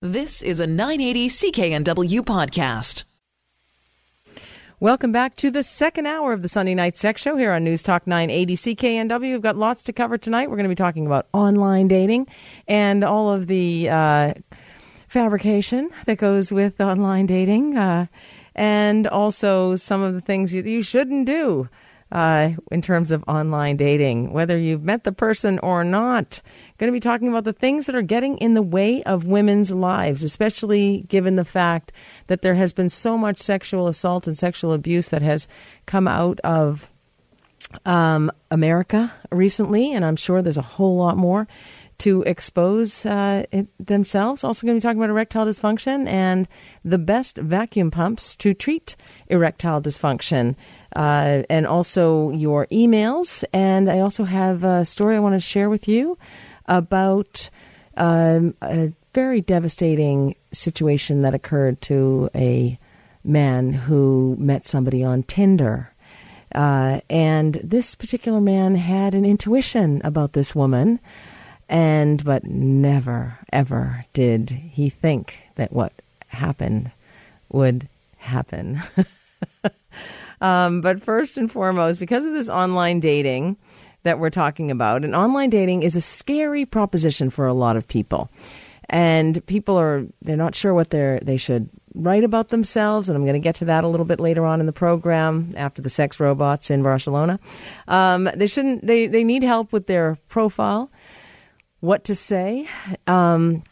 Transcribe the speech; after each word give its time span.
This 0.00 0.44
is 0.44 0.60
a 0.60 0.66
980 0.68 1.28
CKNW 1.28 2.20
podcast. 2.20 3.02
Welcome 4.78 5.10
back 5.10 5.34
to 5.38 5.50
the 5.50 5.64
second 5.64 6.06
hour 6.06 6.32
of 6.32 6.42
the 6.42 6.48
Sunday 6.48 6.76
Night 6.76 6.96
Sex 6.96 7.20
Show 7.20 7.36
here 7.36 7.50
on 7.50 7.64
News 7.64 7.82
Talk 7.82 8.06
980 8.06 8.54
CKNW. 8.54 9.20
We've 9.20 9.42
got 9.42 9.56
lots 9.56 9.82
to 9.82 9.92
cover 9.92 10.16
tonight. 10.16 10.50
We're 10.50 10.56
going 10.56 10.66
to 10.66 10.68
be 10.68 10.76
talking 10.76 11.04
about 11.04 11.26
online 11.32 11.88
dating 11.88 12.28
and 12.68 13.02
all 13.02 13.32
of 13.32 13.48
the 13.48 13.88
uh, 13.88 14.34
fabrication 15.08 15.90
that 16.06 16.18
goes 16.18 16.52
with 16.52 16.80
online 16.80 17.26
dating, 17.26 17.76
uh, 17.76 18.06
and 18.54 19.08
also 19.08 19.74
some 19.74 20.00
of 20.00 20.14
the 20.14 20.20
things 20.20 20.54
you, 20.54 20.62
you 20.62 20.84
shouldn't 20.84 21.26
do 21.26 21.68
uh, 22.10 22.50
in 22.70 22.80
terms 22.82 23.10
of 23.10 23.24
online 23.28 23.76
dating, 23.76 24.32
whether 24.32 24.58
you've 24.58 24.82
met 24.82 25.04
the 25.04 25.12
person 25.12 25.58
or 25.60 25.84
not. 25.84 26.40
Going 26.78 26.88
to 26.88 26.96
be 26.96 27.00
talking 27.00 27.28
about 27.28 27.44
the 27.44 27.52
things 27.52 27.86
that 27.86 27.94
are 27.94 28.02
getting 28.02 28.38
in 28.38 28.54
the 28.54 28.62
way 28.62 29.02
of 29.02 29.24
women's 29.24 29.74
lives, 29.74 30.22
especially 30.22 31.04
given 31.08 31.36
the 31.36 31.44
fact 31.44 31.92
that 32.28 32.42
there 32.42 32.54
has 32.54 32.72
been 32.72 32.90
so 32.90 33.18
much 33.18 33.40
sexual 33.40 33.88
assault 33.88 34.26
and 34.26 34.38
sexual 34.38 34.72
abuse 34.72 35.10
that 35.10 35.22
has 35.22 35.48
come 35.86 36.08
out 36.08 36.40
of 36.40 36.88
um, 37.84 38.30
America 38.50 39.12
recently, 39.30 39.92
and 39.92 40.04
I'm 40.04 40.16
sure 40.16 40.40
there's 40.40 40.56
a 40.56 40.62
whole 40.62 40.96
lot 40.96 41.16
more 41.16 41.46
to 41.98 42.22
expose 42.22 43.04
uh, 43.04 43.44
themselves. 43.78 44.44
Also, 44.44 44.66
going 44.66 44.78
to 44.78 44.80
be 44.80 44.88
talking 44.88 45.00
about 45.00 45.10
erectile 45.10 45.46
dysfunction 45.46 46.06
and 46.06 46.46
the 46.84 46.98
best 46.98 47.38
vacuum 47.38 47.90
pumps 47.90 48.36
to 48.36 48.54
treat 48.54 48.94
erectile 49.26 49.82
dysfunction 49.82 50.54
uh, 50.96 51.42
and 51.48 51.66
also 51.66 52.30
your 52.30 52.66
emails. 52.66 53.44
And 53.52 53.90
I 53.90 54.00
also 54.00 54.24
have 54.24 54.64
a 54.64 54.84
story 54.84 55.16
I 55.16 55.20
want 55.20 55.34
to 55.34 55.40
share 55.40 55.68
with 55.70 55.88
you 55.88 56.18
about 56.66 57.50
um, 57.96 58.54
a 58.62 58.92
very 59.14 59.40
devastating 59.40 60.34
situation 60.52 61.22
that 61.22 61.34
occurred 61.34 61.80
to 61.82 62.30
a 62.34 62.78
man 63.24 63.72
who 63.72 64.36
met 64.38 64.66
somebody 64.66 65.02
on 65.04 65.22
Tinder. 65.24 65.92
Uh, 66.54 67.00
and 67.10 67.54
this 67.56 67.94
particular 67.94 68.40
man 68.40 68.76
had 68.76 69.14
an 69.14 69.24
intuition 69.24 70.00
about 70.02 70.32
this 70.32 70.54
woman, 70.54 70.98
and 71.68 72.24
but 72.24 72.44
never 72.44 73.38
ever 73.52 74.06
did 74.14 74.50
he 74.50 74.88
think 74.88 75.48
that 75.56 75.72
what 75.72 75.92
happened 76.28 76.90
would 77.50 77.88
happen. 78.16 78.80
Um, 80.40 80.80
but 80.80 81.02
first 81.02 81.36
and 81.36 81.50
foremost, 81.50 81.98
because 81.98 82.24
of 82.24 82.32
this 82.32 82.48
online 82.48 83.00
dating 83.00 83.56
that 84.02 84.18
we're 84.18 84.30
talking 84.30 84.70
about, 84.70 85.04
and 85.04 85.14
online 85.14 85.50
dating 85.50 85.82
is 85.82 85.96
a 85.96 86.00
scary 86.00 86.64
proposition 86.64 87.30
for 87.30 87.46
a 87.46 87.54
lot 87.54 87.76
of 87.76 87.86
people. 87.88 88.30
And 88.90 89.44
people 89.46 89.78
are 89.78 90.06
they're 90.22 90.36
not 90.36 90.54
sure 90.54 90.72
what 90.72 90.90
they're 90.90 91.20
they 91.20 91.36
should 91.36 91.68
write 91.94 92.24
about 92.24 92.48
themselves, 92.48 93.08
and 93.08 93.16
I'm 93.16 93.24
going 93.24 93.34
to 93.34 93.40
get 93.40 93.56
to 93.56 93.66
that 93.66 93.84
a 93.84 93.88
little 93.88 94.06
bit 94.06 94.20
later 94.20 94.46
on 94.46 94.60
in 94.60 94.66
the 94.66 94.72
program 94.72 95.50
after 95.56 95.82
the 95.82 95.90
sex 95.90 96.18
robots 96.18 96.70
in 96.70 96.82
Barcelona. 96.82 97.38
Um, 97.86 98.30
they 98.34 98.46
shouldn't. 98.46 98.86
They 98.86 99.06
they 99.06 99.24
need 99.24 99.42
help 99.42 99.72
with 99.72 99.88
their 99.88 100.16
profile, 100.28 100.90
what 101.80 102.04
to 102.04 102.14
say. 102.14 102.66
Um, 103.06 103.62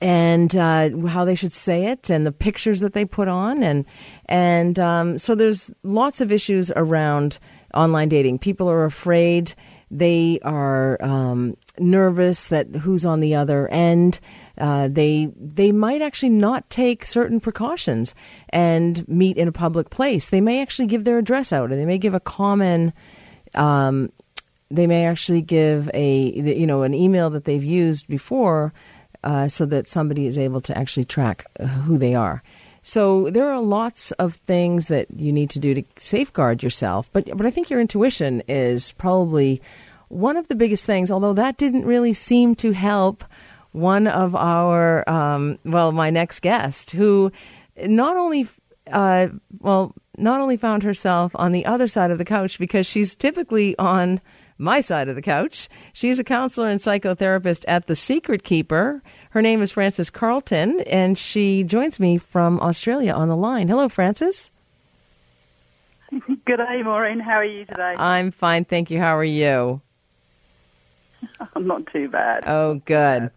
and 0.00 0.54
uh, 0.56 0.96
how 1.06 1.24
they 1.24 1.34
should 1.34 1.52
say 1.52 1.86
it, 1.86 2.10
and 2.10 2.26
the 2.26 2.32
pictures 2.32 2.80
that 2.80 2.92
they 2.92 3.04
put 3.04 3.28
on, 3.28 3.62
and 3.62 3.84
and 4.26 4.78
um, 4.78 5.18
so 5.18 5.34
there's 5.34 5.70
lots 5.82 6.20
of 6.20 6.32
issues 6.32 6.70
around 6.74 7.38
online 7.74 8.08
dating. 8.08 8.38
People 8.38 8.70
are 8.70 8.84
afraid, 8.84 9.54
they 9.90 10.40
are 10.42 11.02
um, 11.02 11.56
nervous 11.78 12.46
that 12.46 12.66
who's 12.68 13.04
on 13.04 13.20
the 13.20 13.34
other 13.34 13.68
end. 13.68 14.20
Uh, 14.58 14.88
they 14.90 15.30
they 15.36 15.70
might 15.72 16.02
actually 16.02 16.30
not 16.30 16.68
take 16.68 17.04
certain 17.04 17.40
precautions 17.40 18.14
and 18.48 19.06
meet 19.08 19.36
in 19.36 19.48
a 19.48 19.52
public 19.52 19.90
place. 19.90 20.28
They 20.30 20.40
may 20.40 20.60
actually 20.62 20.86
give 20.86 21.04
their 21.04 21.18
address 21.18 21.52
out, 21.52 21.70
and 21.70 21.80
they 21.80 21.86
may 21.86 21.98
give 21.98 22.14
a 22.14 22.20
common. 22.20 22.92
Um, 23.54 24.10
they 24.70 24.86
may 24.88 25.06
actually 25.06 25.42
give 25.42 25.88
a 25.94 26.32
you 26.32 26.66
know 26.66 26.82
an 26.82 26.94
email 26.94 27.30
that 27.30 27.44
they've 27.44 27.62
used 27.62 28.08
before 28.08 28.72
uh, 29.24 29.48
so 29.48 29.66
that 29.66 29.88
somebody 29.88 30.26
is 30.26 30.38
able 30.38 30.60
to 30.60 30.76
actually 30.78 31.04
track 31.04 31.46
uh, 31.58 31.66
who 31.66 31.98
they 31.98 32.14
are. 32.14 32.42
So 32.82 33.30
there 33.30 33.50
are 33.50 33.60
lots 33.60 34.12
of 34.12 34.34
things 34.46 34.88
that 34.88 35.06
you 35.16 35.32
need 35.32 35.48
to 35.50 35.58
do 35.58 35.74
to 35.74 35.82
safeguard 35.96 36.62
yourself, 36.62 37.08
but 37.12 37.24
but 37.36 37.46
I 37.46 37.50
think 37.50 37.70
your 37.70 37.80
intuition 37.80 38.42
is 38.46 38.92
probably 38.92 39.62
one 40.08 40.36
of 40.36 40.48
the 40.48 40.54
biggest 40.54 40.84
things. 40.84 41.10
Although 41.10 41.32
that 41.32 41.56
didn't 41.56 41.86
really 41.86 42.12
seem 42.12 42.54
to 42.56 42.72
help 42.72 43.24
one 43.72 44.06
of 44.06 44.36
our 44.36 45.08
um, 45.08 45.58
well, 45.64 45.92
my 45.92 46.10
next 46.10 46.40
guest, 46.40 46.90
who 46.90 47.32
not 47.82 48.18
only 48.18 48.46
uh, 48.92 49.28
well 49.60 49.94
not 50.18 50.42
only 50.42 50.58
found 50.58 50.82
herself 50.82 51.32
on 51.36 51.52
the 51.52 51.64
other 51.64 51.88
side 51.88 52.10
of 52.10 52.18
the 52.18 52.24
couch 52.24 52.58
because 52.58 52.86
she's 52.86 53.14
typically 53.14 53.76
on 53.78 54.20
my 54.58 54.80
side 54.80 55.08
of 55.08 55.16
the 55.16 55.22
couch. 55.22 55.68
She's 55.92 56.18
a 56.18 56.24
counselor 56.24 56.68
and 56.68 56.80
psychotherapist 56.80 57.64
at 57.66 57.86
The 57.86 57.96
Secret 57.96 58.44
Keeper. 58.44 59.02
Her 59.30 59.42
name 59.42 59.62
is 59.62 59.72
Frances 59.72 60.10
Carlton, 60.10 60.80
and 60.80 61.18
she 61.18 61.64
joins 61.64 61.98
me 61.98 62.18
from 62.18 62.60
Australia 62.60 63.12
on 63.12 63.28
the 63.28 63.36
line. 63.36 63.68
Hello, 63.68 63.88
Frances. 63.88 64.50
Good 66.10 66.56
day, 66.58 66.82
Maureen. 66.82 67.20
How 67.20 67.34
are 67.34 67.44
you 67.44 67.64
today? 67.64 67.94
I'm 67.96 68.30
fine, 68.30 68.64
thank 68.64 68.90
you. 68.90 69.00
How 69.00 69.16
are 69.16 69.24
you? 69.24 69.80
I'm 71.54 71.66
not 71.66 71.86
too 71.92 72.08
bad. 72.08 72.44
Oh, 72.46 72.74
good. 72.84 73.30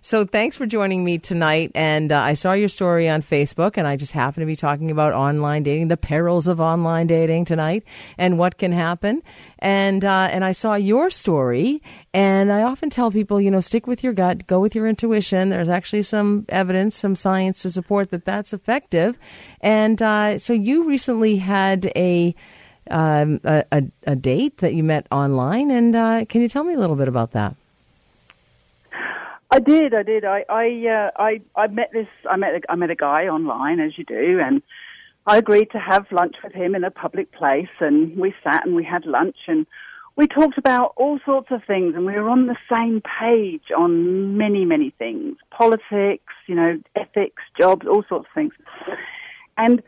So 0.00 0.24
thanks 0.24 0.56
for 0.56 0.64
joining 0.64 1.04
me 1.04 1.18
tonight. 1.18 1.70
And 1.74 2.12
uh, 2.12 2.20
I 2.20 2.34
saw 2.34 2.54
your 2.54 2.70
story 2.70 3.08
on 3.08 3.22
Facebook, 3.22 3.76
and 3.76 3.86
I 3.86 3.96
just 3.96 4.12
happen 4.12 4.40
to 4.40 4.46
be 4.46 4.56
talking 4.56 4.90
about 4.90 5.12
online 5.12 5.62
dating, 5.64 5.88
the 5.88 5.98
perils 5.98 6.48
of 6.48 6.60
online 6.60 7.06
dating 7.06 7.44
tonight, 7.44 7.84
and 8.16 8.38
what 8.38 8.56
can 8.56 8.72
happen. 8.72 9.22
And 9.58 10.04
uh, 10.04 10.28
and 10.30 10.44
I 10.44 10.52
saw 10.52 10.74
your 10.74 11.10
story, 11.10 11.82
and 12.14 12.50
I 12.50 12.62
often 12.62 12.88
tell 12.88 13.10
people, 13.10 13.40
you 13.40 13.50
know, 13.50 13.60
stick 13.60 13.86
with 13.86 14.02
your 14.02 14.14
gut, 14.14 14.46
go 14.46 14.60
with 14.60 14.74
your 14.74 14.86
intuition. 14.86 15.50
There's 15.50 15.68
actually 15.68 16.02
some 16.02 16.46
evidence, 16.48 16.96
some 16.96 17.14
science 17.14 17.60
to 17.62 17.70
support 17.70 18.10
that 18.10 18.24
that's 18.24 18.54
effective. 18.54 19.18
And 19.60 20.00
uh, 20.00 20.38
so 20.38 20.54
you 20.54 20.88
recently 20.88 21.36
had 21.36 21.92
a 21.94 22.34
um, 22.90 23.40
a, 23.44 23.64
a, 23.70 23.82
a, 24.08 24.16
date 24.16 24.58
that 24.58 24.74
you 24.74 24.82
met 24.82 25.06
online, 25.12 25.70
and 25.70 25.94
uh, 25.94 26.24
can 26.28 26.40
you 26.40 26.48
tell 26.48 26.64
me 26.64 26.74
a 26.74 26.78
little 26.78 26.96
bit 26.96 27.06
about 27.08 27.30
that? 27.32 27.54
I 29.52 29.58
did, 29.58 29.92
I 29.92 30.02
did. 30.02 30.24
I 30.24 30.46
I 30.48 30.64
uh, 30.88 31.10
I, 31.22 31.42
I 31.54 31.66
met 31.66 31.90
this. 31.92 32.06
I 32.28 32.36
met 32.36 32.62
I 32.70 32.74
met 32.74 32.88
a 32.88 32.94
guy 32.94 33.24
online, 33.26 33.80
as 33.80 33.98
you 33.98 34.04
do, 34.04 34.40
and 34.42 34.62
I 35.26 35.36
agreed 35.36 35.70
to 35.72 35.78
have 35.78 36.06
lunch 36.10 36.36
with 36.42 36.54
him 36.54 36.74
in 36.74 36.84
a 36.84 36.90
public 36.90 37.30
place. 37.32 37.68
And 37.78 38.16
we 38.16 38.34
sat 38.42 38.64
and 38.64 38.74
we 38.74 38.82
had 38.82 39.04
lunch, 39.04 39.36
and 39.48 39.66
we 40.16 40.26
talked 40.26 40.56
about 40.56 40.94
all 40.96 41.18
sorts 41.26 41.48
of 41.50 41.60
things, 41.66 41.94
and 41.94 42.06
we 42.06 42.14
were 42.14 42.30
on 42.30 42.46
the 42.46 42.56
same 42.70 43.02
page 43.20 43.64
on 43.76 44.38
many, 44.38 44.64
many 44.64 44.88
things: 44.98 45.36
politics, 45.50 46.32
you 46.46 46.54
know, 46.54 46.80
ethics, 46.96 47.42
jobs, 47.60 47.86
all 47.86 48.04
sorts 48.08 48.28
of 48.30 48.34
things. 48.34 48.54
And 49.58 49.82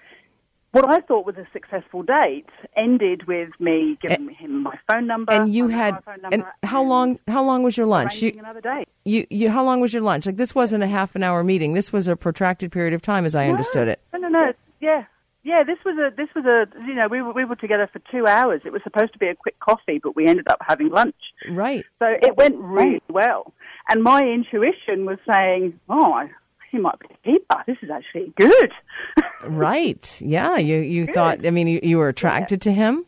what 0.74 0.90
I 0.90 1.00
thought 1.00 1.24
was 1.24 1.36
a 1.36 1.46
successful 1.52 2.02
date 2.02 2.48
ended 2.76 3.28
with 3.28 3.50
me 3.60 3.96
giving 4.02 4.26
and, 4.26 4.36
him 4.36 4.62
my 4.64 4.76
phone 4.88 5.06
number. 5.06 5.32
And 5.32 5.54
you 5.54 5.68
had 5.68 6.00
and 6.32 6.44
how 6.64 6.80
and 6.80 6.88
long? 6.90 7.18
How 7.28 7.44
long 7.44 7.62
was 7.62 7.76
your 7.76 7.86
lunch? 7.86 8.20
You, 8.20 8.34
another 8.36 8.60
date. 8.60 8.88
You, 9.04 9.24
you, 9.30 9.50
how 9.50 9.64
long 9.64 9.80
was 9.80 9.92
your 9.92 10.02
lunch? 10.02 10.26
Like 10.26 10.36
this 10.36 10.52
wasn't 10.52 10.82
a 10.82 10.88
half 10.88 11.14
an 11.14 11.22
hour 11.22 11.44
meeting. 11.44 11.74
This 11.74 11.92
was 11.92 12.08
a 12.08 12.16
protracted 12.16 12.72
period 12.72 12.92
of 12.92 13.02
time, 13.02 13.24
as 13.24 13.36
I 13.36 13.46
no, 13.46 13.52
understood 13.52 13.86
it. 13.86 14.00
No, 14.12 14.18
no, 14.18 14.28
no. 14.28 14.52
Yeah, 14.80 15.04
yeah. 15.44 15.62
This 15.62 15.78
was 15.84 15.96
a 15.96 16.14
this 16.16 16.28
was 16.34 16.44
a 16.44 16.66
you 16.84 16.94
know 16.94 17.06
we 17.06 17.22
were 17.22 17.32
we 17.32 17.44
were 17.44 17.56
together 17.56 17.88
for 17.92 18.00
two 18.10 18.26
hours. 18.26 18.62
It 18.64 18.72
was 18.72 18.82
supposed 18.82 19.12
to 19.12 19.18
be 19.20 19.28
a 19.28 19.36
quick 19.36 19.60
coffee, 19.60 20.00
but 20.02 20.16
we 20.16 20.26
ended 20.26 20.48
up 20.48 20.58
having 20.60 20.90
lunch. 20.90 21.14
Right. 21.48 21.84
So 22.00 22.06
it 22.20 22.36
went 22.36 22.56
really 22.56 23.00
well, 23.08 23.54
and 23.88 24.02
my 24.02 24.22
intuition 24.22 25.06
was 25.06 25.18
saying, 25.32 25.78
"Oh, 25.88 26.14
I 26.14 26.30
he 26.74 26.80
might 26.80 26.98
be 26.98 27.06
a 27.10 27.32
keeper. 27.32 27.62
This 27.66 27.76
is 27.82 27.90
actually 27.90 28.32
good. 28.36 28.72
right. 29.44 30.20
Yeah. 30.20 30.56
You 30.56 30.78
you 30.78 31.06
good. 31.06 31.14
thought. 31.14 31.46
I 31.46 31.50
mean, 31.50 31.68
you, 31.68 31.80
you 31.82 31.98
were 31.98 32.08
attracted 32.08 32.64
yeah. 32.66 32.72
to 32.72 32.76
him. 32.76 33.06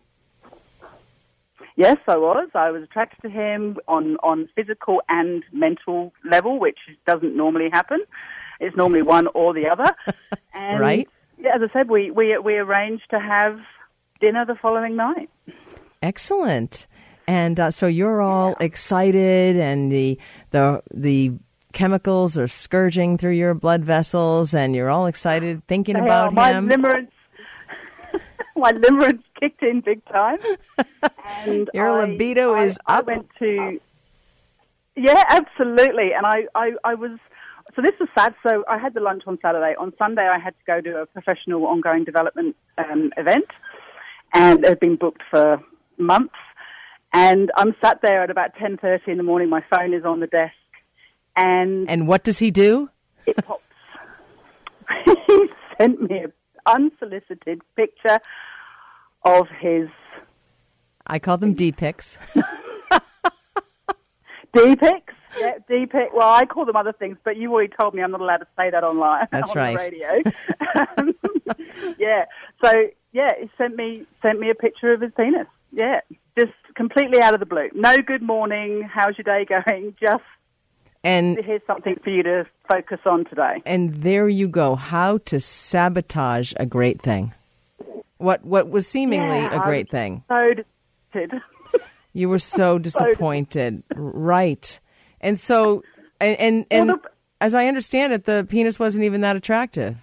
Yes, 1.75 1.99
I 2.09 2.17
was. 2.17 2.49
I 2.55 2.71
was 2.71 2.83
attracted 2.83 3.21
to 3.23 3.29
him 3.29 3.77
on 3.89 4.17
on 4.23 4.49
physical 4.55 5.03
and 5.09 5.43
mental 5.53 6.13
level, 6.25 6.59
which 6.59 6.79
doesn't 7.07 7.37
normally 7.37 7.69
happen. 7.71 8.01
It's 8.61 8.77
normally 8.77 9.03
one 9.03 9.27
or 9.29 9.53
the 9.53 9.69
other. 9.69 9.95
And 10.59 10.81
right. 10.81 11.07
Yeah, 11.39 11.55
as 11.55 11.61
I 11.61 11.71
said, 11.71 11.91
we 11.91 12.11
we 12.11 12.39
we 12.39 12.55
arranged 12.55 13.11
to 13.11 13.21
have 13.21 13.61
dinner 14.21 14.47
the 14.47 14.55
following 14.55 14.97
night. 14.97 15.29
Excellent. 16.01 16.87
And 17.29 17.61
uh, 17.61 17.71
so 17.71 17.87
you're 17.87 18.23
all 18.23 18.57
yeah. 18.59 18.65
excited, 18.65 19.57
and 19.59 19.93
the 19.93 20.19
the 20.53 20.83
the 20.95 21.33
chemicals 21.77 22.39
are 22.39 22.49
scourging 22.49 23.19
through 23.19 23.33
your 23.33 23.53
blood 23.53 23.85
vessels 23.85 24.55
and 24.55 24.75
you're 24.75 24.89
all 24.89 25.07
excited 25.07 25.63
thinking 25.67 25.95
about 25.95 26.33
my 26.33 26.53
him. 26.53 26.71
Limerence, 26.71 27.11
my 28.57 28.73
limerence 28.73 29.23
kicked 29.39 29.63
in 29.63 29.83
big 29.83 30.03
time. 30.07 30.39
And 31.45 31.69
your 31.75 31.91
I, 31.91 32.07
libido 32.07 32.55
I, 32.55 32.65
is 32.65 32.79
I 32.87 32.99
up. 33.01 33.07
went 33.07 33.29
to, 33.41 33.79
yeah, 34.97 35.23
absolutely. 35.29 36.15
And 36.17 36.25
I, 36.25 36.47
I, 36.55 36.71
I 36.83 36.95
was 36.95 37.19
so 37.75 37.83
this 37.83 37.93
was 38.01 38.09
sad. 38.17 38.35
So 38.49 38.65
I 38.71 38.79
had 38.79 38.95
the 38.95 39.01
lunch 39.01 39.25
on 39.27 39.39
Saturday. 39.43 39.75
On 39.79 39.93
Sunday, 39.99 40.27
I 40.27 40.39
had 40.39 40.55
to 40.55 40.65
go 40.67 40.81
to 40.81 41.03
a 41.03 41.07
professional 41.07 41.67
ongoing 41.67 42.05
development 42.05 42.57
um, 42.79 43.13
event, 43.19 43.45
and 44.33 44.65
it 44.65 44.69
had 44.71 44.81
been 44.81 44.97
booked 44.97 45.23
for 45.31 45.61
months. 45.99 46.35
And 47.13 47.51
I'm 47.55 47.75
sat 47.85 48.01
there 48.03 48.23
at 48.23 48.31
about 48.31 48.55
10:30 48.57 49.09
in 49.09 49.17
the 49.19 49.23
morning. 49.23 49.51
My 49.51 49.63
phone 49.71 49.93
is 49.93 50.07
on 50.07 50.21
the 50.21 50.27
desk, 50.27 50.55
and 51.37 51.89
And 51.91 52.09
what 52.09 52.25
does 52.25 52.39
he 52.39 52.51
do? 52.51 52.91
it 53.27 53.37
pops. 53.45 53.63
he 55.27 55.49
sent 55.79 56.01
me 56.11 56.19
an 56.19 56.33
unsolicited 56.67 57.61
picture 57.77 58.19
of 59.25 59.47
his 59.61 59.89
I 61.07 61.19
call 61.19 61.39
them 61.39 61.55
D 61.55 61.71
pics. 61.73 62.19
D 64.53 64.77
pics. 64.77 65.15
Yeah, 65.39 65.53
D 65.69 65.87
pic. 65.87 66.09
Well, 66.15 66.29
I 66.29 66.47
call 66.47 66.65
them 66.65 66.77
other 66.77 66.93
things, 66.93 67.19
but 67.25 67.37
you 67.37 67.53
already 67.53 67.73
told 67.79 67.95
me 67.95 68.03
I'm 68.03 68.11
not 68.11 68.21
allowed 68.21 68.39
to 68.39 68.47
say 68.57 68.71
that 68.71 68.83
online. 68.83 69.27
That's 69.33 69.51
on 69.53 69.57
right. 69.57 69.79
The 69.79 69.85
radio. 69.85 70.23
Um, 70.99 71.15
yeah. 71.99 72.25
So 72.65 72.73
yeah, 73.13 73.31
he 73.41 73.51
sent 73.59 73.77
me 73.77 74.07
sent 74.23 74.41
me 74.41 74.51
a 74.51 74.55
picture 74.55 74.93
of 74.93 75.01
his 75.01 75.13
penis. 75.17 75.47
Yeah, 75.73 76.01
just 76.39 76.53
completely 76.75 77.21
out 77.21 77.35
of 77.35 77.41
the 77.41 77.47
blue. 77.47 77.69
No 77.75 77.99
good 77.99 78.23
morning. 78.23 78.89
How's 78.93 79.17
your 79.19 79.25
day 79.25 79.45
going? 79.45 79.95
Just 80.01 80.25
And 81.07 81.39
here's 81.45 81.63
something 81.67 81.95
for 82.03 82.11
you 82.11 82.23
to 82.25 82.47
focus 82.69 82.99
on 83.07 83.25
today. 83.27 83.63
and 83.65 83.95
there 84.03 84.29
you 84.29 84.49
go. 84.49 84.75
How 84.75 85.19
to 85.27 85.39
sabotage 85.39 86.53
a 86.57 86.67
great 86.67 87.01
thing. 87.01 87.33
What 88.19 88.45
what 88.45 88.69
was 88.71 88.87
seemingly 88.89 89.39
Yeah, 89.39 89.61
a 89.61 89.65
great 89.65 89.89
thing. 89.91 90.25
So 90.29 90.55
disappointed. 91.13 91.43
You 92.13 92.31
were 92.31 92.39
so 92.39 92.79
disappointed, 92.79 93.83
right? 93.95 94.81
And 95.21 95.39
so, 95.39 95.83
and 96.19 96.37
and, 96.41 96.67
and 96.71 96.89
Well, 96.89 96.97
the- 97.03 97.11
as 97.43 97.55
I 97.55 97.67
understand 97.69 98.15
it, 98.15 98.25
the 98.25 98.47
penis 98.49 98.79
wasn't 98.81 99.05
even 99.05 99.21
that 99.21 99.37
attractive. 99.37 99.97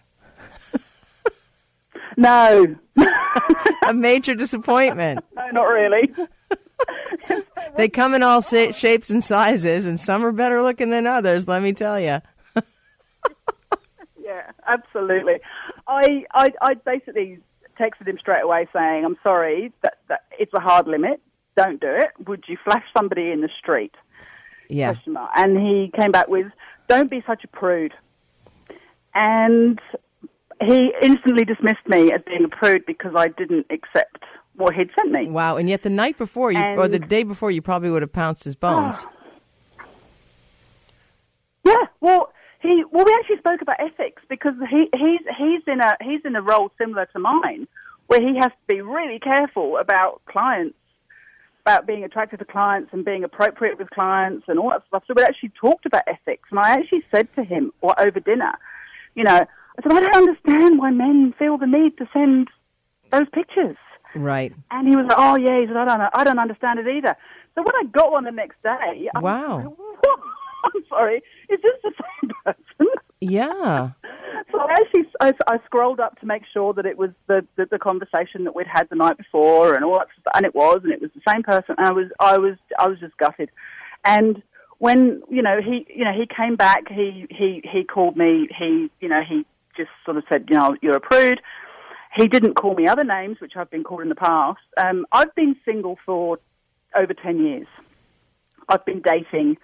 no, 2.17 2.75
A 3.87 3.93
major 3.93 4.35
disappointment. 4.35 5.25
no, 5.35 5.47
not 5.51 5.63
really. 5.63 6.13
They 7.75 7.89
come 7.89 8.13
in 8.13 8.21
all 8.21 8.41
sa- 8.41 8.71
shapes 8.71 9.09
and 9.09 9.23
sizes, 9.23 9.87
and 9.87 9.99
some 9.99 10.23
are 10.23 10.31
better 10.31 10.61
looking 10.61 10.91
than 10.91 11.07
others. 11.07 11.47
Let 11.47 11.63
me 11.63 11.73
tell 11.73 11.99
you. 11.99 12.21
Yeah, 14.23 14.51
absolutely. 14.65 15.41
I, 15.85 16.23
I, 16.33 16.53
I 16.61 16.73
basically 16.75 17.39
texted 17.77 18.07
him 18.07 18.17
straight 18.17 18.41
away 18.41 18.67
saying, 18.71 19.03
"I'm 19.03 19.17
sorry, 19.21 19.73
that, 19.81 19.97
that 20.07 20.21
it's 20.39 20.53
a 20.53 20.61
hard 20.61 20.87
limit. 20.87 21.21
Don't 21.57 21.81
do 21.81 21.89
it. 21.89 22.11
Would 22.25 22.45
you 22.47 22.57
flash 22.63 22.85
somebody 22.95 23.31
in 23.31 23.41
the 23.41 23.49
street?" 23.59 23.93
Yeah. 24.69 24.93
And 25.35 25.57
he 25.57 25.91
came 25.99 26.11
back 26.11 26.29
with, 26.29 26.47
"Don't 26.87 27.11
be 27.11 27.21
such 27.27 27.43
a 27.43 27.47
prude." 27.47 27.93
And 29.13 29.79
he 30.61 30.93
instantly 31.01 31.43
dismissed 31.43 31.85
me 31.87 32.11
as 32.13 32.21
being 32.25 32.45
a 32.45 32.47
prude 32.47 32.85
because 32.85 33.13
I 33.15 33.27
didn't 33.27 33.67
accept 33.69 34.23
what 34.55 34.73
he'd 34.75 34.89
sent 34.97 35.11
me. 35.11 35.27
Wow. 35.27 35.57
And 35.57 35.69
yet 35.69 35.83
the 35.83 35.89
night 35.89 36.17
before, 36.17 36.51
you 36.51 36.59
or 36.59 36.87
the 36.87 36.99
day 36.99 37.23
before, 37.23 37.51
you 37.51 37.61
probably 37.61 37.89
would 37.89 38.01
have 38.01 38.13
pounced 38.13 38.43
his 38.43 38.55
ah. 38.61 38.71
bones. 38.71 39.07
Yeah, 41.65 41.85
well, 42.01 42.33
he 42.61 42.83
well, 42.91 43.05
we 43.05 43.13
actually 43.19 43.37
spoke 43.37 43.61
about 43.61 43.77
ethics 43.79 44.21
because 44.29 44.53
he 44.69 44.89
he's 44.93 45.21
he's 45.37 45.61
in 45.67 45.81
a 45.81 45.95
he's 46.01 46.21
in 46.25 46.35
a 46.35 46.41
role 46.41 46.71
similar 46.77 47.05
to 47.07 47.19
mine, 47.19 47.67
where 48.07 48.21
he 48.21 48.35
has 48.37 48.51
to 48.51 48.67
be 48.67 48.81
really 48.81 49.19
careful 49.19 49.77
about 49.77 50.21
clients, 50.25 50.77
about 51.65 51.87
being 51.87 52.03
attracted 52.03 52.39
to 52.39 52.45
clients 52.45 52.91
and 52.91 53.05
being 53.05 53.23
appropriate 53.23 53.77
with 53.77 53.89
clients 53.89 54.45
and 54.47 54.59
all 54.59 54.69
that 54.69 54.83
stuff. 54.87 55.03
So 55.07 55.13
we 55.15 55.23
actually 55.23 55.51
talked 55.59 55.85
about 55.85 56.03
ethics, 56.07 56.49
and 56.51 56.59
I 56.59 56.71
actually 56.71 57.03
said 57.13 57.27
to 57.35 57.43
him, 57.43 57.71
or 57.81 57.99
over 57.99 58.19
dinner, 58.19 58.53
you 59.15 59.23
know, 59.23 59.39
I 59.39 59.81
said 59.81 59.91
I 59.91 59.99
don't 60.01 60.15
understand 60.15 60.79
why 60.79 60.91
men 60.91 61.33
feel 61.39 61.57
the 61.57 61.67
need 61.67 61.97
to 61.97 62.07
send 62.13 62.49
those 63.11 63.27
pictures. 63.33 63.77
Right. 64.15 64.53
And 64.71 64.87
he 64.87 64.95
was 64.95 65.05
like, 65.07 65.17
"Oh 65.17 65.35
yeah," 65.35 65.59
he 65.59 65.67
said, 65.67 65.77
"I 65.77 65.85
don't 65.85 65.99
know, 65.99 66.09
I 66.13 66.23
don't 66.23 66.39
understand 66.39 66.79
it 66.79 66.87
either." 66.87 67.15
So 67.55 67.61
when 67.63 67.75
I 67.75 67.83
got 67.91 68.11
one 68.11 68.23
the 68.23 68.31
next 68.31 68.61
day, 68.63 69.09
I 69.15 69.19
Wow. 69.19 69.57
like, 69.57 69.65
"What? 69.77 70.19
I'm 70.65 70.83
sorry, 70.87 71.17
is 71.49 71.59
this 71.61 71.73
the 71.83 71.91
same 71.91 72.31
person? 72.45 72.93
Yeah. 73.21 73.91
So 74.51 74.59
I 74.59 74.73
actually 74.73 75.05
I, 75.19 75.33
I 75.47 75.57
scrolled 75.65 75.99
up 75.99 76.19
to 76.19 76.25
make 76.27 76.43
sure 76.51 76.73
that 76.73 76.85
it 76.85 76.97
was 76.97 77.09
the, 77.27 77.45
the 77.55 77.65
the 77.65 77.79
conversation 77.79 78.43
that 78.43 78.55
we'd 78.55 78.67
had 78.67 78.87
the 78.89 78.95
night 78.95 79.17
before, 79.17 79.73
and 79.73 79.83
all 79.83 79.97
that, 79.97 80.07
stuff, 80.19 80.33
and 80.35 80.45
it 80.45 80.53
was, 80.53 80.81
and 80.83 80.91
it 80.91 81.01
was 81.01 81.09
the 81.15 81.21
same 81.31 81.41
person. 81.43 81.75
And 81.77 81.87
I 81.87 81.91
was 81.91 82.07
I 82.19 82.37
was 82.37 82.55
I 82.77 82.87
was 82.87 82.99
just 82.99 83.17
gutted. 83.17 83.49
And 84.05 84.43
when 84.79 85.23
you 85.29 85.41
know 85.41 85.59
he 85.61 85.87
you 85.89 86.03
know 86.03 86.13
he 86.13 86.27
came 86.27 86.55
back, 86.55 86.87
he 86.89 87.25
he 87.31 87.63
he 87.63 87.83
called 87.83 88.15
me. 88.17 88.47
He 88.55 88.91
you 88.99 89.09
know 89.09 89.21
he 89.27 89.45
just 89.75 89.89
sort 90.05 90.17
of 90.17 90.23
said, 90.29 90.45
you 90.49 90.57
know, 90.57 90.75
you're 90.81 90.97
a 90.97 91.01
prude. 91.01 91.41
He 92.15 92.27
didn't 92.27 92.55
call 92.55 92.75
me 92.75 92.87
other 92.87 93.03
names, 93.03 93.37
which 93.39 93.53
I've 93.55 93.71
been 93.71 93.83
called 93.83 94.01
in 94.01 94.09
the 94.09 94.15
past. 94.15 94.59
Um, 94.77 95.05
I've 95.11 95.33
been 95.35 95.55
single 95.65 95.97
for 96.05 96.39
over 96.95 97.13
10 97.13 97.43
years. 97.43 97.67
I've 98.69 98.85
been 98.85 99.01
dating 99.01 99.57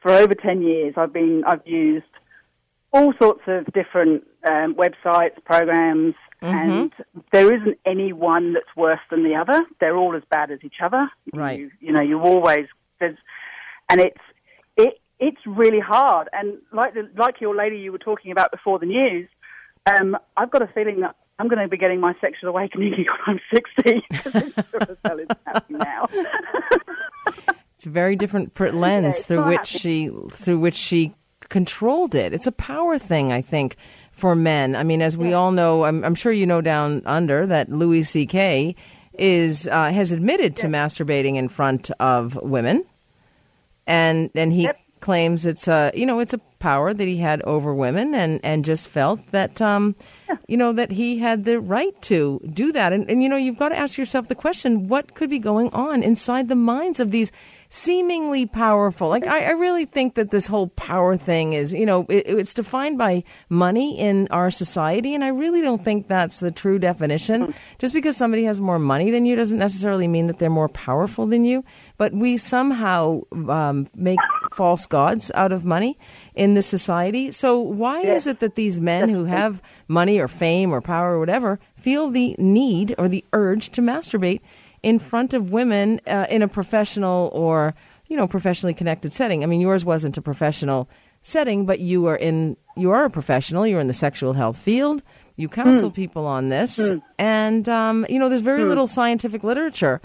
for 0.00 0.10
over 0.10 0.34
10 0.34 0.62
years. 0.62 0.94
I've 0.96 1.12
been, 1.12 1.44
I've 1.46 1.66
used 1.66 2.06
all 2.92 3.12
sorts 3.20 3.42
of 3.46 3.66
different 3.72 4.24
um, 4.48 4.74
websites, 4.74 5.42
programs, 5.44 6.14
and 6.42 6.92
there 7.32 7.52
isn't 7.54 7.78
any 7.84 8.12
one 8.12 8.52
that's 8.52 8.74
worse 8.76 9.00
than 9.10 9.24
the 9.24 9.34
other. 9.34 9.64
They're 9.80 9.96
all 9.96 10.14
as 10.16 10.22
bad 10.30 10.50
as 10.50 10.60
each 10.62 10.80
other. 10.82 11.08
Right. 11.32 11.58
You, 11.58 11.70
you 11.80 11.92
know, 11.92 12.02
you 12.02 12.20
always, 12.20 12.66
there's, 13.00 13.16
and 13.88 14.00
it's, 14.00 14.20
it, 14.76 15.00
it's 15.18 15.40
really 15.46 15.80
hard. 15.80 16.28
And 16.32 16.58
like 16.72 16.94
the, 16.94 17.10
like 17.16 17.40
your 17.40 17.54
lady 17.54 17.78
you 17.78 17.90
were 17.90 17.98
talking 17.98 18.32
about 18.32 18.50
before 18.50 18.78
the 18.78 18.86
news, 18.86 19.28
um, 19.86 20.16
I've 20.36 20.50
got 20.50 20.62
a 20.62 20.68
feeling 20.68 21.00
that 21.00 21.16
I'm 21.38 21.48
going 21.48 21.60
to 21.60 21.68
be 21.68 21.76
getting 21.76 22.00
my 22.00 22.14
sexual 22.20 22.50
awakening 22.50 22.92
when 23.26 23.36
I'm 23.36 23.40
60. 23.54 24.02
because 24.08 24.34
it 24.34 24.54
sure 24.70 25.20
is 25.20 25.28
happening 25.46 25.78
now. 25.78 26.08
It's 27.76 27.84
a 27.84 27.90
very 27.90 28.16
different 28.16 28.58
lens 28.58 29.16
it's 29.16 29.26
through 29.26 29.44
which 29.44 29.66
she 29.66 30.10
through 30.30 30.58
which 30.60 30.76
she 30.76 31.12
controlled 31.50 32.14
it. 32.14 32.32
It's 32.32 32.46
a 32.46 32.52
power 32.52 32.98
thing, 32.98 33.32
I 33.32 33.42
think, 33.42 33.76
for 34.12 34.34
men. 34.34 34.74
I 34.74 34.82
mean, 34.82 35.02
as 35.02 35.14
we 35.14 35.34
all 35.34 35.52
know, 35.52 35.84
I'm, 35.84 36.02
I'm 36.02 36.14
sure 36.14 36.32
you 36.32 36.46
know 36.46 36.62
down 36.62 37.02
under 37.04 37.46
that 37.46 37.68
Louis 37.70 38.02
C.K. 38.02 38.74
is 39.18 39.68
uh, 39.68 39.92
has 39.92 40.10
admitted 40.10 40.56
to 40.56 40.68
masturbating 40.68 41.36
in 41.36 41.50
front 41.50 41.90
of 42.00 42.36
women, 42.36 42.82
and 43.86 44.30
and 44.34 44.54
he 44.54 44.62
Yep. 44.62 44.80
Claims 45.00 45.46
it's 45.46 45.68
a 45.68 45.90
you 45.94 46.06
know 46.06 46.20
it's 46.20 46.32
a 46.32 46.38
power 46.58 46.92
that 46.92 47.04
he 47.04 47.18
had 47.18 47.42
over 47.42 47.74
women, 47.74 48.14
and 48.14 48.40
and 48.44 48.64
just 48.64 48.88
felt 48.88 49.20
that 49.30 49.60
um, 49.60 49.94
you 50.48 50.56
know 50.56 50.72
that 50.72 50.90
he 50.90 51.18
had 51.18 51.44
the 51.44 51.60
right 51.60 52.00
to 52.02 52.40
do 52.52 52.72
that, 52.72 52.92
and 52.92 53.08
and 53.10 53.22
you 53.22 53.28
know 53.28 53.36
you've 53.36 53.58
got 53.58 53.70
to 53.70 53.78
ask 53.78 53.98
yourself 53.98 54.28
the 54.28 54.34
question: 54.34 54.88
what 54.88 55.14
could 55.14 55.30
be 55.30 55.38
going 55.38 55.70
on 55.70 56.02
inside 56.02 56.48
the 56.48 56.56
minds 56.56 57.00
of 57.00 57.10
these 57.10 57.30
seemingly 57.68 58.46
powerful? 58.46 59.08
Like 59.08 59.26
I, 59.26 59.46
I 59.46 59.50
really 59.50 59.84
think 59.84 60.14
that 60.14 60.30
this 60.30 60.46
whole 60.46 60.68
power 60.68 61.16
thing 61.16 61.52
is 61.52 61.72
you 61.72 61.86
know 61.86 62.06
it, 62.08 62.26
it's 62.26 62.54
defined 62.54 62.98
by 62.98 63.24
money 63.48 63.98
in 63.98 64.28
our 64.30 64.50
society, 64.50 65.14
and 65.14 65.24
I 65.24 65.28
really 65.28 65.62
don't 65.62 65.84
think 65.84 66.08
that's 66.08 66.40
the 66.40 66.50
true 66.50 66.78
definition. 66.78 67.54
Just 67.78 67.94
because 67.94 68.16
somebody 68.16 68.44
has 68.44 68.60
more 68.60 68.78
money 68.78 69.10
than 69.10 69.24
you 69.26 69.36
doesn't 69.36 69.58
necessarily 69.58 70.08
mean 70.08 70.26
that 70.26 70.38
they're 70.38 70.50
more 70.50 70.68
powerful 70.68 71.26
than 71.26 71.44
you. 71.44 71.64
But 71.96 72.12
we 72.12 72.38
somehow 72.38 73.22
um, 73.32 73.88
make 73.94 74.18
false 74.52 74.86
gods 74.86 75.30
out 75.34 75.52
of 75.52 75.64
money 75.64 75.98
in 76.34 76.54
this 76.54 76.66
society. 76.66 77.30
So 77.30 77.58
why 77.58 78.00
is 78.00 78.26
it 78.26 78.40
that 78.40 78.54
these 78.54 78.78
men 78.78 79.08
who 79.08 79.24
have 79.36 79.62
money 79.88 80.18
or 80.18 80.28
fame 80.28 80.72
or 80.72 80.80
power 80.80 81.14
or 81.14 81.18
whatever 81.18 81.58
feel 81.76 82.10
the 82.10 82.34
need 82.38 82.94
or 82.98 83.08
the 83.08 83.24
urge 83.32 83.70
to 83.70 83.82
masturbate 83.82 84.40
in 84.86 85.00
front 85.00 85.34
of 85.34 85.50
women 85.50 86.00
uh, 86.06 86.26
in 86.30 86.42
a 86.42 86.48
professional 86.48 87.30
or 87.32 87.74
you 88.06 88.16
know 88.16 88.28
professionally 88.28 88.72
connected 88.72 89.12
setting? 89.12 89.42
I 89.42 89.46
mean, 89.46 89.60
yours 89.60 89.84
wasn't 89.84 90.16
a 90.16 90.22
professional 90.22 90.88
setting, 91.22 91.66
but 91.66 91.80
you 91.80 92.06
are 92.06 92.16
in 92.16 92.56
you 92.76 92.92
are 92.92 93.04
a 93.04 93.10
professional. 93.10 93.66
You're 93.66 93.80
in 93.80 93.88
the 93.88 94.00
sexual 94.06 94.32
health 94.34 94.56
field. 94.56 95.02
You 95.34 95.48
counsel 95.48 95.90
people 95.90 96.24
on 96.24 96.48
this, 96.50 96.78
and 97.18 97.68
um, 97.68 98.06
you 98.08 98.18
know 98.20 98.28
there's 98.30 98.42
very 98.42 98.64
little 98.64 98.86
scientific 98.86 99.42
literature 99.44 100.00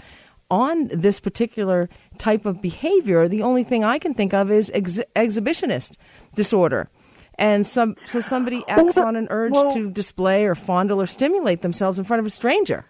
on 0.50 0.88
this 0.88 1.20
particular 1.20 1.88
type 2.18 2.44
of 2.44 2.60
behavior. 2.60 3.28
The 3.28 3.42
only 3.42 3.64
thing 3.64 3.84
I 3.84 3.98
can 3.98 4.12
think 4.12 4.34
of 4.34 4.50
is 4.50 4.70
ex- 4.74 5.00
exhibitionist 5.16 5.96
disorder. 6.34 6.90
And 7.38 7.66
some, 7.66 7.96
so 8.04 8.20
somebody 8.20 8.62
acts 8.68 8.98
on 8.98 9.16
an 9.16 9.26
urge 9.30 9.52
well- 9.52 9.70
to 9.70 9.90
display 9.90 10.44
or 10.44 10.54
fondle 10.54 11.00
or 11.00 11.06
stimulate 11.06 11.62
themselves 11.62 11.98
in 11.98 12.04
front 12.04 12.20
of 12.20 12.26
a 12.26 12.30
stranger. 12.30 12.84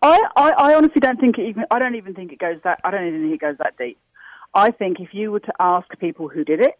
I, 0.00 0.20
I, 0.36 0.50
I 0.50 0.74
honestly 0.74 1.00
don't 1.00 1.20
think 1.20 1.38
it 1.38 1.48
even. 1.48 1.64
I 1.70 1.78
don't 1.78 1.94
even 1.96 2.14
think 2.14 2.32
it 2.32 2.38
goes 2.38 2.58
that. 2.64 2.80
I 2.84 2.90
don't 2.90 3.06
even 3.06 3.22
think 3.22 3.34
it 3.34 3.40
goes 3.40 3.56
that 3.58 3.76
deep. 3.78 3.98
I 4.54 4.70
think 4.70 5.00
if 5.00 5.12
you 5.12 5.30
were 5.32 5.40
to 5.40 5.52
ask 5.60 5.88
people 5.98 6.28
who 6.28 6.44
did 6.44 6.60
it, 6.60 6.78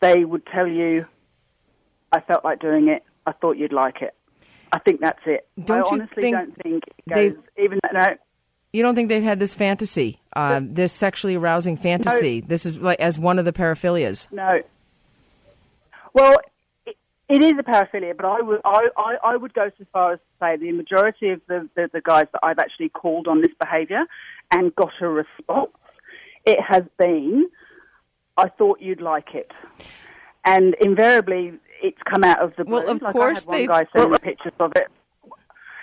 they 0.00 0.24
would 0.24 0.46
tell 0.46 0.66
you, 0.66 1.06
"I 2.12 2.20
felt 2.20 2.44
like 2.44 2.60
doing 2.60 2.88
it. 2.88 3.02
I 3.26 3.32
thought 3.32 3.56
you'd 3.56 3.72
like 3.72 4.02
it." 4.02 4.14
I 4.72 4.78
think 4.78 5.00
that's 5.00 5.20
it. 5.26 5.46
Don't 5.62 5.78
I 5.78 5.80
you 5.80 5.86
honestly 6.02 6.22
think 6.22 6.36
don't 6.36 6.62
think 6.62 6.84
goes 7.08 7.32
even. 7.58 7.78
No, 7.92 8.16
You 8.72 8.82
don't 8.82 8.94
think 8.94 9.10
they've 9.10 9.22
had 9.22 9.38
this 9.38 9.52
fantasy, 9.52 10.20
uh, 10.34 10.60
this 10.62 10.92
sexually 10.94 11.34
arousing 11.34 11.76
fantasy? 11.76 12.40
This 12.40 12.64
is 12.64 12.80
like 12.80 12.98
as 13.00 13.18
one 13.18 13.38
of 13.38 13.44
the 13.44 13.52
paraphilias. 13.52 14.32
No. 14.32 14.62
Well, 16.14 16.36
it, 17.34 17.42
is 17.42 17.52
a 17.58 17.62
paraphilia, 17.62 18.16
but 18.16 18.26
I 18.26 18.40
would 18.40 18.60
I, 18.64 18.88
I, 18.96 19.16
I 19.24 19.36
would 19.36 19.54
go 19.54 19.70
so 19.78 19.84
far 19.92 20.12
as 20.14 20.18
to 20.18 20.24
say 20.40 20.56
the 20.56 20.72
majority 20.72 21.30
of 21.30 21.40
the, 21.48 21.68
the, 21.74 21.90
the 21.92 22.00
guys 22.00 22.26
that 22.32 22.40
I've 22.42 22.58
actually 22.58 22.88
called 22.90 23.28
on 23.28 23.40
this 23.40 23.52
behaviour 23.60 24.04
and 24.50 24.74
got 24.74 24.92
a 25.00 25.08
response, 25.08 25.70
it 26.44 26.58
has 26.60 26.82
been, 26.98 27.48
I 28.36 28.48
thought 28.48 28.80
you'd 28.80 29.00
like 29.00 29.34
it, 29.34 29.50
and 30.44 30.74
invariably 30.80 31.54
it's 31.82 31.98
come 32.04 32.24
out 32.24 32.40
of 32.40 32.54
the 32.56 32.64
blue. 32.64 32.74
Well, 32.74 32.88
of 32.88 33.02
like 33.02 33.12
course 33.12 33.46
I 33.48 33.56
had 33.56 33.68
one 33.68 33.84
guy 33.84 33.86
send 33.94 34.10
me 34.12 34.18
pictures 34.18 34.52
of 34.60 34.72
it. 34.76 34.88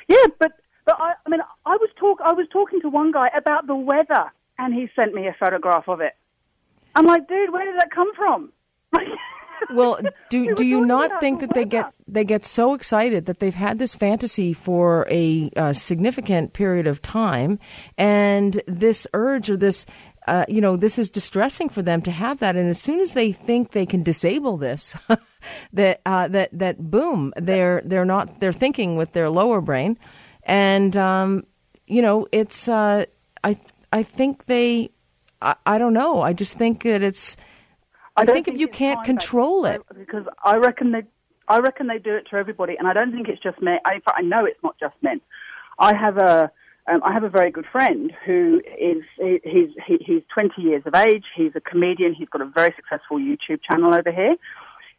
Yeah, 0.07 0.25
but 0.39 0.53
but 0.85 0.95
I, 0.99 1.13
I 1.25 1.29
mean, 1.29 1.41
I 1.65 1.75
was 1.77 1.89
talk 1.97 2.19
I 2.23 2.33
was 2.33 2.47
talking 2.51 2.81
to 2.81 2.89
one 2.89 3.11
guy 3.11 3.29
about 3.35 3.67
the 3.67 3.75
weather, 3.75 4.31
and 4.57 4.73
he 4.73 4.89
sent 4.95 5.13
me 5.13 5.27
a 5.27 5.35
photograph 5.39 5.87
of 5.87 6.01
it. 6.01 6.15
I'm 6.95 7.05
like, 7.05 7.27
dude, 7.27 7.51
where 7.51 7.65
did 7.65 7.79
that 7.79 7.91
come 7.91 8.13
from? 8.15 8.51
Well, 9.73 9.99
do 10.29 10.55
do 10.55 10.65
you 10.65 10.85
not 10.85 11.19
think 11.19 11.41
that 11.41 11.53
they 11.53 11.65
get 11.65 11.93
they 12.07 12.23
get 12.23 12.45
so 12.45 12.73
excited 12.73 13.25
that 13.25 13.39
they've 13.39 13.53
had 13.53 13.79
this 13.79 13.95
fantasy 13.95 14.53
for 14.53 15.07
a 15.09 15.49
uh, 15.55 15.73
significant 15.73 16.53
period 16.53 16.87
of 16.87 17.01
time, 17.01 17.59
and 17.97 18.61
this 18.67 19.07
urge 19.13 19.49
or 19.49 19.57
this. 19.57 19.85
Uh, 20.27 20.45
you 20.47 20.61
know, 20.61 20.75
this 20.75 20.99
is 20.99 21.09
distressing 21.09 21.69
for 21.69 21.81
them 21.81 22.03
to 22.03 22.11
have 22.11 22.37
that, 22.39 22.55
and 22.55 22.69
as 22.69 22.79
soon 22.79 22.99
as 22.99 23.13
they 23.13 23.31
think 23.31 23.71
they 23.71 23.85
can 23.85 24.03
disable 24.03 24.57
this, 24.57 24.93
that 25.73 26.01
uh, 26.05 26.27
that 26.27 26.49
that 26.51 26.77
boom, 26.91 27.33
they're 27.35 27.81
they're 27.83 28.05
not 28.05 28.39
they're 28.39 28.53
thinking 28.53 28.95
with 28.95 29.13
their 29.13 29.29
lower 29.29 29.59
brain, 29.59 29.97
and 30.43 30.95
um, 30.97 31.45
you 31.87 32.01
know, 32.01 32.27
it's 32.31 32.67
uh, 32.67 33.05
I 33.43 33.57
I 33.91 34.03
think 34.03 34.45
they 34.45 34.91
I, 35.41 35.55
I 35.65 35.77
don't 35.77 35.93
know, 35.93 36.21
I 36.21 36.33
just 36.33 36.53
think 36.53 36.83
that 36.83 37.01
it's 37.01 37.37
I, 38.19 38.25
don't 38.25 38.35
think 38.35 38.47
if 38.47 38.59
you 38.59 38.67
can't 38.67 39.03
control 39.03 39.65
it, 39.65 39.81
because 39.97 40.25
I 40.43 40.57
reckon 40.57 40.91
they, 40.91 41.03
I 41.47 41.59
reckon 41.59 41.88
they 41.88 41.97
do 41.97 42.15
it 42.15 42.27
to 42.31 42.35
everybody, 42.38 42.75
and 42.77 42.88
I 42.88 42.93
don't 42.93 43.11
think 43.11 43.27
it's 43.27 43.41
just 43.41 43.61
men. 43.61 43.79
I, 43.85 43.95
in 43.95 44.01
fact, 44.01 44.17
I 44.17 44.21
know 44.21 44.45
it's 44.45 44.61
not 44.63 44.75
just 44.79 44.95
men. 45.01 45.21
I 45.79 45.95
have 45.95 46.17
a, 46.17 46.51
um, 46.88 47.01
I 47.03 47.13
have 47.13 47.23
a 47.23 47.29
very 47.29 47.51
good 47.51 47.65
friend 47.71 48.11
who 48.25 48.61
is 48.79 49.03
he, 49.17 49.39
he's 49.43 49.69
he, 49.88 49.97
he's 50.05 50.23
20 50.33 50.61
years 50.61 50.83
of 50.85 50.95
age. 50.95 51.25
He's 51.35 51.51
a 51.55 51.61
comedian. 51.61 52.13
He's 52.13 52.29
got 52.29 52.41
a 52.41 52.45
very 52.45 52.73
successful 52.75 53.17
YouTube 53.17 53.59
channel 53.69 53.93
over 53.93 54.11
here. 54.11 54.35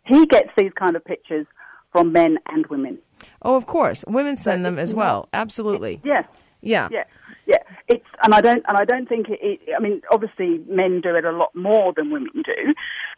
He 0.06 0.26
gets 0.26 0.50
these 0.56 0.72
kind 0.78 0.96
of 0.96 1.04
pictures 1.04 1.46
from 1.92 2.12
men 2.12 2.38
and 2.50 2.66
women. 2.66 2.98
Oh, 3.42 3.56
of 3.56 3.66
course, 3.66 4.04
women 4.06 4.36
send 4.36 4.64
them 4.64 4.78
as 4.78 4.94
well. 4.94 5.28
Absolutely. 5.32 6.00
Yeah. 6.04 6.22
Yeah. 6.62 6.88
Yeah, 6.90 7.04
yeah. 7.46 7.58
It's 7.88 8.04
and 8.22 8.34
I 8.34 8.40
don't 8.40 8.62
and 8.68 8.76
I 8.76 8.84
don't 8.84 9.08
think 9.08 9.28
it, 9.28 9.38
it. 9.42 9.60
I 9.76 9.80
mean, 9.80 10.02
obviously, 10.12 10.60
men 10.68 11.00
do 11.00 11.14
it 11.14 11.24
a 11.24 11.32
lot 11.32 11.54
more 11.54 11.92
than 11.96 12.10
women 12.10 12.42
do, 12.44 12.74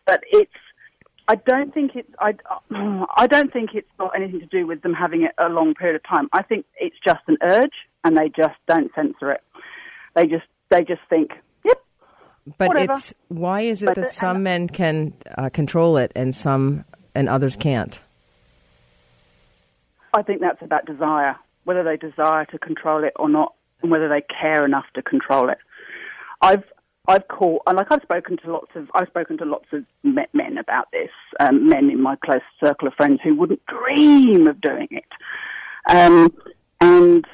but 0.06 0.22
it's. 0.30 0.52
I 1.28 1.36
don't 1.36 1.72
think 1.72 1.92
it's. 1.94 2.10
I. 2.18 2.34
I 3.16 3.26
don't 3.26 3.52
think 3.52 3.70
it's 3.74 3.88
got 3.98 4.14
anything 4.16 4.40
to 4.40 4.46
do 4.46 4.66
with 4.66 4.82
them 4.82 4.92
having 4.94 5.22
it 5.22 5.32
a 5.38 5.48
long 5.48 5.74
period 5.74 5.96
of 5.96 6.02
time. 6.04 6.28
I 6.32 6.42
think 6.42 6.66
it's 6.78 6.96
just 7.04 7.20
an 7.28 7.36
urge, 7.42 7.72
and 8.04 8.16
they 8.16 8.28
just 8.28 8.56
don't 8.68 8.92
censor 8.94 9.32
it. 9.32 9.42
They 10.14 10.26
just. 10.26 10.44
They 10.70 10.84
just 10.84 11.02
think. 11.10 11.32
Yep. 11.64 11.82
But 12.58 12.68
Whatever. 12.68 12.92
it's 12.92 13.14
why 13.28 13.60
is 13.60 13.82
it 13.82 13.86
But 13.86 13.94
that 13.96 14.00
the- 14.06 14.12
some 14.12 14.42
men 14.42 14.68
can 14.68 15.12
uh, 15.36 15.50
control 15.50 15.96
it 15.98 16.12
and 16.16 16.34
some 16.34 16.84
and 17.14 17.28
others 17.28 17.56
can't? 17.56 18.00
I 20.14 20.22
think 20.22 20.40
that's 20.40 20.60
about 20.62 20.86
desire, 20.86 21.36
whether 21.64 21.82
they 21.82 21.96
desire 21.96 22.44
to 22.46 22.58
control 22.58 23.04
it 23.04 23.12
or 23.16 23.28
not, 23.28 23.54
and 23.82 23.90
whether 23.90 24.08
they 24.08 24.22
care 24.22 24.64
enough 24.64 24.84
to 24.94 25.02
control 25.02 25.48
it. 25.48 25.58
I've 26.40 26.64
I've 27.08 27.26
called, 27.26 27.62
and 27.66 27.76
like 27.76 27.90
I've 27.90 28.02
spoken 28.02 28.36
to 28.38 28.52
lots 28.52 28.70
of 28.76 28.88
I've 28.94 29.08
spoken 29.08 29.36
to 29.38 29.44
lots 29.44 29.66
of 29.72 29.84
men 30.04 30.56
about 30.58 30.88
this, 30.92 31.10
um, 31.40 31.68
men 31.68 31.90
in 31.90 32.00
my 32.00 32.16
close 32.16 32.42
circle 32.62 32.86
of 32.86 32.94
friends 32.94 33.20
who 33.24 33.34
wouldn't 33.34 33.64
dream 33.66 34.46
of 34.46 34.60
doing 34.60 34.88
it, 34.90 35.04
um, 35.88 36.32
and 36.80 37.26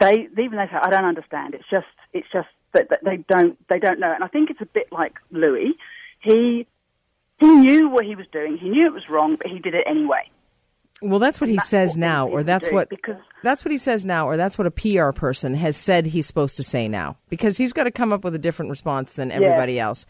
they 0.00 0.28
even 0.32 0.58
they 0.58 0.66
say 0.66 0.78
I 0.82 0.90
don't 0.90 1.04
understand. 1.04 1.54
It's 1.54 1.68
just 1.70 1.86
it's 2.12 2.26
just 2.32 2.48
that, 2.72 2.88
that 2.90 3.04
they 3.04 3.18
don't 3.28 3.56
they 3.68 3.78
don't 3.78 4.00
know, 4.00 4.12
and 4.12 4.24
I 4.24 4.28
think 4.28 4.50
it's 4.50 4.60
a 4.60 4.66
bit 4.66 4.88
like 4.90 5.14
Louis. 5.30 5.74
He 6.20 6.66
he 7.38 7.46
knew 7.46 7.88
what 7.88 8.04
he 8.04 8.16
was 8.16 8.26
doing. 8.32 8.58
He 8.58 8.68
knew 8.68 8.86
it 8.86 8.92
was 8.92 9.08
wrong, 9.08 9.36
but 9.36 9.46
he 9.46 9.60
did 9.60 9.74
it 9.74 9.84
anyway. 9.86 10.28
Well, 11.04 11.18
that's 11.18 11.40
what 11.40 11.50
he 11.50 11.56
That's 11.56 11.68
says 11.68 11.90
what 11.92 12.00
now, 12.00 12.28
or 12.28 12.42
that's 12.42 12.70
what 12.70 12.88
because- 12.88 13.16
that's 13.42 13.64
what 13.64 13.72
he 13.72 13.78
says 13.78 14.04
now, 14.04 14.26
or 14.26 14.36
that's 14.36 14.56
what 14.56 14.66
a 14.66 14.70
PR 14.70 15.10
person 15.12 15.54
has 15.54 15.76
said 15.76 16.06
he's 16.06 16.26
supposed 16.26 16.56
to 16.56 16.62
say 16.62 16.88
now, 16.88 17.16
because 17.28 17.58
he's 17.58 17.72
got 17.74 17.84
to 17.84 17.90
come 17.90 18.12
up 18.12 18.24
with 18.24 18.34
a 18.34 18.38
different 18.38 18.70
response 18.70 19.14
than 19.14 19.30
everybody 19.30 19.78
else. 19.78 20.06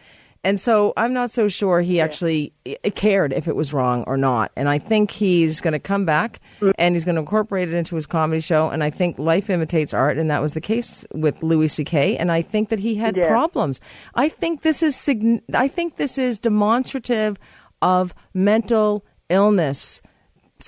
And 0.47 0.61
so 0.61 0.93
I'm 0.97 1.15
not 1.15 1.31
so 1.33 1.49
sure 1.49 1.81
he 1.81 2.03
actually 2.03 2.53
cared 2.95 3.33
if 3.33 3.49
it 3.49 3.57
was 3.57 3.73
wrong 3.73 4.05
or 4.07 4.19
not. 4.19 4.53
And 4.57 4.69
I 4.69 4.79
think 4.79 5.11
he's 5.11 5.61
going 5.63 5.73
to 5.73 5.79
come 5.79 6.05
back 6.05 6.39
Mm. 6.61 6.73
and 6.79 6.95
he's 6.95 7.07
going 7.07 7.15
to 7.15 7.21
incorporate 7.23 7.69
it 7.71 7.75
into 7.75 7.97
his 7.97 8.05
comedy 8.07 8.43
show. 8.43 8.69
And 8.69 8.85
I 8.85 8.91
think 8.91 9.19
life 9.19 9.49
imitates 9.49 9.95
art, 9.95 10.19
and 10.19 10.31
that 10.31 10.43
was 10.43 10.53
the 10.53 10.61
case 10.61 11.07
with 11.15 11.43
Louis 11.43 11.69
C.K. 11.69 12.19
And 12.19 12.31
I 12.31 12.43
think 12.43 12.69
that 12.69 12.79
he 12.81 12.97
had 12.97 13.17
Yeah. 13.17 13.29
problems. 13.29 13.81
I 14.15 14.29
think 14.29 14.61
this 14.61 14.83
is 14.83 14.95
sign- 14.95 15.41
I 15.55 15.67
think 15.67 15.97
this 15.97 16.19
is 16.19 16.39
demonstrative 16.39 17.39
of 17.81 18.15
mental 18.35 19.03
illness 19.31 20.03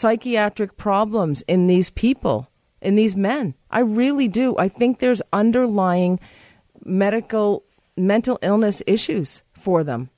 psychiatric 0.00 0.76
problems 0.76 1.41
in 1.49 1.67
these 1.69 1.88
people, 1.88 2.50
in 2.83 2.97
these 2.97 3.17
men. 3.17 3.55
I 3.71 3.81
really 3.81 4.29
do. 4.29 4.55
I 4.59 4.69
think 4.69 4.99
there's 4.99 5.23
underlying 5.33 6.21
medical, 6.85 7.65
mental 7.97 8.38
illness 8.43 8.83
issues 8.87 9.43
for 9.59 9.83
them. 9.83 10.11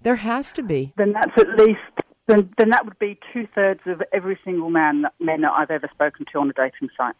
There 0.00 0.16
has 0.16 0.50
to 0.52 0.62
be. 0.62 0.94
then 0.96 1.12
that's 1.12 1.30
at 1.38 1.48
least 1.58 1.78
then, 2.26 2.48
then 2.56 2.70
that 2.70 2.84
would 2.86 2.98
be 2.98 3.18
two 3.34 3.46
thirds 3.54 3.80
of 3.84 4.02
every 4.14 4.38
single 4.44 4.70
man 4.70 5.02
that, 5.02 5.12
men 5.20 5.42
that 5.42 5.52
I've 5.52 5.70
ever 5.70 5.88
spoken 5.92 6.24
to 6.32 6.38
on 6.38 6.48
a 6.48 6.52
dating 6.54 6.88
site. 6.96 7.14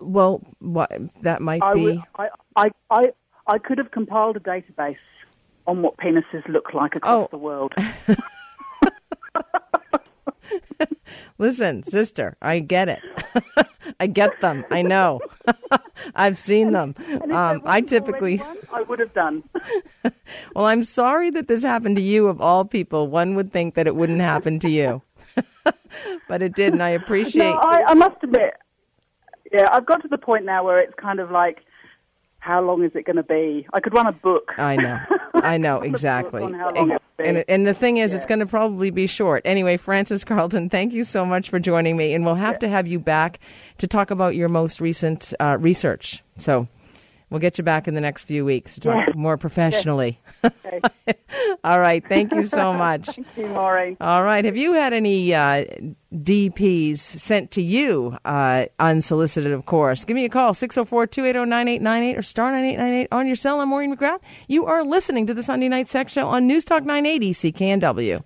Well, 0.00 0.42
what 0.58 0.92
that 1.22 1.40
might 1.40 1.62
I, 1.62 1.74
be. 1.74 1.84
would, 1.84 2.00
I, 2.16 2.28
I, 2.56 2.70
I, 2.90 3.12
I 3.46 3.58
could 3.58 3.78
have 3.78 3.90
compiled 3.92 4.36
a 4.36 4.40
database 4.40 4.96
on 5.66 5.80
what 5.82 5.96
penises 5.96 6.46
look 6.48 6.74
like 6.74 6.96
across 6.96 7.24
Oh. 7.26 7.28
the 7.30 7.38
world. 7.38 7.72
Listen, 11.38 11.82
sister, 11.82 12.36
I 12.40 12.60
get 12.60 12.88
it. 12.88 13.00
I 14.00 14.06
get 14.06 14.40
them. 14.40 14.64
I 14.70 14.82
know. 14.82 15.20
I've 16.14 16.38
seen 16.38 16.72
them. 16.72 16.94
And 16.98 17.22
if 17.22 17.28
there 17.28 17.36
Um, 17.36 17.62
I 17.64 17.80
typically. 17.80 18.42
I 18.72 18.82
would 18.82 18.98
have 18.98 19.12
done. 19.12 19.42
Well, 20.54 20.66
I'm 20.66 20.82
sorry 20.82 21.30
that 21.30 21.48
this 21.48 21.62
happened 21.62 21.96
to 21.96 22.02
you 22.02 22.26
of 22.28 22.40
all 22.40 22.64
people. 22.64 23.08
One 23.08 23.34
would 23.34 23.52
think 23.52 23.74
that 23.74 23.86
it 23.86 23.96
wouldn't 23.96 24.20
happen 24.20 24.58
to 24.60 24.70
you. 24.70 25.02
but 26.28 26.42
it 26.42 26.54
did, 26.54 26.72
and 26.72 26.82
I 26.82 26.90
appreciate 26.90 27.50
No, 27.50 27.58
I, 27.58 27.82
I 27.88 27.94
must 27.94 28.22
admit, 28.22 28.54
yeah, 29.52 29.66
I've 29.72 29.86
got 29.86 30.02
to 30.02 30.08
the 30.08 30.18
point 30.18 30.44
now 30.44 30.64
where 30.64 30.78
it's 30.78 30.94
kind 30.94 31.20
of 31.20 31.30
like, 31.30 31.64
how 32.40 32.62
long 32.62 32.82
is 32.82 32.90
it 32.94 33.04
going 33.04 33.16
to 33.16 33.22
be? 33.22 33.66
I 33.72 33.80
could 33.80 33.94
run 33.94 34.06
a 34.06 34.12
book. 34.12 34.52
I 34.58 34.76
know. 34.76 34.98
I 35.34 35.58
know 35.58 35.74
Run 35.74 35.78
a 35.78 35.80
book 35.80 35.88
exactly. 35.90 36.42
on 36.42 36.54
how 36.54 36.72
long 36.74 36.90
it 36.90 36.92
will 36.94 36.98
be. 37.18 37.24
And, 37.24 37.44
and 37.48 37.66
the 37.66 37.74
thing 37.74 37.98
is, 37.98 38.14
it's 38.14 38.26
going 38.26 38.40
to 38.40 38.46
probably 38.46 38.90
be 38.90 39.06
short. 39.06 39.42
Anyway, 39.44 39.76
Frances 39.76 40.24
Carlton, 40.24 40.70
thank 40.70 40.92
you 40.92 41.04
so 41.04 41.24
much 41.24 41.50
for 41.50 41.58
joining 41.58 41.96
me. 41.96 42.14
And 42.14 42.24
we'll 42.24 42.34
have 42.34 42.58
to 42.60 42.68
have 42.68 42.86
you 42.86 42.98
back 42.98 43.40
to 43.78 43.86
talk 43.86 44.10
about 44.10 44.34
your 44.34 44.48
most 44.48 44.80
recent 44.80 45.32
uh, 45.38 45.58
research. 45.60 46.22
So 46.38 46.66
we'll 47.30 47.40
get 47.40 47.56
you 47.58 47.64
back 47.64 47.88
in 47.88 47.94
the 47.94 48.00
next 48.00 48.24
few 48.24 48.44
weeks 48.44 48.74
to 48.74 48.80
talk 48.80 49.06
Yeah. 49.08 49.14
more 49.14 49.36
professionally. 49.36 50.20
Okay. 50.44 50.80
All 51.64 51.78
right. 51.80 52.04
Thank 52.06 52.32
you 52.32 52.42
so 52.42 52.72
much. 52.86 53.06
Thank 53.06 53.26
you, 53.36 53.46
Maureen. 53.48 53.96
All 54.00 54.22
right. 54.22 54.44
Have 54.44 54.56
you 54.56 54.72
had 54.74 54.92
any 54.92 55.32
uh, 55.34 55.64
DPs 56.14 56.98
sent 56.98 57.50
to 57.52 57.62
you, 57.62 58.16
uh, 58.24 58.66
unsolicited, 58.78 59.52
of 59.52 59.66
course? 59.66 60.04
Give 60.04 60.14
me 60.14 60.24
a 60.24 60.28
call, 60.28 60.54
604 60.54 61.06
280 61.06 61.48
9898 61.48 62.18
or 62.18 62.22
star 62.22 62.50
9898 62.52 63.08
on 63.12 63.26
your 63.26 63.36
cell. 63.36 63.60
I'm 63.60 63.68
Maureen 63.68 63.94
McGrath. 63.96 64.20
You 64.48 64.66
are 64.66 64.82
listening 64.84 65.26
to 65.26 65.34
the 65.34 65.42
Sunday 65.42 65.68
Night 65.68 65.88
Sex 65.88 66.12
Show 66.12 66.26
on 66.26 66.46
News 66.46 66.64
Talk 66.64 66.84
980 66.84 67.32
CKNW. 67.32 68.22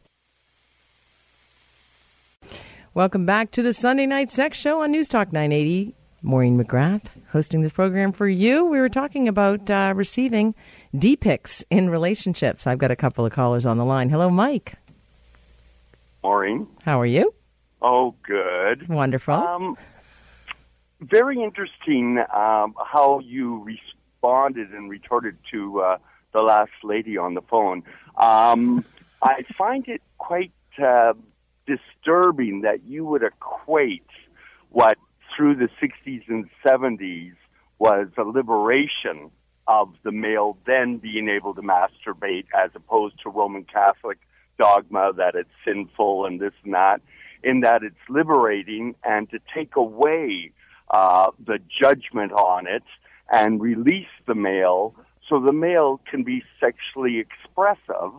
Welcome 2.95 3.27
back 3.27 3.51
to 3.53 3.63
the 3.63 3.73
Sunday 3.73 4.07
Night 4.07 4.31
Sex 4.31 4.57
Show 4.57 4.81
on 4.83 4.93
News 4.93 5.09
Talk 5.09 5.33
980. 5.33 5.95
Maureen 6.25 6.59
McGrath 6.59 7.03
hosting 7.33 7.61
this 7.61 7.73
program 7.73 8.11
for 8.11 8.27
you. 8.27 8.65
We 8.65 8.81
were 8.81 8.89
talking 8.89 9.29
about 9.29 9.69
uh, 9.69 9.93
receiving 9.95 10.55
D 10.97 11.17
pics 11.17 11.63
in 11.71 11.91
relationships. 11.91 12.67
I've 12.67 12.79
got 12.79 12.91
a 12.91 12.97
couple 12.97 13.27
of 13.27 13.33
callers 13.33 13.67
on 13.67 13.77
the 13.77 13.85
line. 13.85 14.09
Hello, 14.09 14.31
Mike. 14.31 14.75
Maureen. 16.23 16.67
How 16.83 16.99
are 16.99 17.07
you? 17.07 17.35
Oh, 17.83 18.15
good. 18.23 18.89
Wonderful. 18.89 19.35
Um, 19.35 19.77
very 21.03 21.43
interesting 21.43 22.19
um, 22.35 22.75
how 22.83 23.21
you 23.23 23.63
responded 23.63 24.71
and 24.71 24.89
retorted 24.89 25.37
to 25.51 25.81
uh, 25.81 25.99
the 26.33 26.41
last 26.41 26.73
lady 26.83 27.19
on 27.19 27.35
the 27.35 27.43
phone. 27.43 27.83
Um, 28.17 28.83
I 29.23 29.45
find 29.59 29.87
it 29.89 30.01
quite 30.17 30.53
uh, 30.83 31.13
disturbing 31.67 32.63
that 32.63 32.85
you 32.85 33.05
would 33.05 33.23
equate 33.23 34.07
what 34.71 34.97
through 35.37 35.57
the 35.57 35.69
60s 35.83 36.23
and 36.29 36.49
70s 36.65 37.35
was 37.79 38.09
a 38.17 38.23
liberation 38.23 39.31
of 39.67 39.95
the 40.03 40.13
male 40.13 40.57
then 40.67 40.99
being 40.99 41.29
able 41.29 41.55
to 41.55 41.63
masturbate 41.63 42.47
as 42.55 42.71
opposed 42.75 43.15
to 43.23 43.31
Roman 43.31 43.65
Catholic 43.65 44.19
dogma 44.59 45.13
that 45.17 45.35
it's 45.35 45.51
sinful 45.65 46.27
and 46.27 46.41
this 46.41 46.53
and 46.65 46.75
that, 46.75 47.01
in 47.43 47.61
that 47.61 47.83
it's 47.83 47.97
liberating 48.09 48.95
and 49.05 49.29
to 49.31 49.39
take 49.55 49.77
away 49.77 50.53
uh, 50.91 51.31
the 51.45 51.59
judgment 51.81 52.33
on 52.33 52.67
it 52.67 52.85
and 53.33 53.61
release 53.61 54.07
the 54.27 54.35
male 54.35 54.95
so 55.29 55.41
the 55.41 55.53
male 55.53 56.01
can 56.11 56.23
be 56.23 56.43
sexually 56.61 57.19
expressive. 57.19 58.13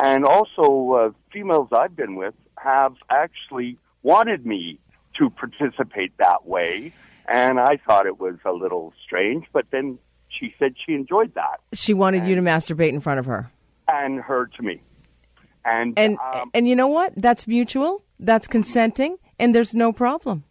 And 0.00 0.24
also, 0.24 0.92
uh, 0.92 1.10
females 1.32 1.68
I've 1.72 1.96
been 1.96 2.14
with 2.14 2.34
have 2.58 2.94
actually 3.10 3.78
wanted 4.02 4.46
me 4.46 4.78
to 5.18 5.30
participate 5.30 6.16
that 6.18 6.46
way. 6.46 6.92
And 7.28 7.58
I 7.58 7.78
thought 7.86 8.06
it 8.06 8.20
was 8.20 8.36
a 8.44 8.52
little 8.52 8.92
strange, 9.04 9.46
but 9.52 9.66
then 9.70 9.98
she 10.28 10.54
said 10.58 10.74
she 10.84 10.94
enjoyed 10.94 11.34
that. 11.34 11.60
She 11.72 11.94
wanted 11.94 12.22
and, 12.22 12.28
you 12.28 12.34
to 12.36 12.42
masturbate 12.42 12.90
in 12.90 13.00
front 13.00 13.18
of 13.18 13.26
her. 13.26 13.50
And 13.88 14.20
her 14.20 14.46
to 14.46 14.62
me. 14.62 14.80
And 15.64 15.98
and, 15.98 16.18
um, 16.32 16.50
and 16.54 16.68
you 16.68 16.76
know 16.76 16.86
what? 16.86 17.12
That's 17.16 17.48
mutual. 17.48 18.04
That's 18.20 18.46
consenting, 18.46 19.18
and 19.38 19.54
there's 19.54 19.74
no 19.74 19.92
problem. 19.92 20.44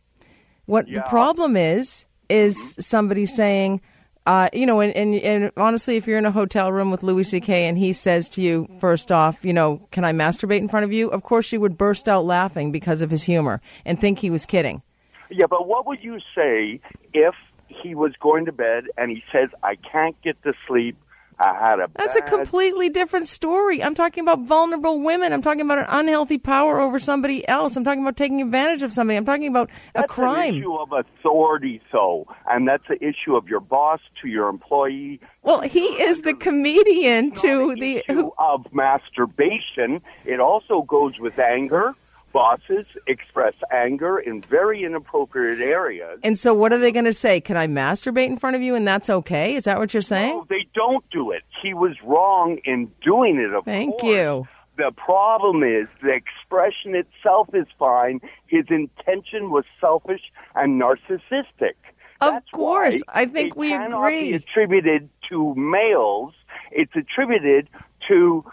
What 0.65 0.87
yeah. 0.87 0.95
the 0.95 1.01
problem 1.09 1.55
is 1.55 2.05
is 2.29 2.57
mm-hmm. 2.57 2.81
somebody 2.81 3.25
saying, 3.25 3.81
uh, 4.25 4.49
you 4.53 4.65
know, 4.65 4.79
and, 4.79 4.95
and, 4.95 5.15
and 5.15 5.51
honestly, 5.55 5.97
if 5.97 6.07
you're 6.07 6.17
in 6.17 6.25
a 6.25 6.31
hotel 6.31 6.71
room 6.71 6.89
with 6.89 7.03
Louis 7.03 7.23
C.K. 7.23 7.65
and 7.65 7.77
he 7.77 7.93
says 7.93 8.27
to 8.29 8.41
you, 8.41 8.67
first 8.79 9.11
off, 9.11 9.45
you 9.45 9.53
know, 9.53 9.87
can 9.91 10.03
I 10.03 10.13
masturbate 10.13 10.57
in 10.57 10.67
front 10.67 10.83
of 10.83 10.91
you? 10.91 11.09
Of 11.09 11.23
course, 11.23 11.51
you 11.51 11.59
would 11.61 11.77
burst 11.77 12.09
out 12.09 12.25
laughing 12.25 12.71
because 12.71 13.01
of 13.01 13.11
his 13.11 13.23
humor 13.23 13.61
and 13.85 14.01
think 14.01 14.19
he 14.19 14.29
was 14.29 14.45
kidding. 14.45 14.81
Yeah, 15.29 15.45
but 15.47 15.67
what 15.67 15.85
would 15.85 16.03
you 16.03 16.19
say 16.35 16.79
if 17.13 17.35
he 17.67 17.93
was 17.93 18.13
going 18.19 18.45
to 18.45 18.51
bed 18.51 18.85
and 18.97 19.11
he 19.11 19.23
says, 19.31 19.49
I 19.63 19.75
can't 19.75 20.19
get 20.21 20.41
to 20.43 20.53
sleep? 20.67 20.97
I 21.39 21.53
had 21.53 21.79
a. 21.79 21.89
That's 21.95 22.15
bad... 22.15 22.27
a 22.27 22.29
completely 22.29 22.89
different 22.89 23.27
story. 23.27 23.83
I'm 23.83 23.95
talking 23.95 24.21
about 24.21 24.41
vulnerable 24.41 25.01
women. 25.01 25.33
I'm 25.33 25.41
talking 25.41 25.61
about 25.61 25.79
an 25.79 25.85
unhealthy 25.89 26.37
power 26.37 26.79
over 26.79 26.99
somebody 26.99 27.47
else. 27.47 27.75
I'm 27.75 27.83
talking 27.83 28.01
about 28.01 28.17
taking 28.17 28.41
advantage 28.41 28.83
of 28.83 28.93
somebody. 28.93 29.17
I'm 29.17 29.25
talking 29.25 29.47
about 29.47 29.69
a 29.95 30.07
crime. 30.07 30.53
An 30.53 30.59
issue 30.59 30.75
of 30.75 30.91
authority, 30.91 31.81
though, 31.91 32.27
and 32.49 32.67
that's 32.67 32.87
the 32.87 33.03
issue 33.03 33.35
of 33.35 33.47
your 33.47 33.59
boss 33.59 33.99
to 34.21 34.27
your 34.27 34.47
employee. 34.47 35.19
Well, 35.43 35.61
he 35.61 35.85
is 35.85 36.21
the 36.21 36.33
comedian 36.33 37.31
to 37.31 37.75
the 37.75 38.03
issue 38.07 38.31
of 38.39 38.65
masturbation. 38.73 40.01
It 40.25 40.39
also 40.39 40.83
goes 40.83 41.19
with 41.19 41.37
anger 41.37 41.95
bosses 42.35 42.85
express 43.07 43.53
anger 43.71 44.19
in 44.19 44.41
very 44.41 44.83
inappropriate 44.83 45.61
areas. 45.61 46.19
And 46.21 46.37
so, 46.37 46.53
what 46.53 46.73
are 46.73 46.77
they 46.77 46.91
going 46.91 47.05
to 47.05 47.13
say? 47.13 47.39
Can 47.39 47.55
I 47.55 47.65
masturbate 47.65 48.25
in 48.25 48.37
front 48.37 48.57
of 48.57 48.61
you 48.61 48.75
and 48.75 48.85
that's 48.85 49.09
okay? 49.09 49.55
Is 49.55 49.63
that 49.63 49.79
what 49.79 49.93
you're 49.93 50.01
saying? 50.01 50.35
No, 50.35 50.45
they 50.49 50.67
don't 50.75 51.09
do 51.11 51.31
it. 51.31 51.43
He 51.63 51.73
was 51.73 51.93
wrong 52.03 52.59
in 52.65 52.91
doing 53.01 53.37
it, 53.39 53.63
Thank 53.63 54.01
course. 54.01 54.11
you. 54.11 54.47
The 54.77 54.91
problem 54.97 55.63
is 55.63 55.87
the 56.03 56.11
expression 56.11 56.93
itself 56.93 57.47
is 57.53 57.67
fine. 57.79 58.19
His 58.47 58.65
intention 58.69 59.49
was 59.49 59.63
selfish 59.79 60.23
and 60.55 60.81
narcissistic. 60.81 61.75
Of 62.19 62.33
That's 62.33 62.49
course. 62.49 63.01
I 63.07 63.27
think 63.27 63.55
we 63.55 63.73
agree. 63.73 64.31
Be 64.31 64.33
attributed 64.33 65.07
to 65.29 65.55
males. 65.55 66.33
It's 66.71 66.91
attributed 66.97 67.69
to 68.09 68.43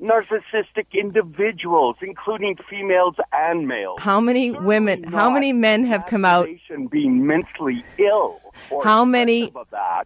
narcissistic 0.00 0.86
individuals, 0.92 1.96
including 2.00 2.56
females 2.68 3.14
and 3.32 3.68
males. 3.68 3.98
How 4.00 4.20
many 4.20 4.50
Certainly 4.50 4.66
women? 4.66 5.04
How 5.04 5.30
many 5.30 5.52
men 5.52 5.84
have 5.84 6.06
come 6.06 6.24
out 6.24 6.48
being 6.90 7.26
mentally 7.26 7.84
ill? 7.98 8.40
how 8.82 9.04
many? 9.04 9.52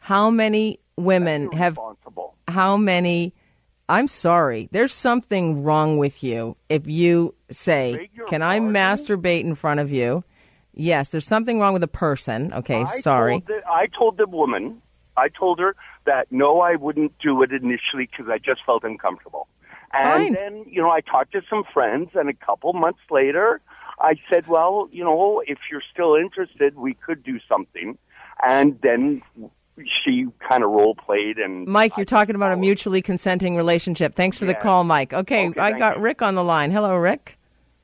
How 0.00 0.31
many 0.31 0.81
women 0.97 1.52
have? 1.52 1.78
How 2.49 2.76
many? 2.76 3.35
I'm 3.88 4.09
sorry. 4.09 4.69
There's 4.73 4.93
something 4.93 5.62
wrong 5.62 5.97
with 5.99 6.25
you 6.25 6.57
if 6.69 6.87
you 6.87 7.35
say, 7.50 8.11
"Can 8.26 8.43
I 8.43 8.61
masturbate 8.61 9.43
in 9.43 9.55
front 9.55 9.81
of 9.81 9.93
you?" 9.93 10.25
Yes, 10.75 11.11
there's 11.11 11.27
something 11.27 11.59
wrong 11.59 11.72
with 11.72 11.83
a 11.83 11.88
person. 11.88 12.53
Okay, 12.53 12.83
I 12.83 13.01
sorry. 13.01 13.40
Told 13.40 13.46
the, 13.46 13.62
I 13.68 13.87
told 13.87 14.18
the 14.18 14.27
woman. 14.27 14.83
I 15.16 15.29
told 15.29 15.59
her 15.61 15.75
that 16.05 16.31
no, 16.31 16.61
I 16.61 16.77
wouldn't 16.77 17.18
do 17.18 17.42
it 17.42 17.51
initially 17.51 18.09
because 18.11 18.29
I 18.29 18.37
just 18.37 18.61
felt 18.66 18.85
uncomfortable. 18.85 19.49
And 19.96 20.09
Fine. 20.09 20.35
then, 20.35 20.64
you 20.68 20.82
know, 20.82 20.90
I 20.90 21.00
talked 21.00 21.32
to 21.32 21.42
some 21.48 21.64
friends, 21.72 22.11
and 22.14 22.28
a 22.28 22.35
couple 22.35 22.72
months 22.72 23.00
later, 23.11 23.61
I 23.98 24.16
said, 24.30 24.46
well, 24.46 24.88
you 24.92 25.04
know, 25.04 25.42
if 25.46 25.59
you're 25.70 25.82
still 25.92 26.14
interested, 26.14 26.76
we 26.76 26.94
could 26.94 27.22
do 27.22 27.38
something. 27.48 27.96
And 28.46 28.78
then 28.82 29.22
she 30.04 30.26
kind 30.46 30.64
of 30.64 30.70
role 30.70 30.94
played 30.94 31.38
and 31.38 31.66
Mike, 31.66 31.96
you're 31.96 32.06
talking 32.06 32.35
about 32.35 32.52
a 32.52 32.56
mutually 32.56 33.02
consenting 33.02 33.56
relationship. 33.56 34.14
Thanks 34.14 34.38
for 34.38 34.46
yeah. 34.46 34.52
the 34.52 34.59
call, 34.59 34.85
Mike. 34.85 35.12
Okay, 35.12 35.48
okay 35.48 35.61
I 35.61 35.72
got 35.72 35.96
you. 35.96 36.02
Rick 36.02 36.22
on 36.22 36.35
the 36.35 36.44
line. 36.44 36.70
Hello, 36.70 36.96
Rick. 36.96 37.38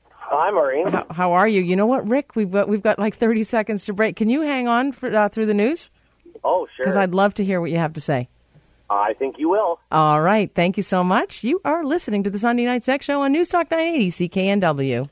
Hi, 0.09 0.49
Maureen. 0.51 0.87
How, 0.87 1.05
how, 1.11 1.33
are 1.33 1.47
you? 1.47 1.61
You 1.61 1.75
know 1.75 1.85
what, 1.85 2.07
Rick? 2.07 2.35
We've 2.35 2.49
got, 2.49 2.67
we've 2.67 2.81
got 2.81 2.97
like 2.97 3.15
30 3.15 3.43
seconds 3.43 3.85
to 3.85 3.93
break. 3.93 4.15
Can 4.15 4.29
you 4.29 4.41
hang 4.41 4.67
on 4.67 4.91
for, 4.91 5.15
uh, 5.15 5.29
through 5.29 5.45
the 5.45 5.53
news? 5.53 5.89
Oh, 6.43 6.67
sure. 6.75 6.85
Because 6.85 6.97
I'd 6.97 7.13
love 7.13 7.35
to 7.35 7.45
hear 7.45 7.61
what 7.61 7.69
you 7.69 7.77
have 7.77 7.93
to 7.93 8.01
say. 8.01 8.29
I 8.89 9.13
think 9.13 9.39
you 9.39 9.49
will. 9.49 9.79
All 9.91 10.21
right. 10.21 10.53
Thank 10.53 10.77
you 10.77 10.83
so 10.83 11.03
much. 11.03 11.43
You 11.43 11.61
are 11.65 11.83
listening 11.83 12.23
to 12.23 12.29
the 12.29 12.39
Sunday 12.39 12.65
Night 12.65 12.83
Sex 12.83 13.05
Show 13.05 13.21
on 13.21 13.31
News 13.31 13.49
Talk 13.49 13.71
980 13.71 14.29
CKNW. 14.29 15.09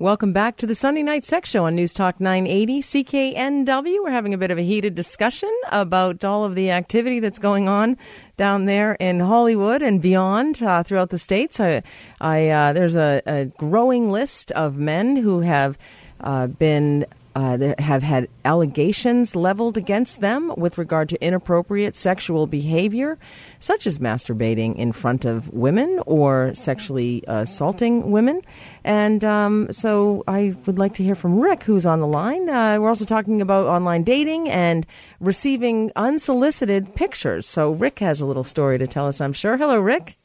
Welcome 0.00 0.32
back 0.32 0.56
to 0.56 0.66
the 0.66 0.74
Sunday 0.74 1.02
Night 1.02 1.26
Sex 1.26 1.50
Show 1.50 1.66
on 1.66 1.74
News 1.74 1.92
Talk 1.92 2.20
980 2.20 2.80
CKNW. 2.80 4.02
We're 4.02 4.10
having 4.10 4.32
a 4.32 4.38
bit 4.38 4.50
of 4.50 4.56
a 4.56 4.62
heated 4.62 4.94
discussion 4.94 5.54
about 5.70 6.24
all 6.24 6.46
of 6.46 6.54
the 6.54 6.70
activity 6.70 7.20
that's 7.20 7.38
going 7.38 7.68
on 7.68 7.98
down 8.38 8.64
there 8.64 8.94
in 8.94 9.20
Hollywood 9.20 9.82
and 9.82 10.00
beyond 10.00 10.62
uh, 10.62 10.82
throughout 10.82 11.10
the 11.10 11.18
states. 11.18 11.60
I, 11.60 11.82
I 12.18 12.48
uh, 12.48 12.72
there's 12.72 12.94
a, 12.96 13.20
a, 13.26 13.44
growing 13.58 14.10
list 14.10 14.50
of 14.52 14.78
men 14.78 15.16
who 15.16 15.40
have 15.40 15.76
uh, 16.20 16.46
been 16.46 17.04
uh, 17.34 17.74
have 17.78 18.02
had 18.02 18.28
allegations 18.44 19.36
leveled 19.36 19.76
against 19.76 20.20
them 20.20 20.52
with 20.56 20.78
regard 20.78 21.08
to 21.10 21.22
inappropriate 21.24 21.96
sexual 21.96 22.46
behavior, 22.46 23.18
such 23.58 23.86
as 23.86 23.98
masturbating 23.98 24.76
in 24.76 24.92
front 24.92 25.24
of 25.24 25.48
women 25.52 26.00
or 26.06 26.54
sexually 26.54 27.22
assaulting 27.26 28.10
women. 28.10 28.42
And 28.84 29.24
um, 29.24 29.72
so 29.72 30.24
I 30.26 30.56
would 30.66 30.78
like 30.78 30.94
to 30.94 31.02
hear 31.02 31.14
from 31.14 31.38
Rick, 31.38 31.64
who's 31.64 31.86
on 31.86 32.00
the 32.00 32.06
line. 32.06 32.48
Uh, 32.48 32.78
we're 32.80 32.88
also 32.88 33.04
talking 33.04 33.40
about 33.40 33.66
online 33.66 34.02
dating 34.02 34.48
and 34.48 34.86
receiving 35.20 35.92
unsolicited 35.96 36.94
pictures. 36.94 37.46
So 37.46 37.72
Rick 37.72 37.98
has 38.00 38.20
a 38.20 38.26
little 38.26 38.44
story 38.44 38.78
to 38.78 38.86
tell 38.86 39.06
us, 39.06 39.20
I'm 39.20 39.32
sure. 39.32 39.56
Hello, 39.56 39.78
Rick. 39.78 40.16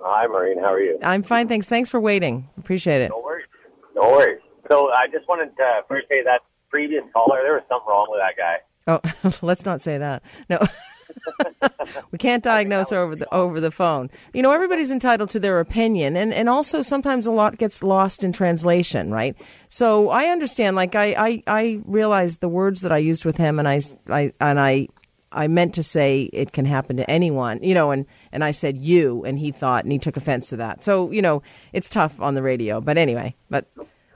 Hi, 0.00 0.26
Maureen. 0.26 0.58
How 0.58 0.72
are 0.72 0.80
you? 0.80 0.98
I'm 1.02 1.22
fine, 1.22 1.48
thanks. 1.48 1.68
Thanks 1.68 1.88
for 1.90 2.00
waiting. 2.00 2.48
Appreciate 2.56 3.02
it. 3.02 3.10
No 3.10 3.20
worries. 3.20 3.46
No 3.94 4.02
worries. 4.10 4.40
So 4.68 4.90
I 4.90 5.06
just 5.10 5.28
wanted 5.28 5.56
to 5.56 5.82
first 5.88 6.08
say 6.08 6.22
that 6.24 6.40
previous 6.70 7.04
caller, 7.12 7.40
there 7.42 7.54
was 7.54 7.62
something 7.68 7.88
wrong 7.88 8.06
with 8.10 8.20
that 8.20 8.36
guy. 8.36 8.58
Oh, 8.86 9.32
let's 9.46 9.64
not 9.64 9.80
say 9.80 9.98
that. 9.98 10.22
No. 10.48 10.58
we 12.10 12.18
can't 12.18 12.44
diagnose 12.44 12.92
over 12.92 13.16
the 13.16 13.34
over 13.34 13.60
the 13.60 13.70
phone. 13.70 14.10
You 14.34 14.42
know, 14.42 14.52
everybody's 14.52 14.90
entitled 14.90 15.30
to 15.30 15.40
their 15.40 15.58
opinion, 15.58 16.16
and 16.16 16.32
and 16.32 16.48
also 16.48 16.82
sometimes 16.82 17.26
a 17.26 17.32
lot 17.32 17.56
gets 17.58 17.82
lost 17.82 18.22
in 18.22 18.32
translation, 18.32 19.10
right? 19.10 19.36
So 19.68 20.10
I 20.10 20.26
understand. 20.26 20.76
Like 20.76 20.94
I 20.94 21.14
I, 21.18 21.42
I 21.46 21.80
realized 21.84 22.40
the 22.40 22.48
words 22.48 22.82
that 22.82 22.92
I 22.92 22.98
used 22.98 23.24
with 23.24 23.36
him, 23.36 23.58
and 23.58 23.66
I 23.66 23.80
I 24.08 24.32
and 24.40 24.60
I 24.60 24.88
I 25.32 25.48
meant 25.48 25.74
to 25.74 25.82
say 25.82 26.30
it 26.32 26.52
can 26.52 26.64
happen 26.64 26.96
to 26.96 27.10
anyone, 27.10 27.62
you 27.62 27.74
know, 27.74 27.90
and, 27.90 28.06
and 28.32 28.42
I 28.42 28.50
said 28.50 28.78
you, 28.78 29.24
and 29.24 29.38
he 29.38 29.52
thought, 29.52 29.84
and 29.84 29.92
he 29.92 29.98
took 29.98 30.16
offense 30.16 30.48
to 30.50 30.56
that. 30.56 30.82
So, 30.82 31.10
you 31.10 31.20
know, 31.20 31.42
it's 31.72 31.90
tough 31.90 32.20
on 32.20 32.34
the 32.34 32.42
radio. 32.42 32.80
But 32.80 32.96
anyway, 32.96 33.34
but 33.50 33.66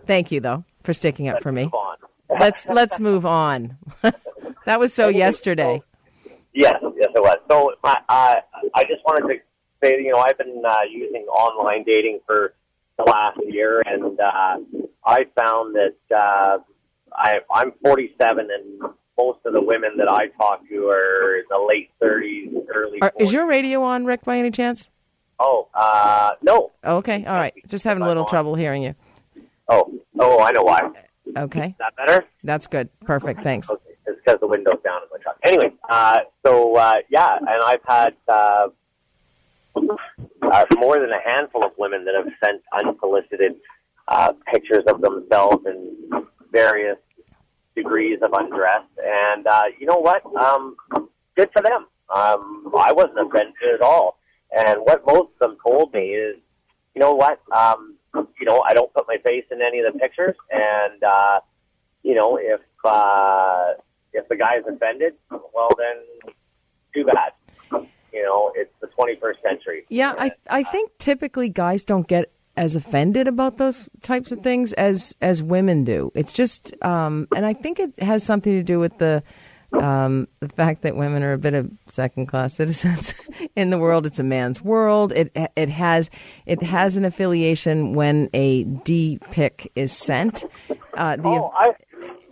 Thank 0.06 0.32
you, 0.32 0.40
though, 0.40 0.64
for 0.82 0.92
sticking 0.92 1.28
up 1.28 1.34
let's 1.34 1.42
for 1.42 1.52
me. 1.52 1.70
let's 2.40 2.66
let's 2.66 3.00
move 3.00 3.26
on. 3.26 3.76
that 4.64 4.78
was 4.78 4.92
so 4.92 5.08
yesterday. 5.08 5.82
Yes, 6.54 6.76
yes, 6.96 7.10
it 7.14 7.22
was. 7.22 7.38
So 7.50 7.72
I 7.84 7.96
uh, 8.08 8.34
I 8.74 8.84
just 8.84 9.04
wanted 9.04 9.28
to 9.28 9.40
say, 9.82 10.02
you 10.02 10.12
know, 10.12 10.18
I've 10.18 10.38
been 10.38 10.62
uh, 10.66 10.80
using 10.90 11.22
online 11.22 11.84
dating 11.84 12.20
for 12.26 12.54
the 12.98 13.04
last 13.04 13.38
year, 13.46 13.82
and 13.86 14.18
uh, 14.20 14.58
I 15.04 15.26
found 15.36 15.74
that 15.74 15.96
uh, 16.14 16.58
I, 17.14 17.38
I'm 17.52 17.72
47, 17.84 18.48
and 18.50 18.92
most 19.18 19.38
of 19.44 19.52
the 19.52 19.62
women 19.62 19.96
that 19.98 20.10
I 20.10 20.28
talk 20.28 20.66
to 20.68 20.88
are 20.88 21.38
in 21.38 21.44
the 21.48 21.66
late 21.68 21.90
30s, 22.02 22.66
early. 22.74 23.00
Are, 23.02 23.12
is 23.18 23.32
your 23.32 23.46
radio 23.46 23.82
on, 23.82 24.04
Rick, 24.04 24.24
by 24.24 24.38
any 24.38 24.50
chance? 24.50 24.90
Oh, 25.38 25.68
uh, 25.74 26.32
no. 26.42 26.70
Okay, 26.84 27.24
all 27.24 27.34
right. 27.34 27.54
Just 27.66 27.84
having 27.84 28.02
a 28.02 28.06
little 28.06 28.24
trouble 28.26 28.54
hearing 28.54 28.82
you. 28.82 28.94
Oh, 29.72 29.90
oh, 30.18 30.40
I 30.40 30.52
know 30.52 30.64
why. 30.64 30.90
Okay. 31.34 31.68
Is 31.68 31.74
that 31.78 31.96
better? 31.96 32.26
That's 32.44 32.66
good. 32.66 32.90
Perfect. 33.06 33.42
Thanks. 33.42 33.70
Okay. 33.70 33.80
It's 34.06 34.18
because 34.22 34.38
the 34.40 34.46
window's 34.46 34.82
down 34.84 35.00
in 35.02 35.08
my 35.10 35.18
truck. 35.22 35.38
Anyway, 35.44 35.72
uh, 35.88 36.18
so 36.44 36.76
uh, 36.76 36.96
yeah, 37.08 37.38
and 37.38 37.48
I've 37.48 37.80
had 37.86 38.14
uh, 38.28 38.68
uh, 39.76 40.64
more 40.76 40.98
than 40.98 41.10
a 41.10 41.20
handful 41.24 41.64
of 41.64 41.72
women 41.78 42.04
that 42.04 42.14
have 42.14 42.26
sent 42.44 42.60
unsolicited 42.78 43.54
uh, 44.08 44.32
pictures 44.52 44.84
of 44.88 45.00
themselves 45.00 45.64
in 45.66 46.26
various 46.50 46.98
degrees 47.74 48.18
of 48.20 48.32
undress. 48.34 48.82
And 49.02 49.46
uh, 49.46 49.62
you 49.78 49.86
know 49.86 49.98
what? 49.98 50.22
Um, 50.36 50.76
good 51.34 51.48
for 51.52 51.62
them. 51.62 51.86
Um, 52.14 52.70
I 52.76 52.92
wasn't 52.92 53.20
offended 53.20 53.54
at 53.74 53.80
all. 53.80 54.18
And 54.54 54.80
what 54.80 55.06
most 55.06 55.30
of 55.40 55.50
them 55.50 55.56
told 55.64 55.94
me 55.94 56.10
is, 56.10 56.36
you 56.94 57.00
know 57.00 57.14
what? 57.14 57.40
Um, 57.56 57.91
know, 58.52 58.62
I 58.66 58.74
don't 58.74 58.92
put 58.92 59.06
my 59.08 59.18
face 59.18 59.44
in 59.50 59.60
any 59.62 59.80
of 59.80 59.92
the 59.92 59.98
pictures, 59.98 60.36
and 60.50 61.02
uh, 61.02 61.40
you 62.02 62.14
know, 62.14 62.38
if 62.40 62.60
uh, 62.84 63.74
if 64.12 64.28
the 64.28 64.36
guy 64.36 64.56
is 64.58 64.64
offended, 64.66 65.14
well, 65.30 65.70
then 65.78 66.32
too 66.94 67.04
bad. 67.04 67.32
You 68.12 68.22
know, 68.24 68.52
it's 68.54 68.72
the 68.80 68.88
21st 68.88 69.42
century. 69.42 69.86
Yeah, 69.88 70.14
I 70.18 70.32
I 70.48 70.62
think 70.64 70.90
typically 70.98 71.48
guys 71.48 71.84
don't 71.84 72.06
get 72.06 72.30
as 72.56 72.76
offended 72.76 73.26
about 73.26 73.56
those 73.56 73.88
types 74.02 74.30
of 74.30 74.40
things 74.40 74.72
as 74.74 75.16
as 75.22 75.42
women 75.42 75.84
do. 75.84 76.12
It's 76.14 76.34
just, 76.34 76.74
um, 76.84 77.26
and 77.34 77.46
I 77.46 77.54
think 77.54 77.78
it 77.80 77.98
has 78.00 78.22
something 78.22 78.52
to 78.52 78.62
do 78.62 78.78
with 78.78 78.98
the 78.98 79.22
um, 79.72 80.28
the 80.40 80.48
fact 80.48 80.82
that 80.82 80.96
women 80.96 81.22
are 81.22 81.32
a 81.32 81.38
bit 81.38 81.54
of 81.54 81.70
second 81.88 82.26
class 82.26 82.54
citizens 82.56 83.14
in 83.56 83.70
the 83.70 83.78
world. 83.78 84.06
It's 84.06 84.18
a 84.18 84.24
man's 84.24 84.62
world. 84.62 85.12
It 85.12 85.36
it 85.56 85.68
has 85.68 86.10
it 86.46 86.62
has 86.62 86.96
an 86.96 87.04
affiliation 87.04 87.94
when 87.94 88.30
a 88.32 88.64
D 88.64 89.18
pic 89.30 89.70
is 89.74 89.92
sent. 89.92 90.44
Uh, 90.94 91.16
the, 91.16 91.28
oh, 91.28 91.52
I, 91.56 91.72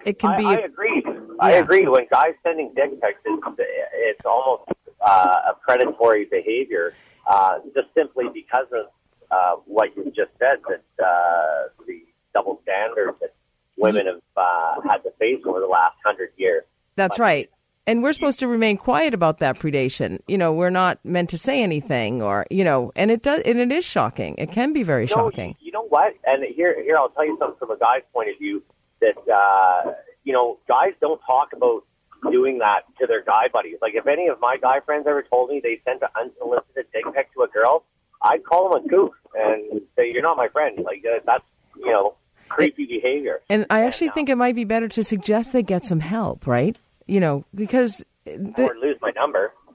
it 0.05 0.19
can 0.19 0.31
I, 0.31 0.37
be. 0.37 0.47
I 0.47 0.55
agree. 0.57 1.05
I 1.41 1.53
agree. 1.53 1.87
When 1.87 2.07
guys 2.11 2.35
sending 2.43 2.73
dick 2.75 3.01
pics, 3.01 3.21
it's, 3.25 3.43
it's 3.59 4.27
almost 4.27 4.71
uh, 5.01 5.37
a 5.51 5.55
predatory 5.55 6.27
behavior, 6.27 6.95
uh, 7.27 7.59
just 7.75 7.89
simply 7.95 8.27
because 8.33 8.67
of 8.73 8.87
uh, 9.31 9.57
what 9.65 9.97
you 9.97 10.05
just 10.07 10.31
said 10.39 10.59
that 10.69 11.05
uh, 11.05 11.69
the 11.87 12.03
double 12.35 12.61
standards 12.63 13.17
that 13.21 13.35
women 13.77 14.07
have 14.07 14.21
uh, 14.37 14.81
had 14.89 14.99
to 14.99 15.11
face 15.19 15.41
over 15.47 15.61
the 15.61 15.67
last 15.67 15.97
hundred 16.05 16.31
years. 16.37 16.65
That's 17.01 17.19
right. 17.19 17.49
And 17.87 18.03
we're 18.03 18.13
supposed 18.13 18.39
to 18.41 18.47
remain 18.47 18.77
quiet 18.77 19.15
about 19.15 19.39
that 19.39 19.59
predation. 19.59 20.21
You 20.29 20.37
know, 20.37 20.53
we're 20.53 20.69
not 20.71 21.03
meant 21.03 21.31
to 21.31 21.39
say 21.39 21.63
anything, 21.63 22.21
or 22.21 22.47
you 22.51 22.63
know, 22.63 22.93
and 22.95 23.11
it 23.11 23.23
does, 23.23 23.41
and 23.47 23.59
it 23.59 23.73
is 23.73 23.87
shocking. 23.87 24.35
It 24.37 24.53
can 24.53 24.75
be 24.75 24.83
very 24.83 25.07
No, 25.07 25.15
shocking. 25.15 25.57
You, 25.61 25.67
you 25.67 25.73
know 25.73 25.87
what? 25.89 26.13
And 26.27 26.45
here, 26.55 26.81
here, 26.83 26.99
I'll 26.99 27.09
tell 27.09 27.25
you 27.25 27.37
something 27.41 27.59
from 27.59 27.71
a 27.71 27.79
guy's 27.79 28.03
point 28.13 28.29
of 28.29 28.39
view 28.39 28.63
that 29.01 29.17
uh, 29.33 29.93
you 30.25 30.33
know, 30.35 30.59
guys 30.69 30.93
don't 31.01 31.21
talk 31.27 31.55
about 31.55 31.85
doing 32.31 32.59
that 32.59 32.83
to 33.01 33.07
their 33.07 33.25
guy 33.25 33.49
buddies. 33.51 33.79
Like, 33.81 33.95
if 33.95 34.07
any 34.07 34.29
of 34.29 34.39
my 34.41 34.59
guy 34.61 34.81
friends 34.81 35.07
ever 35.09 35.23
told 35.23 35.49
me 35.49 35.61
they 35.63 35.81
sent 35.85 36.03
an 36.03 36.09
unsolicited 36.21 36.85
dick 36.93 37.05
pic 37.15 37.33
to 37.33 37.43
a 37.43 37.49
girl, 37.49 37.85
I'd 38.21 38.45
call 38.45 38.71
them 38.71 38.85
a 38.85 38.89
goof 38.89 39.15
and 39.35 39.81
say, 39.97 40.11
"You're 40.13 40.23
not 40.23 40.37
my 40.37 40.49
friend." 40.49 40.79
Like, 40.85 41.03
uh, 41.07 41.21
that's 41.25 41.45
you 41.77 41.91
know, 41.91 42.15
creepy 42.49 42.85
behavior. 42.85 43.41
And 43.49 43.65
I 43.71 43.87
actually 43.87 44.11
uh, 44.11 44.13
think 44.13 44.29
it 44.29 44.37
might 44.37 44.55
be 44.55 44.65
better 44.65 44.89
to 44.89 45.03
suggest 45.03 45.53
they 45.53 45.63
get 45.63 45.87
some 45.87 46.01
help, 46.01 46.47
right? 46.47 46.77
You 47.11 47.21
know, 47.21 47.45
because 47.55 48.05
the, 48.25 48.53
or 48.57 48.75
lose 48.77 48.97
my 49.03 49.11
number. 49.11 49.53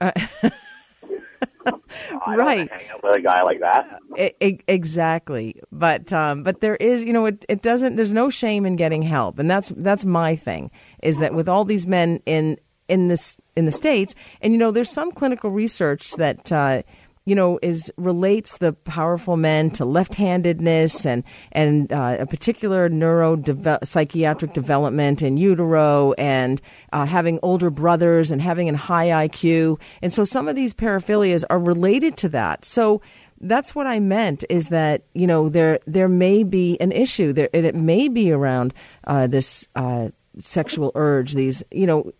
Don't 1.66 1.82
right. 2.26 2.70
with 3.02 3.16
a 3.16 3.20
guy 3.20 3.42
like 3.42 3.60
that. 3.60 4.00
E- 4.16 4.60
exactly, 4.68 5.60
but 5.72 6.12
um, 6.12 6.42
but 6.42 6.60
there 6.60 6.76
is, 6.76 7.04
you 7.04 7.12
know, 7.12 7.26
it, 7.26 7.44
it 7.48 7.62
doesn't. 7.62 7.96
There's 7.96 8.12
no 8.12 8.30
shame 8.30 8.64
in 8.64 8.76
getting 8.76 9.02
help, 9.02 9.38
and 9.38 9.50
that's 9.50 9.70
that's 9.76 10.04
my 10.04 10.36
thing. 10.36 10.70
Is 11.02 11.18
that 11.18 11.34
with 11.34 11.48
all 11.48 11.64
these 11.64 11.86
men 11.86 12.20
in 12.24 12.58
in 12.88 13.08
this 13.08 13.36
in 13.56 13.66
the 13.66 13.72
states, 13.72 14.14
and 14.40 14.52
you 14.52 14.58
know, 14.58 14.70
there's 14.70 14.90
some 14.90 15.12
clinical 15.12 15.50
research 15.50 16.12
that. 16.14 16.50
Uh, 16.50 16.82
you 17.26 17.34
know, 17.34 17.58
is 17.60 17.92
relates 17.96 18.58
the 18.58 18.72
powerful 18.72 19.36
men 19.36 19.70
to 19.72 19.84
left-handedness 19.84 21.04
and 21.04 21.24
and 21.52 21.92
uh, 21.92 22.16
a 22.20 22.26
particular 22.26 22.88
neuro 22.88 23.40
psychiatric 23.84 24.54
development 24.54 25.22
in 25.22 25.36
utero 25.36 26.12
and 26.12 26.62
uh, 26.92 27.04
having 27.04 27.38
older 27.42 27.68
brothers 27.68 28.30
and 28.30 28.40
having 28.40 28.70
a 28.70 28.76
high 28.76 29.28
IQ, 29.28 29.78
and 30.00 30.12
so 30.12 30.24
some 30.24 30.48
of 30.48 30.56
these 30.56 30.72
paraphilias 30.72 31.44
are 31.50 31.58
related 31.58 32.16
to 32.16 32.28
that. 32.30 32.64
So 32.64 33.02
that's 33.40 33.74
what 33.74 33.86
I 33.86 34.00
meant 34.00 34.44
is 34.48 34.68
that 34.68 35.02
you 35.14 35.26
know 35.26 35.48
there 35.48 35.80
there 35.86 36.08
may 36.08 36.42
be 36.42 36.80
an 36.80 36.92
issue 36.92 37.32
there 37.32 37.50
and 37.52 37.66
it 37.66 37.74
may 37.74 38.08
be 38.08 38.32
around 38.32 38.72
uh, 39.04 39.26
this 39.26 39.68
uh, 39.74 40.08
sexual 40.38 40.92
urge 40.94 41.32
these 41.32 41.62
you 41.70 41.86
know 41.86 42.12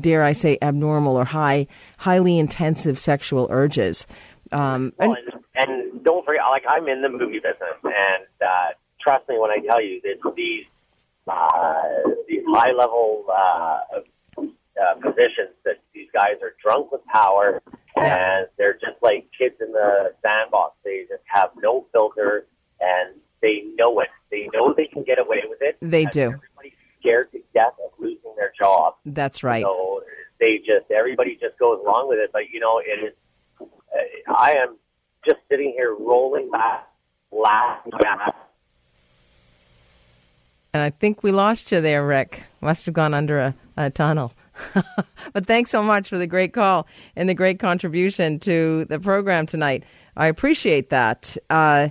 dare 0.00 0.22
I 0.22 0.32
say 0.32 0.58
abnormal 0.60 1.16
or 1.16 1.24
high 1.24 1.66
highly 1.98 2.38
intensive 2.38 2.98
sexual 2.98 3.46
urges 3.50 4.06
um, 4.52 4.92
and 4.98 5.08
Well, 5.10 5.16
and, 5.54 5.70
and 5.70 6.04
don't 6.04 6.24
forget, 6.24 6.42
like 6.50 6.64
I'm 6.68 6.88
in 6.88 7.02
the 7.02 7.08
movie 7.08 7.40
business, 7.40 7.78
and 7.82 8.26
uh, 8.40 8.74
trust 9.00 9.28
me 9.28 9.38
when 9.38 9.50
I 9.50 9.58
tell 9.66 9.82
you 9.82 10.00
that 10.02 10.34
these 10.36 10.64
uh, 11.26 12.10
these 12.28 12.42
high 12.48 12.72
level 12.72 13.24
uh, 13.28 13.80
uh, 14.38 14.94
positions 15.00 15.54
that 15.64 15.78
these 15.94 16.08
guys 16.12 16.36
are 16.42 16.54
drunk 16.62 16.92
with 16.92 17.04
power, 17.06 17.62
and 17.96 18.46
they're 18.58 18.74
just 18.74 19.00
like 19.02 19.28
kids 19.36 19.54
in 19.60 19.72
the 19.72 20.12
sandbox. 20.22 20.76
They 20.84 21.04
just 21.08 21.22
have 21.26 21.50
no 21.56 21.86
filter, 21.92 22.46
and 22.80 23.14
they 23.40 23.62
know 23.76 24.00
it. 24.00 24.08
They 24.30 24.48
know 24.52 24.74
they 24.76 24.86
can 24.86 25.02
get 25.02 25.18
away 25.18 25.42
with 25.48 25.58
it. 25.60 25.76
They 25.80 26.04
do. 26.06 26.32
Everybody's 26.32 26.72
scared 27.00 27.32
to 27.32 27.40
death 27.54 27.74
of 27.84 27.90
losing 27.98 28.34
their 28.36 28.52
job. 28.58 28.94
that's 29.04 29.42
right 29.42 29.62
So 29.62 30.02
they 30.40 30.58
just 30.58 30.90
everybody 30.90 31.38
just 31.40 31.58
goes 31.58 31.78
along 31.80 32.08
with 32.08 32.18
it. 32.18 32.30
But 32.32 32.50
you 32.52 32.60
know, 32.60 32.78
it 32.78 33.06
is. 33.06 33.14
I 34.28 34.52
am 34.52 34.76
just 35.26 35.40
sitting 35.48 35.72
here 35.76 35.94
rolling 35.98 36.50
back, 36.50 36.88
laughing. 37.30 37.92
And 40.74 40.82
I 40.82 40.90
think 40.90 41.22
we 41.22 41.32
lost 41.32 41.70
you 41.70 41.80
there, 41.80 42.06
Rick. 42.06 42.44
Must 42.60 42.86
have 42.86 42.94
gone 42.94 43.12
under 43.12 43.38
a, 43.38 43.54
a 43.76 43.90
tunnel. 43.90 44.32
but 45.32 45.46
thanks 45.46 45.70
so 45.70 45.82
much 45.82 46.08
for 46.08 46.18
the 46.18 46.26
great 46.26 46.52
call 46.52 46.86
and 47.14 47.28
the 47.28 47.34
great 47.34 47.58
contribution 47.58 48.38
to 48.40 48.86
the 48.86 48.98
program 48.98 49.46
tonight. 49.46 49.84
I 50.16 50.26
appreciate 50.26 50.90
that. 50.90 51.36
Uh, 51.50 51.88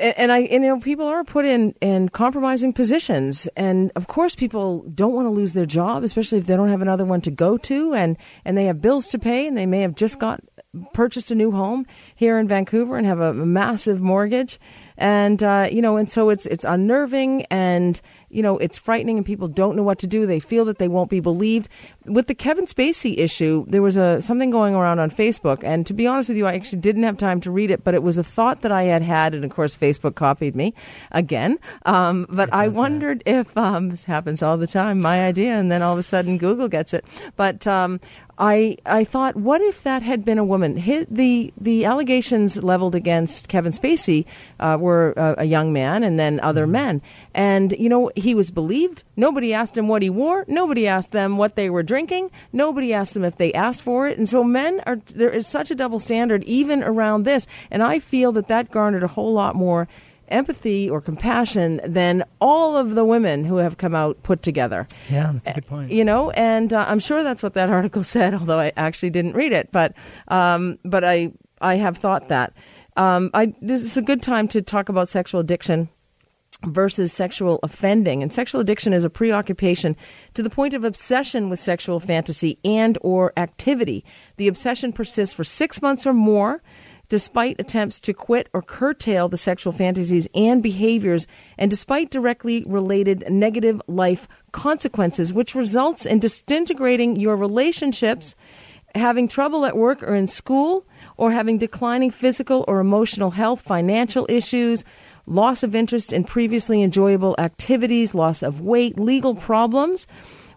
and 0.00 0.32
I, 0.32 0.40
and, 0.40 0.64
you 0.64 0.70
know, 0.70 0.80
people 0.80 1.06
are 1.06 1.24
put 1.24 1.44
in, 1.44 1.74
in 1.80 2.08
compromising 2.08 2.72
positions, 2.72 3.46
and 3.56 3.92
of 3.94 4.06
course, 4.06 4.34
people 4.34 4.82
don't 4.94 5.12
want 5.12 5.26
to 5.26 5.30
lose 5.30 5.52
their 5.52 5.66
job, 5.66 6.02
especially 6.02 6.38
if 6.38 6.46
they 6.46 6.56
don't 6.56 6.68
have 6.68 6.82
another 6.82 7.04
one 7.04 7.20
to 7.22 7.30
go 7.30 7.58
to, 7.58 7.94
and 7.94 8.16
and 8.44 8.56
they 8.56 8.64
have 8.64 8.80
bills 8.80 9.08
to 9.08 9.18
pay, 9.18 9.46
and 9.46 9.56
they 9.56 9.66
may 9.66 9.80
have 9.80 9.94
just 9.94 10.18
got 10.18 10.40
purchased 10.92 11.30
a 11.30 11.34
new 11.34 11.50
home 11.50 11.84
here 12.14 12.38
in 12.38 12.46
Vancouver 12.46 12.96
and 12.96 13.06
have 13.06 13.20
a, 13.20 13.34
massive 13.34 14.00
mortgage, 14.00 14.58
and 14.96 15.42
uh, 15.42 15.68
you 15.70 15.82
know, 15.82 15.96
and 15.96 16.10
so 16.10 16.30
it's 16.30 16.46
it's 16.46 16.64
unnerving, 16.64 17.44
and 17.50 18.00
you 18.30 18.42
know, 18.42 18.58
it's 18.58 18.78
frightening, 18.78 19.16
and 19.16 19.26
people 19.26 19.48
don't 19.48 19.76
know 19.76 19.82
what 19.82 19.98
to 19.98 20.06
do. 20.06 20.26
They 20.26 20.40
feel 20.40 20.64
that 20.66 20.78
they 20.78 20.88
won't 20.88 21.10
be 21.10 21.20
believed. 21.20 21.68
With 22.04 22.26
the 22.26 22.34
Kevin 22.34 22.66
Spacey 22.66 23.18
issue, 23.18 23.64
there 23.68 23.82
was 23.82 23.96
a 23.96 24.22
something 24.22 24.50
going 24.50 24.74
around 24.74 25.00
on 25.00 25.10
Facebook, 25.10 25.62
and 25.64 25.86
to 25.86 25.92
be 25.92 26.06
honest 26.06 26.28
with 26.28 26.38
you, 26.38 26.46
I 26.46 26.54
actually 26.54 26.80
didn't 26.80 27.02
have 27.02 27.18
time 27.18 27.40
to 27.42 27.50
read 27.50 27.70
it, 27.70 27.84
but 27.84 27.94
it 27.94 28.02
was 28.02 28.18
a 28.18 28.24
thought 28.24 28.62
that 28.62 28.72
I 28.72 28.84
had 28.84 29.02
had, 29.02 29.34
and 29.34 29.44
of 29.44 29.50
course, 29.50 29.76
Facebook 29.76 30.14
copied 30.14 30.54
me 30.54 30.74
again. 31.10 31.58
Um, 31.84 32.26
but 32.28 32.52
I 32.52 32.68
wondered 32.68 33.22
if 33.26 33.56
um, 33.56 33.90
this 33.90 34.04
happens 34.04 34.42
all 34.42 34.56
the 34.56 34.66
time, 34.66 35.00
my 35.00 35.24
idea, 35.26 35.52
and 35.54 35.70
then 35.70 35.82
all 35.82 35.92
of 35.92 35.98
a 35.98 36.02
sudden 36.02 36.38
Google 36.38 36.68
gets 36.68 36.94
it. 36.94 37.04
But 37.36 37.66
um, 37.66 38.00
I 38.40 38.78
I 38.86 39.04
thought, 39.04 39.36
what 39.36 39.60
if 39.60 39.82
that 39.82 40.02
had 40.02 40.24
been 40.24 40.38
a 40.38 40.44
woman? 40.44 40.78
Hit 40.78 41.14
the 41.14 41.52
the 41.60 41.84
allegations 41.84 42.62
leveled 42.62 42.94
against 42.94 43.48
Kevin 43.48 43.70
Spacey 43.70 44.24
uh, 44.58 44.78
were 44.80 45.12
uh, 45.18 45.34
a 45.36 45.44
young 45.44 45.74
man 45.74 46.02
and 46.02 46.18
then 46.18 46.40
other 46.40 46.66
men, 46.66 47.02
and 47.34 47.72
you 47.72 47.90
know 47.90 48.10
he 48.16 48.34
was 48.34 48.50
believed. 48.50 49.04
Nobody 49.14 49.52
asked 49.52 49.76
him 49.76 49.88
what 49.88 50.00
he 50.00 50.08
wore. 50.08 50.46
Nobody 50.48 50.88
asked 50.88 51.12
them 51.12 51.36
what 51.36 51.54
they 51.54 51.68
were 51.68 51.82
drinking. 51.82 52.30
Nobody 52.50 52.94
asked 52.94 53.12
them 53.12 53.24
if 53.24 53.36
they 53.36 53.52
asked 53.52 53.82
for 53.82 54.08
it. 54.08 54.16
And 54.16 54.26
so 54.26 54.42
men 54.42 54.80
are 54.86 54.96
there 55.14 55.30
is 55.30 55.46
such 55.46 55.70
a 55.70 55.74
double 55.74 55.98
standard 55.98 56.42
even 56.44 56.82
around 56.82 57.24
this, 57.24 57.46
and 57.70 57.82
I 57.82 57.98
feel 57.98 58.32
that 58.32 58.48
that 58.48 58.70
garnered 58.70 59.02
a 59.02 59.08
whole 59.08 59.34
lot 59.34 59.54
more 59.54 59.86
empathy 60.30 60.88
or 60.88 61.00
compassion 61.00 61.80
than 61.84 62.24
all 62.40 62.76
of 62.76 62.94
the 62.94 63.04
women 63.04 63.44
who 63.44 63.56
have 63.56 63.76
come 63.76 63.94
out 63.94 64.22
put 64.22 64.42
together. 64.42 64.86
Yeah, 65.10 65.32
that's 65.32 65.48
a 65.48 65.52
good 65.54 65.66
point. 65.66 65.90
you 65.90 66.04
know 66.04 66.30
and 66.30 66.72
uh, 66.72 66.84
i'm 66.88 67.00
sure 67.00 67.22
that's 67.22 67.42
what 67.42 67.54
that 67.54 67.68
article 67.78 68.02
said 68.02 68.34
although 68.34 68.58
i 68.58 68.72
actually 68.76 69.10
didn't 69.10 69.34
read 69.34 69.52
it 69.52 69.70
but 69.72 69.94
um, 70.28 70.78
but 70.84 71.04
i 71.04 71.32
i 71.60 71.74
have 71.76 71.96
thought 71.98 72.28
that. 72.28 72.52
Um, 72.96 73.30
I, 73.32 73.54
this 73.62 73.82
is 73.82 73.96
a 73.96 74.02
good 74.02 74.20
time 74.22 74.48
to 74.48 74.60
talk 74.60 74.88
about 74.88 75.08
sexual 75.08 75.40
addiction 75.40 75.88
versus 76.66 77.12
sexual 77.12 77.58
offending 77.62 78.22
and 78.22 78.34
sexual 78.34 78.60
addiction 78.60 78.92
is 78.92 79.04
a 79.04 79.08
preoccupation 79.08 79.96
to 80.34 80.42
the 80.42 80.50
point 80.50 80.74
of 80.74 80.84
obsession 80.84 81.48
with 81.48 81.58
sexual 81.58 82.00
fantasy 82.00 82.58
and 82.64 82.98
or 83.00 83.32
activity. 83.38 84.04
The 84.36 84.48
obsession 84.48 84.92
persists 84.92 85.34
for 85.34 85.44
6 85.44 85.80
months 85.80 86.06
or 86.06 86.12
more 86.12 86.62
despite 87.10 87.60
attempts 87.60 88.00
to 88.00 88.14
quit 88.14 88.48
or 88.54 88.62
curtail 88.62 89.28
the 89.28 89.36
sexual 89.36 89.72
fantasies 89.72 90.26
and 90.34 90.62
behaviors, 90.62 91.26
and 91.58 91.70
despite 91.70 92.10
directly 92.10 92.64
related 92.66 93.24
negative 93.28 93.82
life 93.86 94.26
consequences, 94.52 95.32
which 95.32 95.54
results 95.54 96.06
in 96.06 96.20
disintegrating 96.20 97.16
your 97.16 97.36
relationships 97.36 98.34
having 98.94 99.28
trouble 99.28 99.64
at 99.66 99.76
work 99.76 100.02
or 100.02 100.14
in 100.14 100.26
school, 100.26 100.86
or 101.16 101.30
having 101.30 101.58
declining 101.58 102.10
physical 102.10 102.64
or 102.66 102.80
emotional 102.80 103.30
health, 103.30 103.60
financial 103.60 104.26
issues, 104.28 104.84
loss 105.26 105.62
of 105.62 105.74
interest 105.74 106.12
in 106.12 106.24
previously 106.24 106.82
enjoyable 106.82 107.36
activities, 107.38 108.14
loss 108.14 108.42
of 108.42 108.60
weight, 108.60 108.98
legal 108.98 109.34
problems. 109.34 110.06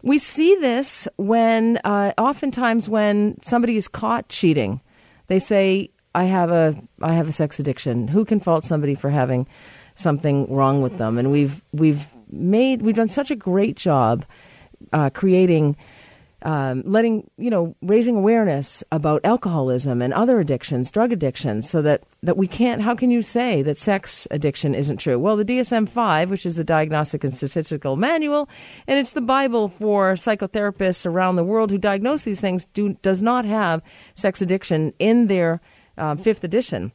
We 0.02 0.18
see 0.18 0.56
this 0.56 1.08
when, 1.18 1.78
uh, 1.84 2.13
oftentimes, 2.18 2.89
when 2.89 3.38
somebody 3.42 3.78
is 3.78 3.88
caught 3.88 4.30
cheating, 4.30 4.82
they 5.28 5.39
say, 5.39 5.92
"I 6.15 6.26
have 6.26 6.52
a, 6.52 6.76
I 7.02 7.13
have 7.13 7.28
a 7.28 7.32
sex 7.32 7.60
addiction." 7.60 8.08
Who 8.08 8.26
can 8.26 8.39
fault 8.39 8.63
somebody 8.63 8.95
for 8.95 9.10
having 9.10 9.47
something 9.95 10.52
wrong 10.54 10.82
with 10.82 10.97
them? 10.97 11.17
And 11.17 11.32
we've 11.32 11.62
we've 11.71 12.06
made 12.32 12.82
we've 12.82 12.95
done 12.95 13.10
such 13.10 13.32
a 13.32 13.36
great 13.36 13.76
job 13.76 14.26
uh, 14.91 15.10
creating 15.10 15.78
um, 16.43 16.84
letting 16.86 17.30
you 17.38 17.49
know 17.49 17.76
raising 17.82 18.17
awareness 18.17 18.84
about 18.91 19.23
alcoholism 19.23 20.02
and 20.02 20.13
other 20.13 20.39
addictions 20.39 20.91
drug 20.91 21.12
addictions 21.12 21.69
so 21.69 21.82
that 21.82 22.04
that 22.21 22.36
we 22.36 22.47
can't 22.47 22.82
how 22.82 22.95
can 22.95 23.10
you 23.10 23.21
say 23.21 23.62
that 23.62 23.80
sex 23.80 24.28
addiction 24.30 24.76
isn't 24.76 24.97
true 24.97 25.17
well 25.17 25.38
the 25.38 25.45
dsm-5 25.45 26.30
which 26.30 26.45
is 26.45 26.58
the 26.58 26.63
diagnostic 26.63 27.23
and 27.23 27.34
statistical 27.34 27.95
manual 27.95 28.49
and 28.88 28.99
it's 28.99 29.12
the 29.12 29.21
bible 29.21 29.69
for 29.69 30.13
psychotherapists 30.15 31.06
around 31.06 31.38
the 31.38 31.43
world 31.45 31.71
who 31.71 31.78
diagnose 31.78 32.23
these 32.26 32.41
things 32.41 32.65
do 32.73 32.97
does 33.02 33.21
not 33.21 33.45
have 33.45 33.82
sex 34.13 34.41
addiction 34.41 34.93
in 34.99 35.28
their 35.28 35.62
uh, 35.98 36.16
fifth 36.16 36.44
edition 36.44 36.92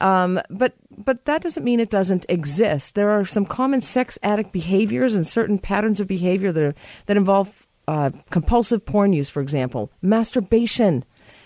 um, 0.00 0.40
but 0.48 0.74
but 0.96 1.24
that 1.26 1.42
doesn't 1.42 1.64
mean 1.64 1.80
it 1.80 1.90
doesn't 1.90 2.26
exist. 2.28 2.94
There 2.94 3.10
are 3.10 3.24
some 3.24 3.46
common 3.46 3.80
sex 3.80 4.18
addict 4.22 4.52
behaviors 4.52 5.14
and 5.14 5.26
certain 5.26 5.58
patterns 5.58 6.00
of 6.00 6.06
behavior 6.06 6.52
that 6.52 6.62
are, 6.62 6.74
that 7.06 7.16
involve 7.16 7.66
uh, 7.86 8.10
compulsive 8.30 8.84
porn 8.84 9.12
use, 9.12 9.28
for 9.28 9.40
example, 9.40 9.90
masturbation, 10.02 11.04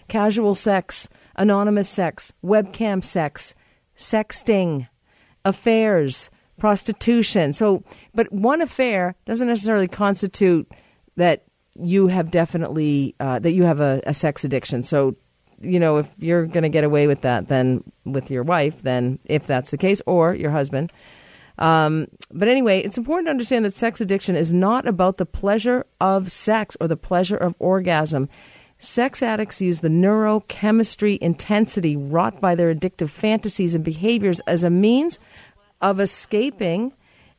casual 0.09 0.55
sex, 0.55 1.09
anonymous 1.37 1.89
sex, 1.89 2.33
webcam 2.45 3.05
sex, 3.05 3.55
sexting, 3.97 4.89
affairs, 5.45 6.31
prostitution. 6.59 7.53
So, 7.53 7.83
but 8.15 8.33
one 8.33 8.61
affair 8.61 9.17
doesn't 9.25 9.49
necessarily 9.49 9.89
constitute 9.89 10.71
that 11.17 11.45
you 11.81 12.07
have 12.07 12.31
definitely 12.31 13.17
uh, 13.19 13.41
that 13.41 13.53
you 13.53 13.65
have 13.65 13.81
a, 13.81 14.01
a 14.07 14.15
sex 14.15 14.45
addiction. 14.45 14.85
So 14.85 15.17
you 15.65 15.81
know, 15.81 15.99
if 15.99 16.11
you're 16.19 16.47
going 16.47 16.63
to 16.63 16.69
get 16.69 16.85
away 16.85 17.07
with 17.07 17.23
that, 17.23 17.49
then 17.49 17.83
with 18.05 18.31
your 18.31 18.43
wife, 18.43 18.83
then 18.83 19.19
if 19.25 19.47
that's 19.47 19.71
the 19.71 19.79
case, 19.79 20.03
or 20.07 20.35
your 20.35 20.51
husband. 20.51 20.93
Um, 21.59 22.09
but 22.33 22.49
anyway, 22.49 22.81
it's 22.81 22.99
important 22.99 23.27
to 23.27 23.31
understand 23.31 23.65
that 23.65 23.75
sex 23.75 24.01
addiction 24.01 24.37
is 24.37 24.53
not 24.53 24.89
about 24.89 25.19
the 25.19 25.27
pleasure 25.27 25.87
of 26.01 26.31
sex 26.31 26.77
or 26.81 26.89
the 26.89 26.97
pleasure 26.97 27.37
of 27.37 27.55
orgasm. 27.59 28.29
Sex 28.79 29.23
addicts 29.23 29.61
use 29.61 29.81
the 29.81 29.89
neurochemistry 29.89 31.17
intensity 31.19 31.97
wrought 31.97 32.41
by 32.41 32.55
their 32.55 32.75
addictive 32.75 33.09
fantasies 33.09 33.75
and 33.75 33.85
behaviors 33.85 34.41
as 34.41 34.65
a 34.65 34.71
means 34.71 35.19
of 35.81 36.01
escaping 36.01 36.93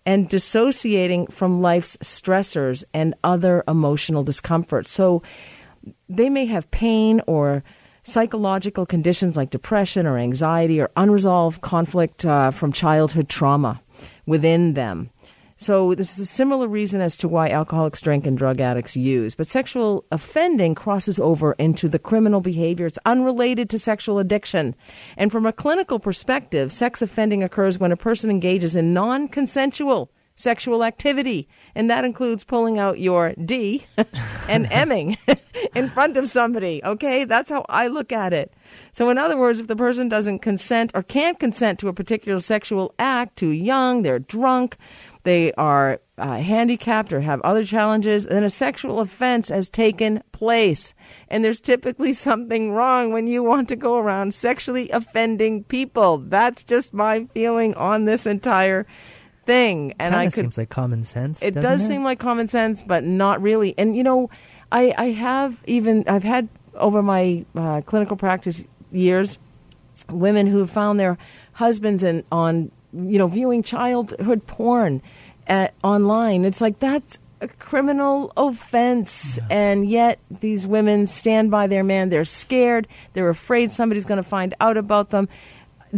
and 0.05 0.29
dissociating 0.29 1.27
from 1.27 1.61
life's 1.61 1.97
stressors 1.97 2.83
and 2.93 3.15
other 3.23 3.63
emotional 3.67 4.23
discomforts. 4.23 4.91
So 4.91 5.23
they 6.07 6.29
may 6.29 6.45
have 6.45 6.71
pain 6.71 7.21
or 7.27 7.63
psychological 8.05 8.85
conditions 8.85 9.35
like 9.35 9.49
depression 9.49 10.05
or 10.05 10.17
anxiety 10.17 10.79
or 10.79 10.91
unresolved 10.95 11.61
conflict 11.61 12.25
uh, 12.25 12.51
from 12.51 12.71
childhood 12.71 13.27
trauma 13.27 13.81
within 14.25 14.73
them. 14.73 15.09
So, 15.57 15.95
this 15.95 16.11
is 16.13 16.19
a 16.19 16.25
similar 16.25 16.67
reason 16.67 16.99
as 16.99 17.15
to 17.17 17.29
why 17.29 17.49
alcoholics 17.49 18.01
drink 18.01 18.27
and 18.27 18.37
drug 18.37 18.59
addicts 18.59 18.97
use. 18.97 19.35
But 19.35 19.47
sexual 19.47 20.03
offending 20.11 20.75
crosses 20.75 21.17
over 21.17 21.53
into 21.53 21.87
the 21.87 21.97
criminal 21.97 22.41
behavior. 22.41 22.85
It's 22.85 22.99
unrelated 23.05 23.69
to 23.69 23.79
sexual 23.79 24.19
addiction. 24.19 24.75
And 25.15 25.31
from 25.31 25.45
a 25.45 25.53
clinical 25.53 25.97
perspective, 25.97 26.73
sex 26.73 27.01
offending 27.01 27.41
occurs 27.41 27.79
when 27.79 27.93
a 27.93 27.97
person 27.97 28.29
engages 28.29 28.75
in 28.75 28.93
non 28.93 29.29
consensual 29.29 30.11
sexual 30.35 30.83
activity. 30.83 31.47
And 31.73 31.89
that 31.89 32.05
includes 32.05 32.43
pulling 32.43 32.77
out 32.77 32.99
your 32.99 33.33
D 33.33 33.85
and 34.49 34.67
emming 34.71 35.17
in 35.75 35.89
front 35.89 36.17
of 36.17 36.29
somebody. 36.29 36.81
Okay. 36.83 37.23
That's 37.23 37.49
how 37.49 37.65
I 37.69 37.87
look 37.87 38.11
at 38.11 38.33
it. 38.33 38.53
So, 38.91 39.09
in 39.09 39.17
other 39.17 39.37
words, 39.37 39.59
if 39.59 39.67
the 39.67 39.75
person 39.75 40.09
doesn't 40.09 40.39
consent 40.39 40.91
or 40.93 41.03
can't 41.03 41.39
consent 41.39 41.79
to 41.79 41.87
a 41.87 41.93
particular 41.93 42.39
sexual 42.39 42.93
act, 42.99 43.37
too 43.37 43.49
young, 43.49 44.01
they're 44.01 44.19
drunk, 44.19 44.77
they 45.23 45.51
are 45.53 45.99
uh, 46.17 46.37
handicapped 46.37 47.11
or 47.11 47.21
have 47.21 47.41
other 47.41 47.65
challenges, 47.65 48.25
then 48.25 48.43
a 48.43 48.49
sexual 48.49 48.99
offense 48.99 49.49
has 49.49 49.69
taken 49.69 50.21
place. 50.31 50.93
And 51.29 51.43
there's 51.43 51.61
typically 51.61 52.13
something 52.29 52.71
wrong 52.71 53.11
when 53.11 53.27
you 53.27 53.43
want 53.43 53.67
to 53.69 53.75
go 53.75 53.97
around 53.97 54.33
sexually 54.33 54.89
offending 54.91 55.63
people. 55.63 56.19
That's 56.19 56.63
just 56.63 56.93
my 56.93 57.25
feeling 57.33 57.73
on 57.73 58.05
this 58.05 58.25
entire 58.25 58.85
thing. 59.45 59.91
And 59.99 60.13
Kinda 60.13 60.17
I 60.17 60.25
could, 60.25 60.33
seems 60.33 60.57
like 60.57 60.69
common 60.69 61.03
sense. 61.03 61.41
It 61.41 61.53
does 61.53 61.83
it? 61.83 61.87
seem 61.87 62.03
like 62.03 62.19
common 62.19 62.47
sense, 62.47 62.83
but 62.83 63.03
not 63.03 63.41
really. 63.41 63.75
And 63.77 63.95
you 63.95 64.03
know, 64.03 64.29
I 64.71 64.93
I 64.97 65.05
have 65.11 65.61
even 65.65 66.03
I've 66.07 66.23
had 66.23 66.49
over 66.75 67.01
my 67.01 67.45
uh, 67.55 67.81
clinical 67.81 68.17
practice 68.17 68.63
years 68.91 69.37
women 70.09 70.47
who 70.47 70.59
have 70.59 70.69
found 70.69 70.99
their 70.99 71.17
husbands 71.53 72.03
and 72.03 72.23
on 72.31 72.71
you 72.93 73.17
know 73.17 73.27
viewing 73.27 73.63
childhood 73.63 74.45
porn 74.47 75.01
at, 75.47 75.73
online. 75.83 76.45
It's 76.45 76.61
like 76.61 76.79
that's 76.79 77.17
a 77.41 77.47
criminal 77.47 78.31
offense, 78.37 79.37
yeah. 79.37 79.47
and 79.49 79.89
yet 79.89 80.19
these 80.31 80.65
women 80.65 81.07
stand 81.07 81.51
by 81.51 81.67
their 81.67 81.83
man. 81.83 82.09
They're 82.09 82.25
scared. 82.25 82.87
They're 83.13 83.29
afraid 83.29 83.73
somebody's 83.73 84.05
going 84.05 84.21
to 84.21 84.27
find 84.27 84.53
out 84.59 84.77
about 84.77 85.09
them 85.09 85.27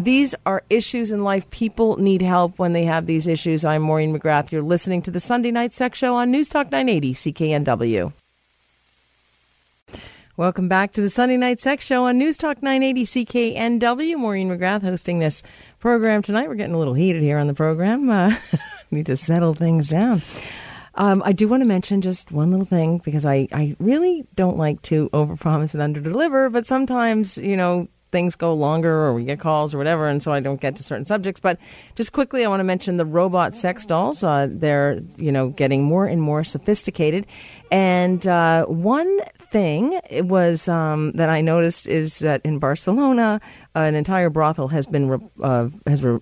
these 0.03 0.35
are 0.45 0.63
issues 0.69 1.11
in 1.11 1.23
life. 1.23 1.49
People 1.49 1.97
need 1.97 2.21
help 2.21 2.59
when 2.59 2.73
they 2.73 2.85
have 2.85 3.05
these 3.05 3.27
issues. 3.27 3.65
I'm 3.65 3.81
Maureen 3.81 4.17
McGrath. 4.17 4.51
You're 4.51 4.61
listening 4.61 5.01
to 5.03 5.11
the 5.11 5.19
Sunday 5.19 5.51
Night 5.51 5.73
Sex 5.73 5.97
Show 5.97 6.15
on 6.15 6.29
News 6.29 6.49
Talk 6.49 6.71
980 6.71 7.13
CKNW. 7.13 8.13
Welcome 10.35 10.67
back 10.67 10.91
to 10.91 11.01
the 11.01 11.09
Sunday 11.09 11.37
Night 11.37 11.59
Sex 11.59 11.83
Show 11.83 12.05
on 12.05 12.19
News 12.19 12.37
Talk 12.37 12.61
980 12.61 13.25
CKNW. 13.25 14.17
Maureen 14.17 14.49
McGrath 14.49 14.83
hosting 14.83 15.17
this 15.17 15.41
program 15.79 16.21
tonight. 16.21 16.47
We're 16.47 16.55
getting 16.55 16.75
a 16.75 16.79
little 16.79 16.93
heated 16.93 17.23
here 17.23 17.39
on 17.39 17.47
the 17.47 17.55
program. 17.55 18.07
Uh, 18.07 18.35
need 18.91 19.07
to 19.07 19.15
settle 19.15 19.55
things 19.55 19.89
down. 19.89 20.21
Um, 20.93 21.23
I 21.25 21.31
do 21.31 21.47
want 21.47 21.61
to 21.61 21.67
mention 21.67 22.01
just 22.01 22.31
one 22.31 22.51
little 22.51 22.65
thing 22.65 22.99
because 22.99 23.25
I, 23.25 23.47
I 23.51 23.75
really 23.79 24.27
don't 24.35 24.57
like 24.57 24.81
to 24.83 25.09
overpromise 25.09 25.75
and 25.75 25.95
underdeliver, 25.95 26.51
but 26.51 26.67
sometimes, 26.67 27.37
you 27.37 27.57
know, 27.57 27.87
things 28.11 28.35
go 28.35 28.53
longer 28.53 29.05
or 29.05 29.13
we 29.13 29.25
get 29.25 29.39
calls 29.39 29.73
or 29.73 29.77
whatever, 29.77 30.07
and 30.07 30.21
so 30.21 30.31
I 30.31 30.39
don't 30.39 30.61
get 30.61 30.75
to 30.77 30.83
certain 30.83 31.05
subjects. 31.05 31.39
But 31.39 31.59
just 31.95 32.13
quickly, 32.13 32.45
I 32.45 32.49
want 32.49 32.59
to 32.61 32.65
mention 32.65 32.97
the 32.97 33.05
robot 33.05 33.55
sex 33.55 33.85
dolls. 33.85 34.23
Uh, 34.23 34.47
they're 34.49 34.99
you 35.17 35.31
know 35.31 35.49
getting 35.49 35.83
more 35.83 36.05
and 36.05 36.21
more 36.21 36.43
sophisticated, 36.43 37.25
and 37.71 38.25
uh, 38.27 38.65
one 38.65 39.19
thing 39.51 39.99
was 40.11 40.67
um, 40.67 41.11
that 41.13 41.29
I 41.29 41.41
noticed 41.41 41.87
is 41.87 42.19
that 42.19 42.41
in 42.43 42.59
Barcelona, 42.59 43.41
uh, 43.75 43.79
an 43.79 43.95
entire 43.95 44.29
brothel 44.29 44.67
has 44.69 44.87
been 44.87 45.09
re- 45.09 45.29
uh, 45.41 45.69
has 45.85 46.03
re- 46.03 46.19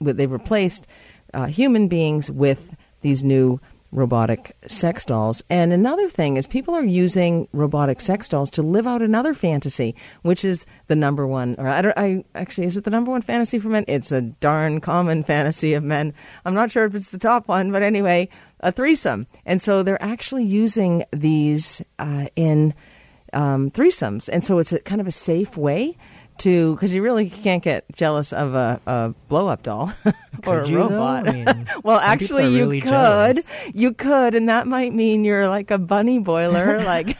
they've 0.00 0.30
replaced 0.30 0.86
uh, 1.34 1.46
human 1.46 1.88
beings 1.88 2.30
with 2.30 2.74
these 3.00 3.22
new 3.22 3.60
robotic 3.90 4.56
sex 4.66 5.04
dolls. 5.04 5.42
And 5.48 5.72
another 5.72 6.08
thing 6.08 6.36
is 6.36 6.46
people 6.46 6.74
are 6.74 6.84
using 6.84 7.48
robotic 7.52 8.00
sex 8.00 8.28
dolls 8.28 8.50
to 8.50 8.62
live 8.62 8.86
out 8.86 9.02
another 9.02 9.34
fantasy, 9.34 9.94
which 10.22 10.44
is 10.44 10.66
the 10.88 10.96
number 10.96 11.26
one, 11.26 11.54
or 11.58 11.68
I, 11.68 11.92
I 11.96 12.24
actually, 12.34 12.66
is 12.66 12.76
it 12.76 12.84
the 12.84 12.90
number 12.90 13.10
one 13.10 13.22
fantasy 13.22 13.58
for 13.58 13.68
men? 13.68 13.84
It's 13.88 14.12
a 14.12 14.20
darn 14.20 14.80
common 14.80 15.24
fantasy 15.24 15.74
of 15.74 15.82
men. 15.82 16.12
I'm 16.44 16.54
not 16.54 16.70
sure 16.70 16.84
if 16.84 16.94
it's 16.94 17.10
the 17.10 17.18
top 17.18 17.48
one, 17.48 17.72
but 17.72 17.82
anyway, 17.82 18.28
a 18.60 18.72
threesome. 18.72 19.26
And 19.46 19.62
so 19.62 19.82
they're 19.82 20.02
actually 20.02 20.44
using 20.44 21.04
these 21.12 21.82
uh, 21.98 22.26
in 22.36 22.74
um, 23.32 23.70
threesomes. 23.70 24.28
And 24.30 24.44
so 24.44 24.58
it's 24.58 24.72
a 24.72 24.80
kind 24.80 25.00
of 25.00 25.06
a 25.06 25.12
safe 25.12 25.56
way 25.56 25.96
to 26.38 26.74
because 26.74 26.94
you 26.94 27.02
really 27.02 27.28
can't 27.28 27.62
get 27.62 27.84
jealous 27.92 28.32
of 28.32 28.54
a, 28.54 28.80
a 28.86 29.14
blow 29.28 29.48
up 29.48 29.62
doll 29.62 29.92
or 30.46 30.60
a 30.60 30.72
robot. 30.72 31.28
I 31.28 31.32
mean, 31.32 31.68
well, 31.82 31.98
actually, 31.98 32.48
you 32.48 32.60
really 32.60 32.80
could. 32.80 32.90
Jealous. 32.90 33.52
You 33.74 33.92
could, 33.92 34.34
and 34.34 34.48
that 34.48 34.66
might 34.66 34.94
mean 34.94 35.24
you're 35.24 35.48
like 35.48 35.70
a 35.70 35.78
bunny 35.78 36.18
boiler, 36.18 36.82
like. 36.84 37.16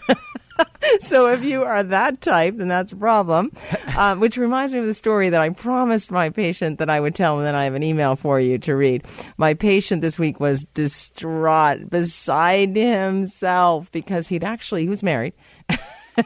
so 1.00 1.28
if 1.28 1.42
you 1.44 1.62
are 1.62 1.82
that 1.82 2.20
type, 2.20 2.56
then 2.56 2.68
that's 2.68 2.92
a 2.92 2.96
problem. 2.96 3.52
Um, 3.96 4.20
which 4.20 4.36
reminds 4.36 4.72
me 4.72 4.80
of 4.80 4.86
the 4.86 4.94
story 4.94 5.28
that 5.28 5.40
I 5.40 5.50
promised 5.50 6.10
my 6.10 6.30
patient 6.30 6.78
that 6.78 6.90
I 6.90 7.00
would 7.00 7.14
tell, 7.14 7.38
and 7.38 7.46
then 7.46 7.54
I 7.54 7.64
have 7.64 7.74
an 7.74 7.82
email 7.82 8.16
for 8.16 8.40
you 8.40 8.58
to 8.58 8.74
read. 8.74 9.04
My 9.36 9.54
patient 9.54 10.02
this 10.02 10.18
week 10.18 10.40
was 10.40 10.64
distraught, 10.74 11.90
beside 11.90 12.76
himself, 12.76 13.90
because 13.92 14.28
he'd 14.28 14.44
actually 14.44 14.82
he 14.82 14.88
was 14.88 15.02
married. 15.02 15.34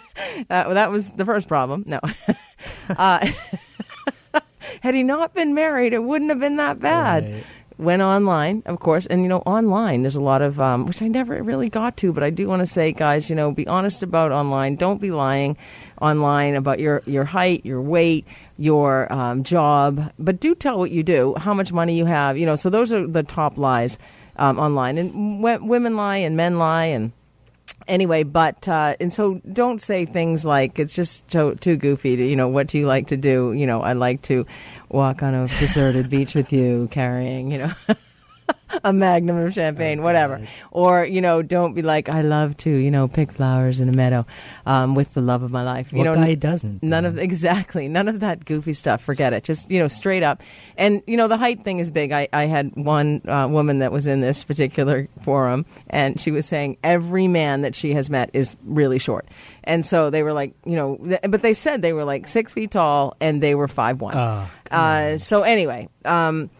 well, 0.50 0.74
that 0.74 0.90
was 0.90 1.10
the 1.12 1.24
first 1.24 1.48
problem. 1.48 1.84
No. 1.86 2.00
uh, 2.96 3.26
had 4.80 4.94
he 4.94 5.02
not 5.02 5.34
been 5.34 5.54
married, 5.54 5.92
it 5.92 6.02
wouldn't 6.02 6.30
have 6.30 6.40
been 6.40 6.56
that 6.56 6.80
bad. 6.80 7.44
went 7.78 8.02
online, 8.02 8.62
of 8.66 8.78
course, 8.78 9.06
and 9.06 9.22
you 9.22 9.28
know, 9.28 9.40
online 9.40 10.02
there's 10.02 10.16
a 10.16 10.20
lot 10.20 10.40
of 10.42 10.60
um, 10.60 10.86
which 10.86 11.02
I 11.02 11.08
never 11.08 11.42
really 11.42 11.68
got 11.68 11.96
to, 11.98 12.12
but 12.12 12.22
I 12.22 12.30
do 12.30 12.46
want 12.46 12.60
to 12.60 12.66
say, 12.66 12.92
guys, 12.92 13.28
you 13.28 13.36
know, 13.36 13.50
be 13.50 13.66
honest 13.66 14.02
about 14.02 14.30
online. 14.32 14.76
Don't 14.76 15.00
be 15.00 15.10
lying 15.10 15.56
online 16.00 16.54
about 16.54 16.78
your 16.78 17.02
your 17.06 17.24
height, 17.24 17.64
your 17.64 17.80
weight, 17.80 18.26
your 18.56 19.12
um, 19.12 19.42
job, 19.42 20.12
but 20.18 20.40
do 20.40 20.54
tell 20.54 20.78
what 20.78 20.90
you 20.90 21.02
do, 21.02 21.34
how 21.36 21.54
much 21.54 21.72
money 21.72 21.96
you 21.96 22.06
have. 22.06 22.38
You 22.38 22.46
know, 22.46 22.56
so 22.56 22.70
those 22.70 22.92
are 22.92 23.06
the 23.06 23.22
top 23.22 23.58
lies 23.58 23.98
um, 24.36 24.58
online, 24.58 24.98
and 24.98 25.42
w- 25.42 25.64
women 25.64 25.96
lie 25.96 26.18
and 26.18 26.36
men 26.36 26.58
lie 26.58 26.86
and 26.86 27.12
anyway, 27.88 28.22
but 28.22 28.68
uh, 28.68 28.96
and 29.00 29.12
so 29.12 29.40
don't 29.52 29.80
say 29.80 30.04
things 30.04 30.44
like 30.44 30.78
it's 30.78 30.94
just 30.94 31.28
too, 31.28 31.54
too 31.56 31.76
goofy. 31.76 32.16
To, 32.16 32.24
you 32.24 32.36
know, 32.36 32.48
what 32.48 32.66
do 32.68 32.78
you 32.78 32.86
like 32.86 33.08
to 33.08 33.16
do? 33.16 33.52
You 33.52 33.66
know, 33.66 33.82
I 33.82 33.92
like 33.92 34.22
to 34.22 34.46
walk 34.88 35.22
on 35.22 35.34
a 35.34 35.48
deserted 35.58 36.10
beach 36.10 36.34
with 36.34 36.52
you, 36.52 36.88
carrying 36.90 37.50
you 37.50 37.58
know. 37.58 37.72
a 38.84 38.92
magnum 38.92 39.36
of 39.38 39.52
champagne, 39.54 40.00
Oh, 40.00 40.02
whatever. 40.02 40.46
Or, 40.70 41.04
you 41.04 41.20
know, 41.20 41.42
don't 41.42 41.74
be 41.74 41.82
like, 41.82 42.08
I 42.08 42.22
love 42.22 42.56
to, 42.58 42.70
you 42.70 42.90
know, 42.90 43.08
pick 43.08 43.32
flowers 43.32 43.80
in 43.80 43.88
a 43.88 43.92
meadow 43.92 44.26
um, 44.66 44.94
with 44.94 45.14
the 45.14 45.20
love 45.22 45.42
of 45.42 45.50
my 45.50 45.62
life. 45.62 45.92
You 45.92 45.98
What 45.98 46.04
know, 46.04 46.14
guy 46.14 46.34
doesn't? 46.34 46.82
None 46.82 47.04
of 47.04 47.18
exactly 47.32 47.88
none 47.88 48.08
of 48.08 48.20
that 48.20 48.44
goofy 48.44 48.72
stuff. 48.72 49.02
Forget 49.02 49.32
it. 49.32 49.44
Just 49.44 49.70
you 49.70 49.78
know, 49.78 49.88
straight 49.88 50.22
up. 50.22 50.42
And 50.76 51.02
you 51.06 51.16
know, 51.16 51.28
the 51.28 51.36
height 51.36 51.64
thing 51.64 51.78
is 51.78 51.90
big. 51.90 52.12
I, 52.12 52.28
I 52.32 52.44
had 52.44 52.74
one 52.76 53.22
uh, 53.28 53.48
woman 53.48 53.80
that 53.80 53.92
was 53.92 54.06
in 54.06 54.20
this 54.20 54.44
particular 54.44 55.08
forum, 55.24 55.66
and 55.90 56.20
she 56.20 56.30
was 56.30 56.46
saying 56.46 56.78
every 56.82 57.28
man 57.28 57.62
that 57.62 57.74
she 57.74 57.94
has 57.94 58.10
met 58.10 58.30
is 58.32 58.56
really 58.64 58.98
short. 58.98 59.26
And 59.64 59.86
so 59.86 60.10
they 60.10 60.22
were 60.22 60.32
like, 60.32 60.54
you 60.64 60.76
know, 60.76 60.96
th- 60.96 61.20
but 61.28 61.42
they 61.42 61.54
said 61.54 61.82
they 61.82 61.92
were 61.92 62.04
like 62.04 62.26
six 62.26 62.52
feet 62.52 62.70
tall 62.72 63.16
and 63.20 63.42
they 63.42 63.54
were 63.54 63.68
five 63.68 64.00
one. 64.00 64.16
Oh, 64.16 64.50
uh, 64.70 65.18
so 65.18 65.42
anyway, 65.42 65.88
um, 66.04 66.50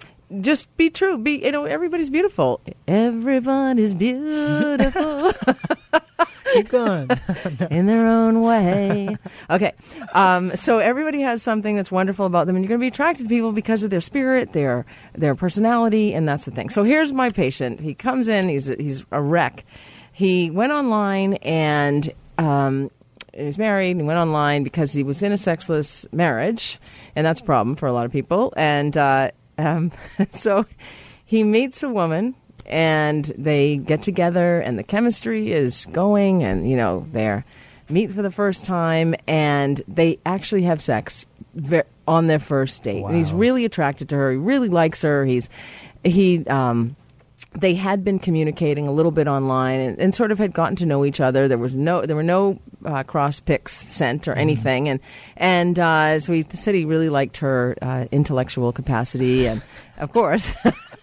just 0.40 0.74
be 0.76 0.90
true. 0.90 1.18
Be 1.18 1.44
you 1.44 1.52
know, 1.52 1.64
everybody's 1.64 2.10
beautiful. 2.10 2.60
Everybody's 2.88 3.94
beautiful. 3.94 5.32
Keep 6.52 6.68
going. 6.68 7.10
in 7.70 7.86
their 7.86 8.06
own 8.06 8.42
way. 8.42 9.16
Okay. 9.48 9.72
Um, 10.12 10.54
so 10.54 10.78
everybody 10.78 11.20
has 11.22 11.42
something 11.42 11.76
that's 11.76 11.90
wonderful 11.90 12.26
about 12.26 12.46
them, 12.46 12.56
and 12.56 12.64
you're 12.64 12.68
going 12.68 12.80
to 12.80 12.84
be 12.84 12.88
attracted 12.88 13.24
to 13.24 13.28
people 13.28 13.52
because 13.52 13.84
of 13.84 13.90
their 13.90 14.00
spirit, 14.00 14.52
their 14.52 14.84
their 15.14 15.34
personality, 15.34 16.12
and 16.14 16.28
that's 16.28 16.44
the 16.44 16.50
thing. 16.50 16.68
So 16.68 16.84
here's 16.84 17.12
my 17.12 17.30
patient. 17.30 17.80
He 17.80 17.94
comes 17.94 18.28
in. 18.28 18.48
He's 18.48 18.68
a, 18.68 18.76
he's 18.76 19.04
a 19.10 19.22
wreck. 19.22 19.64
He 20.12 20.50
went 20.50 20.72
online 20.72 21.34
and. 21.34 22.12
Um, 22.38 22.90
He's 23.34 23.56
married 23.56 23.92
and 23.92 24.00
he 24.02 24.06
went 24.06 24.18
online 24.18 24.62
because 24.62 24.92
he 24.92 25.02
was 25.02 25.22
in 25.22 25.32
a 25.32 25.38
sexless 25.38 26.06
marriage, 26.12 26.78
and 27.16 27.26
that's 27.26 27.40
a 27.40 27.44
problem 27.44 27.76
for 27.76 27.86
a 27.86 27.92
lot 27.92 28.04
of 28.04 28.12
people. 28.12 28.52
And 28.58 28.94
uh, 28.94 29.30
um, 29.62 29.92
so 30.32 30.66
he 31.24 31.42
meets 31.44 31.82
a 31.82 31.88
woman 31.88 32.34
and 32.66 33.24
they 33.36 33.76
get 33.76 34.02
together 34.02 34.60
and 34.60 34.78
the 34.78 34.82
chemistry 34.82 35.52
is 35.52 35.86
going 35.86 36.42
and 36.42 36.68
you 36.68 36.76
know 36.76 37.06
they're 37.12 37.44
meet 37.88 38.10
for 38.10 38.22
the 38.22 38.30
first 38.30 38.64
time 38.64 39.14
and 39.26 39.82
they 39.86 40.18
actually 40.24 40.62
have 40.62 40.80
sex 40.80 41.26
on 42.06 42.26
their 42.26 42.38
first 42.38 42.82
date. 42.82 43.04
And 43.04 43.14
he's 43.14 43.32
really 43.32 43.64
attracted 43.64 44.08
to 44.10 44.16
her. 44.16 44.32
He 44.32 44.38
really 44.38 44.68
likes 44.68 45.02
her. 45.02 45.24
He's 45.24 45.48
he 46.02 46.44
um 46.46 46.96
they 47.54 47.74
had 47.74 48.04
been 48.04 48.18
communicating 48.18 48.88
a 48.88 48.92
little 48.92 49.12
bit 49.12 49.26
online 49.26 49.80
and, 49.80 49.98
and 49.98 50.14
sort 50.14 50.32
of 50.32 50.38
had 50.38 50.52
gotten 50.52 50.76
to 50.76 50.86
know 50.86 51.04
each 51.04 51.20
other. 51.20 51.48
There 51.48 51.58
was 51.58 51.76
no, 51.76 52.06
there 52.06 52.16
were 52.16 52.22
no 52.22 52.58
uh, 52.84 53.02
cross 53.02 53.40
picks 53.40 53.72
sent 53.72 54.26
or 54.26 54.32
anything, 54.32 54.88
and 54.88 55.00
and 55.36 55.78
uh, 55.78 56.20
so 56.20 56.32
he 56.32 56.46
said 56.52 56.74
he 56.74 56.84
really 56.84 57.08
liked 57.08 57.38
her 57.38 57.76
uh, 57.82 58.06
intellectual 58.10 58.72
capacity, 58.72 59.46
and 59.46 59.62
of 59.98 60.12
course, 60.12 60.52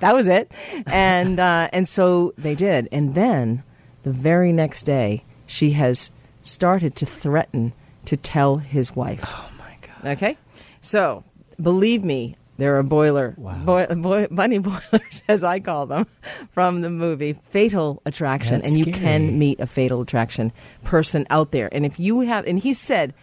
that 0.00 0.14
was 0.14 0.28
it. 0.28 0.50
And 0.86 1.40
uh, 1.40 1.68
and 1.72 1.88
so 1.88 2.34
they 2.36 2.54
did, 2.54 2.88
and 2.92 3.14
then 3.14 3.62
the 4.02 4.12
very 4.12 4.52
next 4.52 4.84
day, 4.84 5.24
she 5.46 5.72
has 5.72 6.10
started 6.42 6.94
to 6.96 7.06
threaten 7.06 7.72
to 8.04 8.16
tell 8.16 8.58
his 8.58 8.94
wife. 8.94 9.22
oh 9.24 9.50
my 9.58 9.76
god. 9.80 10.12
Okay, 10.12 10.36
so 10.80 11.24
believe 11.60 12.04
me, 12.04 12.36
there 12.58 12.74
are 12.74 12.78
a 12.78 12.84
boiler 12.84 13.34
Wow. 13.36 13.54
boi- 13.64 13.86
boi- 13.94 14.28
bunny 14.30 14.58
boilers, 14.58 15.22
as 15.28 15.44
I 15.44 15.60
call 15.60 15.86
them, 15.86 16.06
from 16.52 16.80
the 16.80 16.90
movie 16.90 17.34
Fatal 17.50 18.02
Attraction, 18.06 18.60
That's 18.60 18.68
and 18.74 18.78
you 18.78 18.84
scary. 18.92 18.98
can 19.04 19.38
meet 19.38 19.60
a 19.60 19.66
fatal 19.66 20.00
attraction 20.00 20.52
person 20.84 21.26
out 21.30 21.50
there. 21.52 21.68
And 21.72 21.84
if 21.86 21.98
you 22.00 22.20
have, 22.20 22.46
and 22.46 22.58
he 22.58 22.72
said. 22.72 23.14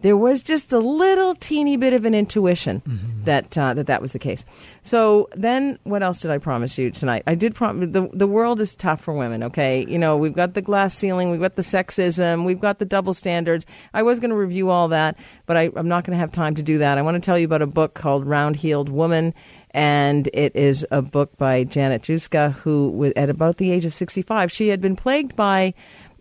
There 0.00 0.16
was 0.16 0.42
just 0.42 0.72
a 0.72 0.78
little 0.78 1.34
teeny 1.34 1.76
bit 1.76 1.92
of 1.92 2.04
an 2.04 2.14
intuition 2.14 2.82
Mm-hmm. 2.86 3.24
that 3.24 3.58
uh, 3.58 3.74
that 3.74 3.86
that 3.86 4.00
was 4.02 4.12
the 4.12 4.18
case. 4.18 4.44
So 4.82 5.28
then, 5.34 5.78
what 5.84 6.02
else 6.02 6.20
did 6.20 6.30
I 6.30 6.38
promise 6.38 6.78
you 6.78 6.90
tonight? 6.90 7.22
I 7.26 7.34
did 7.34 7.54
promise 7.54 7.88
the 7.90 8.08
the 8.12 8.26
world 8.26 8.60
is 8.60 8.76
tough 8.76 9.00
for 9.00 9.12
women. 9.14 9.42
Okay, 9.44 9.84
you 9.86 9.98
know 9.98 10.16
we've 10.16 10.32
got 10.34 10.54
the 10.54 10.62
glass 10.62 10.94
ceiling, 10.94 11.30
we've 11.30 11.40
got 11.40 11.56
the 11.56 11.62
sexism, 11.62 12.44
we've 12.44 12.60
got 12.60 12.78
the 12.78 12.84
double 12.84 13.12
standards. 13.12 13.66
I 13.92 14.02
was 14.02 14.20
going 14.20 14.30
to 14.30 14.36
review 14.36 14.70
all 14.70 14.88
that, 14.88 15.18
but 15.46 15.56
I, 15.56 15.70
I'm 15.76 15.88
not 15.88 16.04
going 16.04 16.16
to 16.16 16.20
have 16.20 16.32
time 16.32 16.54
to 16.56 16.62
do 16.62 16.78
that. 16.78 16.98
I 16.98 17.02
want 17.02 17.16
to 17.16 17.20
tell 17.20 17.38
you 17.38 17.44
about 17.46 17.62
a 17.62 17.66
book 17.66 17.94
called 17.94 18.24
Round 18.24 18.56
Heeled 18.56 18.88
Woman, 18.88 19.34
and 19.72 20.28
it 20.32 20.54
is 20.54 20.86
a 20.90 21.02
book 21.02 21.36
by 21.36 21.64
Janet 21.64 22.02
Juska, 22.02 22.52
who 22.52 23.12
at 23.16 23.28
about 23.30 23.56
the 23.56 23.70
age 23.72 23.84
of 23.84 23.94
65, 23.94 24.52
she 24.52 24.68
had 24.68 24.80
been 24.80 24.96
plagued 24.96 25.34
by. 25.36 25.74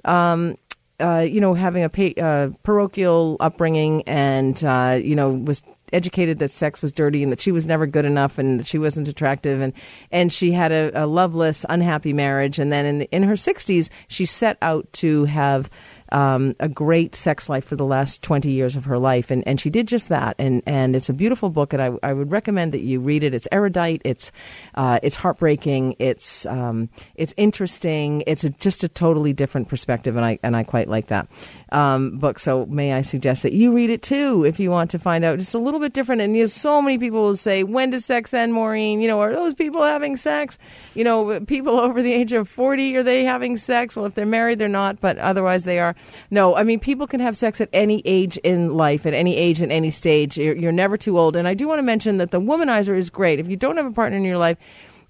Um, 0.05 0.57
uh, 0.99 1.25
you 1.27 1.39
know, 1.39 1.53
having 1.53 1.83
a 1.83 1.89
pa- 1.89 2.21
uh, 2.21 2.49
parochial 2.63 3.37
upbringing 3.39 4.01
and, 4.03 4.63
uh, 4.63 4.99
you 5.01 5.15
know, 5.15 5.29
was 5.31 5.63
educated 5.93 6.39
that 6.39 6.51
sex 6.51 6.81
was 6.81 6.91
dirty 6.91 7.23
and 7.23 7.31
that 7.31 7.39
she 7.39 7.51
was 7.51 7.65
never 7.65 7.85
good 7.85 8.03
enough 8.03 8.37
and 8.37 8.59
that 8.59 8.67
she 8.67 8.77
wasn't 8.77 9.07
attractive 9.07 9.61
and, 9.61 9.73
and 10.11 10.33
she 10.33 10.51
had 10.51 10.71
a, 10.71 10.91
a 11.03 11.05
loveless, 11.05 11.65
unhappy 11.69 12.13
marriage. 12.13 12.59
And 12.59 12.71
then 12.71 12.85
in, 12.85 13.01
in 13.03 13.23
her 13.23 13.35
60s, 13.35 13.89
she 14.07 14.25
set 14.25 14.57
out 14.61 14.91
to 14.93 15.25
have 15.25 15.69
um, 16.11 16.55
a 16.59 16.69
great 16.69 17.15
sex 17.15 17.49
life 17.49 17.65
for 17.65 17.75
the 17.75 17.85
last 17.85 18.21
20 18.21 18.49
years 18.49 18.75
of 18.75 18.85
her 18.85 18.97
life. 18.97 19.31
And, 19.31 19.47
and 19.47 19.59
she 19.59 19.69
did 19.69 19.87
just 19.87 20.09
that. 20.09 20.35
And, 20.39 20.61
and 20.65 20.95
it's 20.95 21.09
a 21.09 21.13
beautiful 21.13 21.49
book, 21.49 21.73
and 21.73 21.81
I, 21.81 21.91
I 22.03 22.13
would 22.13 22.31
recommend 22.31 22.73
that 22.73 22.81
you 22.81 22.99
read 22.99 23.23
it. 23.23 23.33
It's 23.33 23.47
erudite, 23.51 24.01
it's, 24.03 24.31
uh, 24.75 24.99
it's 25.03 25.15
heartbreaking, 25.15 25.95
it's, 25.99 26.45
um, 26.45 26.89
it's 27.15 27.33
interesting, 27.37 28.23
it's 28.27 28.43
a, 28.43 28.49
just 28.49 28.83
a 28.83 28.87
totally 28.87 29.33
different 29.33 29.69
perspective, 29.69 30.15
and 30.15 30.25
I, 30.25 30.39
and 30.43 30.55
I 30.55 30.63
quite 30.63 30.87
like 30.87 31.07
that 31.07 31.27
um, 31.71 32.17
book. 32.17 32.39
So 32.39 32.65
may 32.65 32.93
I 32.93 33.01
suggest 33.01 33.43
that 33.43 33.53
you 33.53 33.71
read 33.71 33.89
it 33.89 34.01
too 34.01 34.45
if 34.45 34.59
you 34.59 34.71
want 34.71 34.91
to 34.91 34.99
find 34.99 35.23
out 35.23 35.39
just 35.39 35.53
a 35.53 35.59
little 35.59 35.79
bit 35.79 35.93
different. 35.93 36.21
And 36.21 36.35
you 36.35 36.43
know, 36.43 36.47
so 36.47 36.81
many 36.81 36.97
people 36.97 37.23
will 37.23 37.35
say, 37.35 37.63
"When 37.63 37.89
does 37.89 38.05
sex 38.05 38.33
end, 38.33 38.53
Maureen? 38.53 39.01
You 39.01 39.07
know, 39.07 39.19
are 39.21 39.33
those 39.33 39.53
people 39.53 39.83
having 39.83 40.15
sex? 40.17 40.57
You 40.95 41.03
know, 41.03 41.39
people 41.41 41.79
over 41.79 42.01
the 42.01 42.13
age 42.13 42.33
of 42.33 42.47
forty 42.49 42.95
are 42.95 43.03
they 43.03 43.23
having 43.23 43.57
sex? 43.57 43.95
Well, 43.95 44.05
if 44.05 44.13
they're 44.13 44.25
married, 44.25 44.59
they're 44.59 44.67
not, 44.67 45.01
but 45.01 45.17
otherwise 45.17 45.63
they 45.63 45.79
are. 45.79 45.95
No, 46.31 46.55
I 46.55 46.63
mean, 46.63 46.79
people 46.79 47.07
can 47.07 47.19
have 47.19 47.37
sex 47.37 47.61
at 47.61 47.69
any 47.73 48.01
age 48.05 48.37
in 48.37 48.75
life, 48.75 49.05
at 49.05 49.13
any 49.13 49.35
age, 49.35 49.61
and 49.61 49.71
any 49.71 49.89
stage. 49.89 50.37
You're, 50.37 50.55
you're 50.55 50.71
never 50.71 50.97
too 50.97 51.17
old. 51.17 51.35
And 51.35 51.47
I 51.47 51.53
do 51.53 51.67
want 51.67 51.79
to 51.79 51.83
mention 51.83 52.17
that 52.17 52.31
the 52.31 52.41
Womanizer 52.41 52.97
is 52.97 53.09
great. 53.09 53.39
If 53.39 53.47
you 53.49 53.55
don't 53.57 53.77
have 53.77 53.85
a 53.85 53.91
partner 53.91 54.17
in 54.17 54.23
your 54.25 54.37
life. 54.37 54.57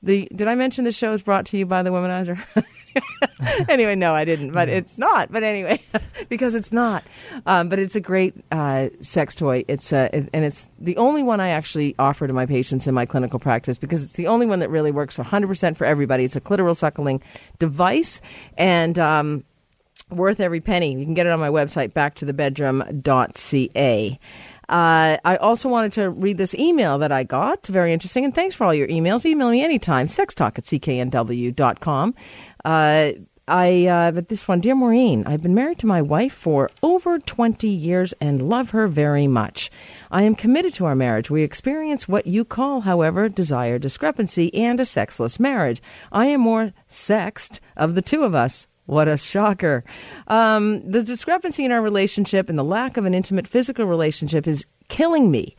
The, 0.03 0.29
did 0.35 0.47
I 0.47 0.53
mention 0.53 0.85
the 0.85 0.91
show 0.91 1.11
is 1.11 1.23
brought 1.23 1.47
to 1.47 1.57
you 1.57 1.65
by 1.65 1.81
the 1.81 1.89
Womanizer? 1.89 2.37
anyway, 3.67 3.95
no, 3.95 4.13
I 4.13 4.25
didn't, 4.25 4.51
but 4.51 4.69
it's 4.69 4.99
not. 4.99 5.31
But 5.31 5.41
anyway, 5.41 5.81
because 6.29 6.53
it's 6.53 6.71
not. 6.71 7.03
Um, 7.47 7.67
but 7.67 7.79
it's 7.79 7.95
a 7.95 7.99
great 7.99 8.35
uh, 8.51 8.89
sex 9.01 9.33
toy. 9.33 9.65
It's 9.67 9.91
uh, 9.91 10.09
it- 10.13 10.29
and 10.33 10.45
it's 10.45 10.67
the 10.79 10.97
only 10.97 11.23
one 11.23 11.39
I 11.39 11.49
actually 11.49 11.95
offer 11.97 12.27
to 12.27 12.33
my 12.33 12.45
patients 12.45 12.87
in 12.87 12.93
my 12.93 13.07
clinical 13.07 13.39
practice 13.39 13.79
because 13.79 14.03
it's 14.03 14.13
the 14.13 14.27
only 14.27 14.45
one 14.45 14.59
that 14.59 14.69
really 14.69 14.91
works 14.91 15.17
100% 15.17 15.75
for 15.75 15.85
everybody. 15.85 16.23
It's 16.25 16.35
a 16.35 16.41
clitoral 16.41 16.75
suckling 16.77 17.21
device, 17.57 18.21
and 18.55 18.99
um, 18.99 19.43
worth 20.09 20.39
every 20.39 20.61
penny. 20.61 20.93
You 20.93 21.05
can 21.05 21.13
get 21.13 21.25
it 21.25 21.31
on 21.31 21.39
my 21.39 21.49
website, 21.49 21.93
backtothebedroom.ca. 21.93 24.19
Uh, 24.69 25.17
I 25.23 25.37
also 25.37 25.69
wanted 25.69 25.93
to 25.93 26.09
read 26.09 26.37
this 26.37 26.53
email 26.55 26.97
that 26.99 27.11
I 27.11 27.23
got. 27.23 27.65
Very 27.67 27.93
interesting. 27.93 28.25
And 28.25 28.35
thanks 28.35 28.55
for 28.55 28.65
all 28.65 28.73
your 28.73 28.87
emails. 28.87 29.25
Email 29.25 29.49
me 29.49 29.63
anytime. 29.63 30.07
Sextalk 30.07 30.57
at 30.57 30.65
cknw.com. 30.65 32.15
Uh, 32.65 33.11
I, 33.49 33.85
uh, 33.85 34.11
but 34.11 34.27
this 34.27 34.45
one, 34.45 34.59
dear 34.59 34.75
Maureen, 34.75 35.23
I've 35.25 35.41
been 35.41 35.55
married 35.55 35.79
to 35.79 35.87
my 35.87 36.01
wife 36.01 36.33
for 36.33 36.69
over 36.83 37.17
20 37.17 37.69
years 37.69 38.13
and 38.19 38.49
love 38.49 38.71
her 38.71 38.89
very 38.89 39.25
much. 39.25 39.71
I 40.11 40.23
am 40.23 40.35
committed 40.35 40.73
to 40.75 40.85
our 40.85 40.95
marriage. 40.95 41.29
We 41.29 41.43
experience 41.43 42.09
what 42.09 42.27
you 42.27 42.43
call, 42.43 42.81
however, 42.81 43.29
desire 43.29 43.79
discrepancy 43.79 44.53
and 44.53 44.81
a 44.81 44.85
sexless 44.85 45.39
marriage. 45.39 45.81
I 46.11 46.25
am 46.25 46.41
more 46.41 46.73
sexed 46.89 47.61
of 47.77 47.95
the 47.95 48.01
two 48.01 48.23
of 48.23 48.35
us. 48.35 48.67
What 48.87 49.09
a 49.09 49.17
shocker. 49.17 49.83
Um, 50.27 50.89
the 50.89 51.03
discrepancy 51.03 51.65
in 51.65 51.73
our 51.73 51.81
relationship 51.81 52.49
and 52.49 52.57
the 52.57 52.63
lack 52.63 52.95
of 52.95 53.05
an 53.05 53.13
intimate 53.13 53.47
physical 53.47 53.85
relationship 53.85 54.47
is 54.47 54.65
killing 54.87 55.29
me. 55.29 55.55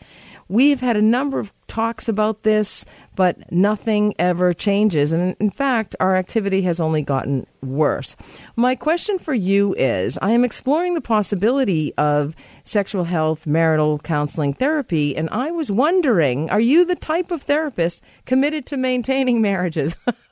we've 0.48 0.80
had 0.80 0.96
a 0.96 1.02
number 1.02 1.38
of 1.38 1.52
talks 1.66 2.08
about 2.08 2.42
this, 2.42 2.86
but 3.16 3.52
nothing 3.52 4.14
ever 4.18 4.54
changes. 4.54 5.12
And 5.12 5.36
in 5.38 5.50
fact, 5.50 5.94
our 6.00 6.16
activity 6.16 6.62
has 6.62 6.80
only 6.80 7.02
gotten 7.02 7.46
worse. 7.62 8.16
My 8.56 8.74
question 8.74 9.18
for 9.18 9.34
you 9.34 9.74
is 9.74 10.18
I 10.22 10.30
am 10.30 10.44
exploring 10.44 10.94
the 10.94 11.02
possibility 11.02 11.92
of 11.98 12.34
sexual 12.64 13.04
health, 13.04 13.46
marital 13.46 13.98
counseling 13.98 14.54
therapy, 14.54 15.14
and 15.14 15.28
I 15.30 15.50
was 15.50 15.70
wondering 15.70 16.48
are 16.48 16.60
you 16.60 16.86
the 16.86 16.96
type 16.96 17.30
of 17.30 17.42
therapist 17.42 18.02
committed 18.24 18.64
to 18.66 18.78
maintaining 18.78 19.42
marriages? 19.42 19.94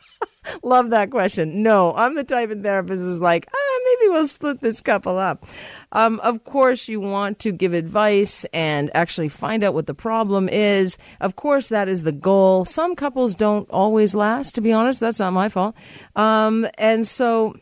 Love 0.63 0.91
that 0.91 1.11
question. 1.11 1.63
No, 1.63 1.95
I'm 1.95 2.15
the 2.15 2.25
type 2.25 2.51
of 2.51 2.63
therapist 2.63 3.03
who's 3.03 3.21
like, 3.21 3.47
ah, 3.55 3.79
maybe 3.85 4.11
we'll 4.11 4.27
split 4.27 4.61
this 4.61 4.81
couple 4.81 5.19
up. 5.19 5.47
Um, 5.93 6.21
of 6.21 6.45
course, 6.45 6.89
you 6.89 7.01
want 7.01 7.39
to 7.41 7.53
give 7.53 7.73
advice 7.73 8.45
and 8.53 8.91
actually 8.95 9.29
find 9.29 9.65
out 9.65 9.75
what 9.75 9.87
the 9.87 9.95
problem 9.95 10.49
is. 10.49 10.99
Of 11.21 11.37
course, 11.37 11.69
that 11.69 11.89
is 11.89 12.03
the 12.03 12.13
goal. 12.13 12.65
Some 12.65 12.97
couples 12.97 13.35
don't 13.35 13.69
always 13.71 14.15
last, 14.15 14.55
to 14.57 14.61
be 14.61 14.73
honest. 14.73 15.01
That's 15.01 15.21
not 15.21 15.33
my 15.33 15.49
fault. 15.49 15.75
Um, 16.15 16.67
and 16.79 17.07
so 17.07 17.57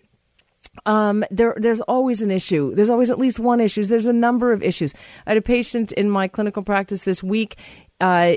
um, 0.86 1.24
there, 1.30 1.54
there's 1.56 1.80
always 1.82 2.20
an 2.20 2.30
issue. 2.30 2.74
There's 2.74 2.90
always 2.90 3.10
at 3.10 3.18
least 3.18 3.38
one 3.38 3.60
issue. 3.60 3.84
There's 3.84 4.06
a 4.06 4.12
number 4.12 4.52
of 4.52 4.62
issues. 4.62 4.92
I 5.26 5.30
had 5.30 5.38
a 5.38 5.42
patient 5.42 5.92
in 5.92 6.10
my 6.10 6.28
clinical 6.28 6.62
practice 6.62 7.02
this 7.02 7.22
week. 7.22 7.56
Uh, 8.00 8.34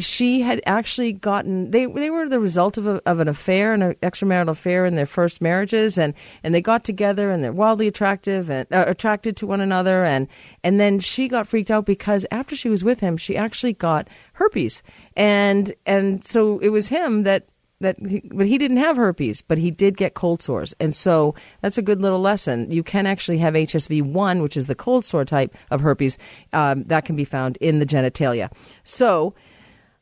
she 0.00 0.40
had 0.40 0.60
actually 0.66 1.12
gotten 1.12 1.70
they 1.70 1.86
they 1.86 2.10
were 2.10 2.28
the 2.28 2.40
result 2.40 2.78
of, 2.78 2.86
a, 2.86 3.00
of 3.06 3.20
an 3.20 3.28
affair 3.28 3.72
an 3.72 3.94
extramarital 3.96 4.48
affair 4.48 4.84
in 4.84 4.94
their 4.94 5.06
first 5.06 5.40
marriages 5.40 5.98
and 5.98 6.14
and 6.42 6.54
they 6.54 6.60
got 6.60 6.84
together 6.84 7.30
and 7.30 7.42
they're 7.42 7.52
wildly 7.52 7.88
attractive 7.88 8.50
and 8.50 8.66
uh, 8.72 8.84
attracted 8.86 9.36
to 9.36 9.46
one 9.46 9.60
another 9.60 10.04
and 10.04 10.28
and 10.62 10.80
then 10.80 10.98
she 10.98 11.28
got 11.28 11.46
freaked 11.46 11.70
out 11.70 11.86
because 11.86 12.26
after 12.30 12.56
she 12.56 12.68
was 12.68 12.84
with 12.84 13.00
him 13.00 13.16
she 13.16 13.36
actually 13.36 13.72
got 13.72 14.08
herpes 14.34 14.82
and 15.16 15.74
and 15.86 16.24
so 16.24 16.58
it 16.58 16.68
was 16.68 16.88
him 16.88 17.22
that 17.22 17.46
that 17.80 17.96
he, 17.98 18.22
but 18.32 18.46
he 18.46 18.58
didn't 18.58 18.78
have 18.78 18.96
herpes, 18.96 19.42
but 19.42 19.58
he 19.58 19.70
did 19.70 19.96
get 19.96 20.14
cold 20.14 20.42
sores. 20.42 20.74
And 20.80 20.94
so 20.94 21.34
that's 21.60 21.78
a 21.78 21.82
good 21.82 22.00
little 22.00 22.20
lesson. 22.20 22.70
You 22.70 22.82
can 22.82 23.06
actually 23.06 23.38
have 23.38 23.54
HSV1, 23.54 24.42
which 24.42 24.56
is 24.56 24.66
the 24.66 24.74
cold 24.74 25.04
sore 25.04 25.24
type 25.24 25.54
of 25.70 25.80
herpes, 25.80 26.18
um, 26.52 26.84
that 26.84 27.04
can 27.04 27.16
be 27.16 27.24
found 27.24 27.56
in 27.58 27.78
the 27.78 27.86
genitalia. 27.86 28.50
So, 28.82 29.34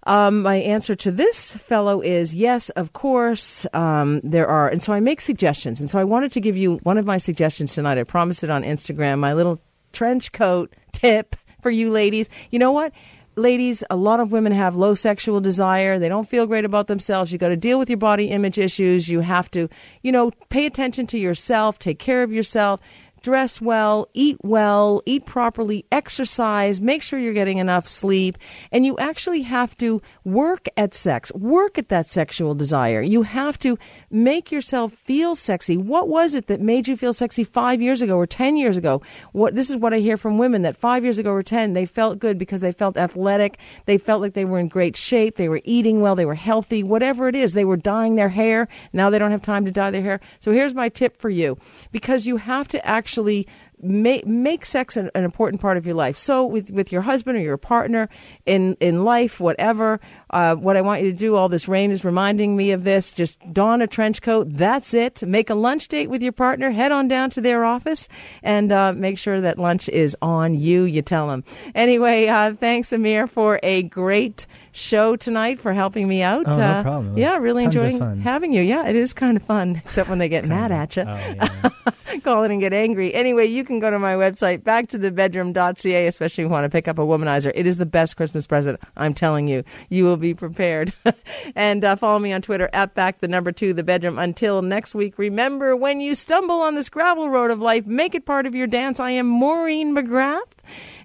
um, 0.07 0.42
my 0.42 0.57
answer 0.57 0.94
to 0.96 1.11
this 1.11 1.54
fellow 1.54 2.00
is 2.00 2.34
yes, 2.34 2.70
of 2.70 2.92
course. 2.92 3.66
Um, 3.72 4.20
there 4.22 4.46
are, 4.46 4.68
and 4.68 4.82
so 4.82 4.92
I 4.92 5.00
make 5.00 5.20
suggestions. 5.20 5.80
And 5.80 5.90
so 5.90 5.98
I 5.98 6.04
wanted 6.04 6.32
to 6.32 6.40
give 6.40 6.57
you 6.57 6.76
one 6.84 6.96
of 6.96 7.04
my 7.04 7.18
suggestions 7.18 7.74
tonight. 7.74 7.98
I 7.98 8.04
promised 8.04 8.44
it 8.44 8.50
on 8.50 8.62
Instagram. 8.62 9.18
My 9.18 9.34
little 9.34 9.61
trench 9.92 10.32
coat 10.32 10.72
tip 10.92 11.36
for 11.61 11.70
you 11.70 11.90
ladies. 11.90 12.30
You 12.50 12.59
know 12.59 12.72
what? 12.72 12.92
ladies, 13.36 13.84
a 13.90 13.96
lot 13.96 14.18
of 14.18 14.32
women 14.32 14.50
have 14.52 14.74
low 14.74 14.94
sexual 14.94 15.40
desire. 15.40 15.98
They 15.98 16.09
don't 16.09 16.28
feel 16.28 16.46
great 16.46 16.64
about 16.64 16.86
themselves. 16.86 17.30
You 17.30 17.38
got 17.38 17.48
to 17.48 17.57
deal 17.57 17.78
with 17.78 17.90
your 17.90 17.98
body 17.98 18.30
image 18.30 18.59
issues. 18.59 19.09
You 19.09 19.20
have 19.20 19.50
to, 19.50 19.68
you 20.02 20.11
know, 20.11 20.30
pay 20.48 20.66
attention 20.66 21.07
to 21.09 21.18
yourself, 21.18 21.78
take 21.78 21.98
care 21.98 22.22
of 22.22 22.32
yourself 22.32 22.80
dress 23.26 23.60
well, 23.60 24.08
eat 24.14 24.36
well, 24.44 25.02
eat 25.04 25.26
properly, 25.26 25.84
exercise, 25.90 26.80
make 26.80 27.02
sure 27.02 27.18
you're 27.18 27.32
getting 27.32 27.58
enough 27.58 27.88
sleep, 27.88 28.38
and 28.70 28.86
you 28.86 28.96
actually 28.98 29.42
have 29.42 29.76
to 29.76 30.00
work 30.22 30.68
at 30.76 30.94
sex, 30.94 31.32
work 31.34 31.76
at 31.76 31.88
that 31.88 32.08
sexual 32.08 32.54
desire. 32.54 33.02
You 33.02 33.22
have 33.22 33.58
to 33.58 33.76
make 34.12 34.52
yourself 34.52 34.92
feel 34.92 35.34
sexy. 35.34 35.76
What 35.76 36.06
was 36.06 36.36
it 36.36 36.46
that 36.46 36.60
made 36.60 36.86
you 36.86 36.96
feel 36.96 37.12
sexy 37.12 37.42
five 37.42 37.82
years 37.82 38.00
ago 38.00 38.16
or 38.16 38.28
10 38.28 38.56
years 38.56 38.76
ago? 38.76 39.02
What, 39.32 39.56
this 39.56 39.70
is 39.70 39.76
what 39.76 39.92
I 39.92 39.98
hear 39.98 40.16
from 40.16 40.38
women 40.38 40.62
that 40.62 40.76
five 40.76 41.02
years 41.02 41.18
ago 41.18 41.32
or 41.32 41.42
10, 41.42 41.72
they 41.72 41.84
felt 41.84 42.20
good 42.20 42.38
because 42.38 42.60
they 42.60 42.70
felt 42.70 42.96
athletic. 42.96 43.58
They 43.86 43.98
felt 43.98 44.22
like 44.22 44.34
they 44.34 44.44
were 44.44 44.60
in 44.60 44.68
great 44.68 44.96
shape. 44.96 45.34
They 45.34 45.48
were 45.48 45.62
eating 45.64 46.00
well. 46.00 46.14
They 46.14 46.26
were 46.26 46.36
healthy, 46.36 46.84
whatever 46.84 47.26
it 47.26 47.34
is. 47.34 47.54
They 47.54 47.64
were 47.64 47.76
dyeing 47.76 48.14
their 48.14 48.28
hair. 48.28 48.68
Now 48.92 49.10
they 49.10 49.18
don't 49.18 49.32
have 49.32 49.42
time 49.42 49.64
to 49.64 49.72
dye 49.72 49.90
their 49.90 50.02
hair. 50.02 50.20
So 50.38 50.52
here's 50.52 50.74
my 50.74 50.88
tip 50.88 51.20
for 51.20 51.28
you 51.28 51.58
because 51.90 52.28
you 52.28 52.36
have 52.36 52.68
to 52.68 52.86
actually 52.86 53.15
actually 53.16 53.46
make, 53.80 54.26
make 54.26 54.64
sex 54.64 54.96
an, 54.96 55.10
an, 55.14 55.24
important 55.24 55.60
part 55.60 55.76
of 55.76 55.84
your 55.86 55.94
life. 55.94 56.16
So 56.16 56.44
with, 56.44 56.70
with 56.70 56.92
your 56.92 57.02
husband 57.02 57.36
or 57.36 57.40
your 57.40 57.56
partner 57.56 58.08
in, 58.46 58.76
in 58.80 59.04
life, 59.04 59.38
whatever, 59.38 60.00
uh, 60.30 60.54
what 60.54 60.76
I 60.76 60.80
want 60.80 61.02
you 61.02 61.10
to 61.10 61.16
do, 61.16 61.36
all 61.36 61.48
this 61.48 61.68
rain 61.68 61.90
is 61.90 62.04
reminding 62.04 62.56
me 62.56 62.72
of 62.72 62.84
this. 62.84 63.12
Just 63.12 63.38
don 63.52 63.82
a 63.82 63.86
trench 63.86 64.22
coat. 64.22 64.48
That's 64.50 64.94
it. 64.94 65.22
Make 65.22 65.50
a 65.50 65.54
lunch 65.54 65.88
date 65.88 66.08
with 66.08 66.22
your 66.22 66.32
partner. 66.32 66.70
Head 66.70 66.92
on 66.92 67.08
down 67.08 67.30
to 67.30 67.40
their 67.40 67.64
office 67.64 68.08
and 68.42 68.72
uh, 68.72 68.92
make 68.92 69.18
sure 69.18 69.40
that 69.40 69.58
lunch 69.58 69.88
is 69.88 70.16
on 70.22 70.54
you. 70.54 70.84
You 70.84 71.02
tell 71.02 71.28
them. 71.28 71.44
Anyway, 71.74 72.28
uh, 72.28 72.54
thanks, 72.54 72.92
Amir, 72.92 73.26
for 73.26 73.60
a 73.62 73.82
great 73.82 74.46
show 74.76 75.16
tonight 75.16 75.58
for 75.58 75.72
helping 75.72 76.06
me 76.06 76.22
out. 76.22 76.46
Oh, 76.46 76.52
no 76.52 76.62
uh, 76.62 76.82
problem. 76.82 77.16
Yeah, 77.16 77.38
really 77.38 77.64
enjoying 77.64 78.20
having 78.20 78.52
you. 78.52 78.62
Yeah, 78.62 78.86
it 78.86 78.94
is 78.94 79.14
kind 79.14 79.36
of 79.36 79.42
fun, 79.42 79.76
except 79.84 80.08
when 80.08 80.18
they 80.18 80.28
get 80.28 80.44
mad 80.46 80.70
at 80.70 80.96
you. 80.96 81.04
Oh, 81.06 81.14
yeah. 81.14 81.70
Call 82.22 82.44
in 82.44 82.50
and 82.50 82.60
get 82.60 82.72
angry. 82.72 83.12
Anyway, 83.14 83.46
you 83.46 83.64
can 83.64 83.78
go 83.78 83.90
to 83.90 83.98
my 83.98 84.14
website, 84.14 84.62
backtothebedroom.ca, 84.62 86.06
especially 86.06 86.44
if 86.44 86.46
you 86.46 86.50
want 86.50 86.64
to 86.64 86.70
pick 86.70 86.88
up 86.88 86.98
a 86.98 87.02
womanizer. 87.02 87.52
It 87.54 87.66
is 87.66 87.78
the 87.78 87.86
best 87.86 88.16
Christmas 88.16 88.46
present. 88.46 88.80
I'm 88.96 89.14
telling 89.14 89.48
you. 89.48 89.64
You 89.88 90.04
will 90.04 90.16
be 90.16 90.34
prepared. 90.34 90.92
and 91.54 91.84
uh, 91.84 91.96
follow 91.96 92.18
me 92.18 92.32
on 92.32 92.42
Twitter 92.42 92.70
at 92.72 92.94
back 92.94 93.20
the 93.20 93.28
number 93.28 93.52
two, 93.52 93.72
the 93.72 93.82
bedroom. 93.82 94.18
Until 94.18 94.62
next 94.62 94.94
week, 94.94 95.18
remember 95.18 95.76
when 95.76 96.00
you 96.00 96.14
stumble 96.14 96.60
on 96.60 96.74
this 96.74 96.88
gravel 96.88 97.28
road 97.28 97.50
of 97.50 97.60
life, 97.60 97.86
make 97.86 98.14
it 98.14 98.24
part 98.26 98.46
of 98.46 98.54
your 98.54 98.66
dance. 98.66 98.98
I 98.98 99.10
am 99.10 99.26
Maureen 99.26 99.94
McGrath. 99.94 100.55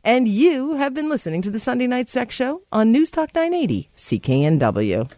And 0.03 0.27
you 0.27 0.75
have 0.75 0.93
been 0.93 1.09
listening 1.09 1.41
to 1.43 1.51
the 1.51 1.59
Sunday 1.59 1.87
Night 1.87 2.09
Sex 2.09 2.33
Show 2.35 2.63
on 2.71 2.91
News 2.91 3.11
Talk 3.11 3.35
980 3.35 3.89
CKNW. 3.95 5.11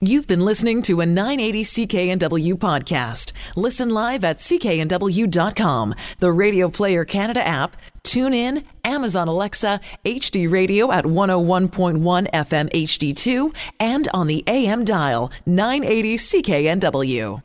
You've 0.00 0.26
been 0.26 0.44
listening 0.44 0.82
to 0.82 1.00
a 1.00 1.06
980 1.06 1.62
CKNW 1.62 2.54
podcast. 2.54 3.32
Listen 3.56 3.88
live 3.88 4.22
at 4.22 4.36
cknw.com, 4.36 5.94
the 6.18 6.32
Radio 6.32 6.68
Player 6.68 7.04
Canada 7.04 7.46
app, 7.46 7.76
tune 8.02 8.34
in, 8.34 8.64
Amazon 8.84 9.28
Alexa, 9.28 9.80
HD 10.04 10.50
Radio 10.50 10.92
at 10.92 11.06
101.1 11.06 12.30
FM 12.32 12.70
HD2, 12.70 13.54
and 13.80 14.08
on 14.12 14.26
the 14.26 14.44
AM 14.46 14.84
dial 14.84 15.32
980 15.46 16.16
CKNW. 16.16 17.44